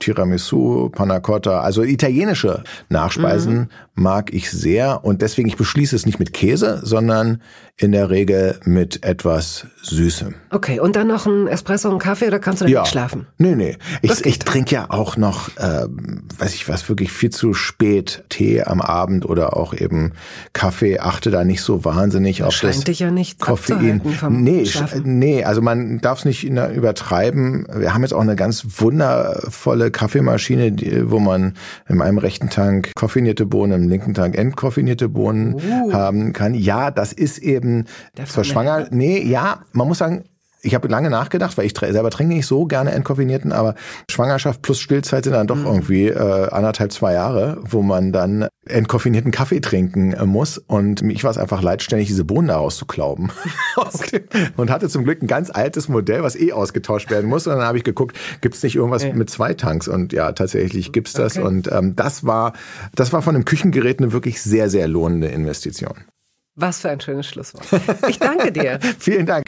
Tiramisu, 0.00 0.88
Panna 0.90 1.20
Cotta, 1.20 1.60
also 1.60 1.84
italienische 1.84 2.64
Nachspeisen 2.88 3.54
mhm. 3.54 3.68
mag 3.94 4.34
ich 4.34 4.50
sehr 4.50 5.04
und 5.04 5.22
deswegen 5.22 5.46
ich 5.46 5.56
beschließe 5.56 5.94
es 5.94 6.06
nicht 6.06 6.18
mit 6.18 6.32
Käse, 6.32 6.80
sondern 6.82 7.40
in 7.80 7.92
der 7.92 8.10
Regel 8.10 8.58
mit 8.64 9.04
etwas 9.04 9.66
Süßem. 9.82 10.34
Okay, 10.50 10.80
und 10.80 10.96
dann 10.96 11.06
noch 11.06 11.26
ein 11.26 11.46
Espresso 11.46 11.88
und 11.88 12.00
Kaffee 12.00 12.26
oder 12.26 12.40
kannst 12.40 12.60
du 12.60 12.64
dann 12.64 12.72
ja. 12.72 12.80
nicht 12.80 12.90
schlafen? 12.90 13.28
Nee, 13.38 13.54
nee. 13.54 13.76
Ich, 14.02 14.26
ich 14.26 14.40
trinke 14.40 14.74
ja 14.74 14.86
auch 14.88 15.16
noch, 15.16 15.56
äh, 15.56 15.86
weiß 16.38 16.54
ich 16.54 16.68
was, 16.68 16.88
wirklich 16.88 17.12
viel 17.12 17.30
zu 17.30 17.54
spät 17.54 18.24
Tee 18.30 18.62
am 18.62 18.80
Abend 18.80 19.24
oder 19.26 19.56
auch 19.56 19.74
eben 19.74 20.12
Kaffee. 20.52 20.98
Achte 20.98 21.30
da 21.30 21.44
nicht 21.44 21.62
so 21.62 21.84
wahnsinnig 21.84 22.38
das 22.38 22.48
auf 22.48 22.60
das 22.60 22.82
dich 22.82 22.98
ja 22.98 23.12
nicht 23.12 23.38
Koffein. 23.38 24.00
Vom 24.00 24.42
nee, 24.42 24.68
nee, 25.04 25.44
also 25.44 25.62
man 25.62 26.00
darf 26.00 26.20
es 26.20 26.24
nicht 26.24 26.44
übertreiben. 26.44 27.66
Wir 27.72 27.94
haben 27.94 28.02
jetzt 28.02 28.12
auch 28.12 28.20
eine 28.20 28.34
ganz 28.34 28.66
wundervolle 28.78 29.92
Kaffeemaschine, 29.92 30.72
die, 30.72 31.10
wo 31.10 31.20
man 31.20 31.54
in 31.88 32.02
einem 32.02 32.18
rechten 32.18 32.50
Tank 32.50 32.90
koffinierte 32.96 33.46
Bohnen, 33.46 33.84
im 33.84 33.88
linken 33.88 34.14
Tank 34.14 34.36
entkoffinierte 34.36 35.08
Bohnen 35.08 35.54
uh. 35.54 35.92
haben 35.92 36.32
kann. 36.32 36.54
Ja, 36.54 36.90
das 36.90 37.12
ist 37.12 37.38
eben 37.38 37.67
zur 38.26 38.44
Schwanger. 38.44 38.88
Nee, 38.98 39.22
ja, 39.22 39.60
man 39.72 39.86
muss 39.86 39.98
sagen, 39.98 40.24
ich 40.62 40.74
habe 40.74 40.88
lange 40.88 41.10
nachgedacht, 41.10 41.56
weil 41.56 41.66
ich 41.66 41.74
selber 41.78 42.10
trinke 42.10 42.34
nicht 42.34 42.46
so 42.46 42.66
gerne 42.66 42.90
entkoffinierten, 42.90 43.52
aber 43.52 43.74
Schwangerschaft 44.10 44.62
plus 44.62 44.80
Stillzeit 44.80 45.24
sind 45.24 45.34
dann 45.34 45.46
doch 45.46 45.56
mhm. 45.56 45.66
irgendwie 45.66 46.08
äh, 46.08 46.48
anderthalb, 46.50 46.92
zwei 46.92 47.12
Jahre, 47.12 47.58
wo 47.62 47.82
man 47.82 48.12
dann 48.12 48.48
entkoffinierten 48.66 49.30
Kaffee 49.30 49.60
trinken 49.60 50.12
äh, 50.12 50.26
muss. 50.26 50.58
Und 50.58 51.02
mich 51.02 51.22
war 51.22 51.30
es 51.30 51.38
einfach 51.38 51.62
leid, 51.62 51.82
ständig 51.82 52.08
diese 52.08 52.24
Bohnen 52.24 52.48
daraus 52.48 52.76
zu 52.76 52.86
klauben. 52.86 53.30
und 54.56 54.70
hatte 54.70 54.88
zum 54.88 55.04
Glück 55.04 55.22
ein 55.22 55.28
ganz 55.28 55.50
altes 55.50 55.88
Modell, 55.88 56.22
was 56.22 56.34
eh 56.34 56.52
ausgetauscht 56.52 57.10
werden 57.10 57.30
muss. 57.30 57.46
Und 57.46 57.54
dann 57.54 57.64
habe 57.64 57.78
ich 57.78 57.84
geguckt, 57.84 58.18
gibt 58.40 58.56
es 58.56 58.62
nicht 58.62 58.76
irgendwas 58.76 59.04
okay. 59.04 59.14
mit 59.14 59.30
zwei 59.30 59.54
Tanks? 59.54 59.86
Und 59.86 60.12
ja, 60.12 60.32
tatsächlich 60.32 60.92
gibt's 60.92 61.12
das. 61.12 61.36
Okay. 61.36 61.46
Und 61.46 61.70
ähm, 61.70 61.94
das 61.94 62.26
war, 62.26 62.52
das 62.94 63.12
war 63.12 63.22
von 63.22 63.34
einem 63.34 63.44
Küchengerät 63.44 64.00
eine 64.00 64.12
wirklich 64.12 64.42
sehr, 64.42 64.68
sehr 64.68 64.88
lohnende 64.88 65.28
Investition. 65.28 65.94
Was 66.60 66.80
für 66.80 66.90
ein 66.90 67.00
schönes 67.00 67.28
Schlusswort. 67.28 67.64
Ich 68.08 68.18
danke 68.18 68.50
dir. 68.50 68.80
Vielen 68.98 69.26
Dank. 69.26 69.46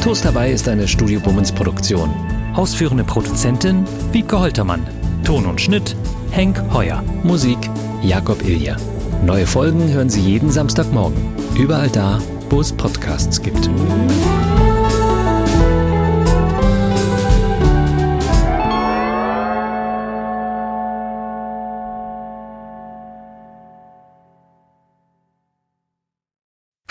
Toast 0.00 0.24
dabei 0.24 0.52
ist 0.52 0.68
eine 0.68 0.86
Studio 0.86 1.18
Bummens 1.18 1.50
Produktion. 1.50 2.14
Ausführende 2.54 3.02
Produzentin 3.02 3.84
Wiebke 4.12 4.38
Holtermann. 4.38 4.86
Ton 5.24 5.44
und 5.46 5.60
Schnitt 5.60 5.96
Henk 6.30 6.62
Heuer. 6.72 7.02
Musik 7.24 7.58
Jakob 8.02 8.40
Ilja. 8.46 8.76
Neue 9.24 9.48
Folgen 9.48 9.88
hören 9.92 10.08
Sie 10.08 10.20
jeden 10.20 10.52
Samstagmorgen. 10.52 11.34
Überall 11.58 11.88
da, 11.88 12.20
wo 12.48 12.60
es 12.60 12.72
Podcasts 12.72 13.42
gibt. 13.42 13.68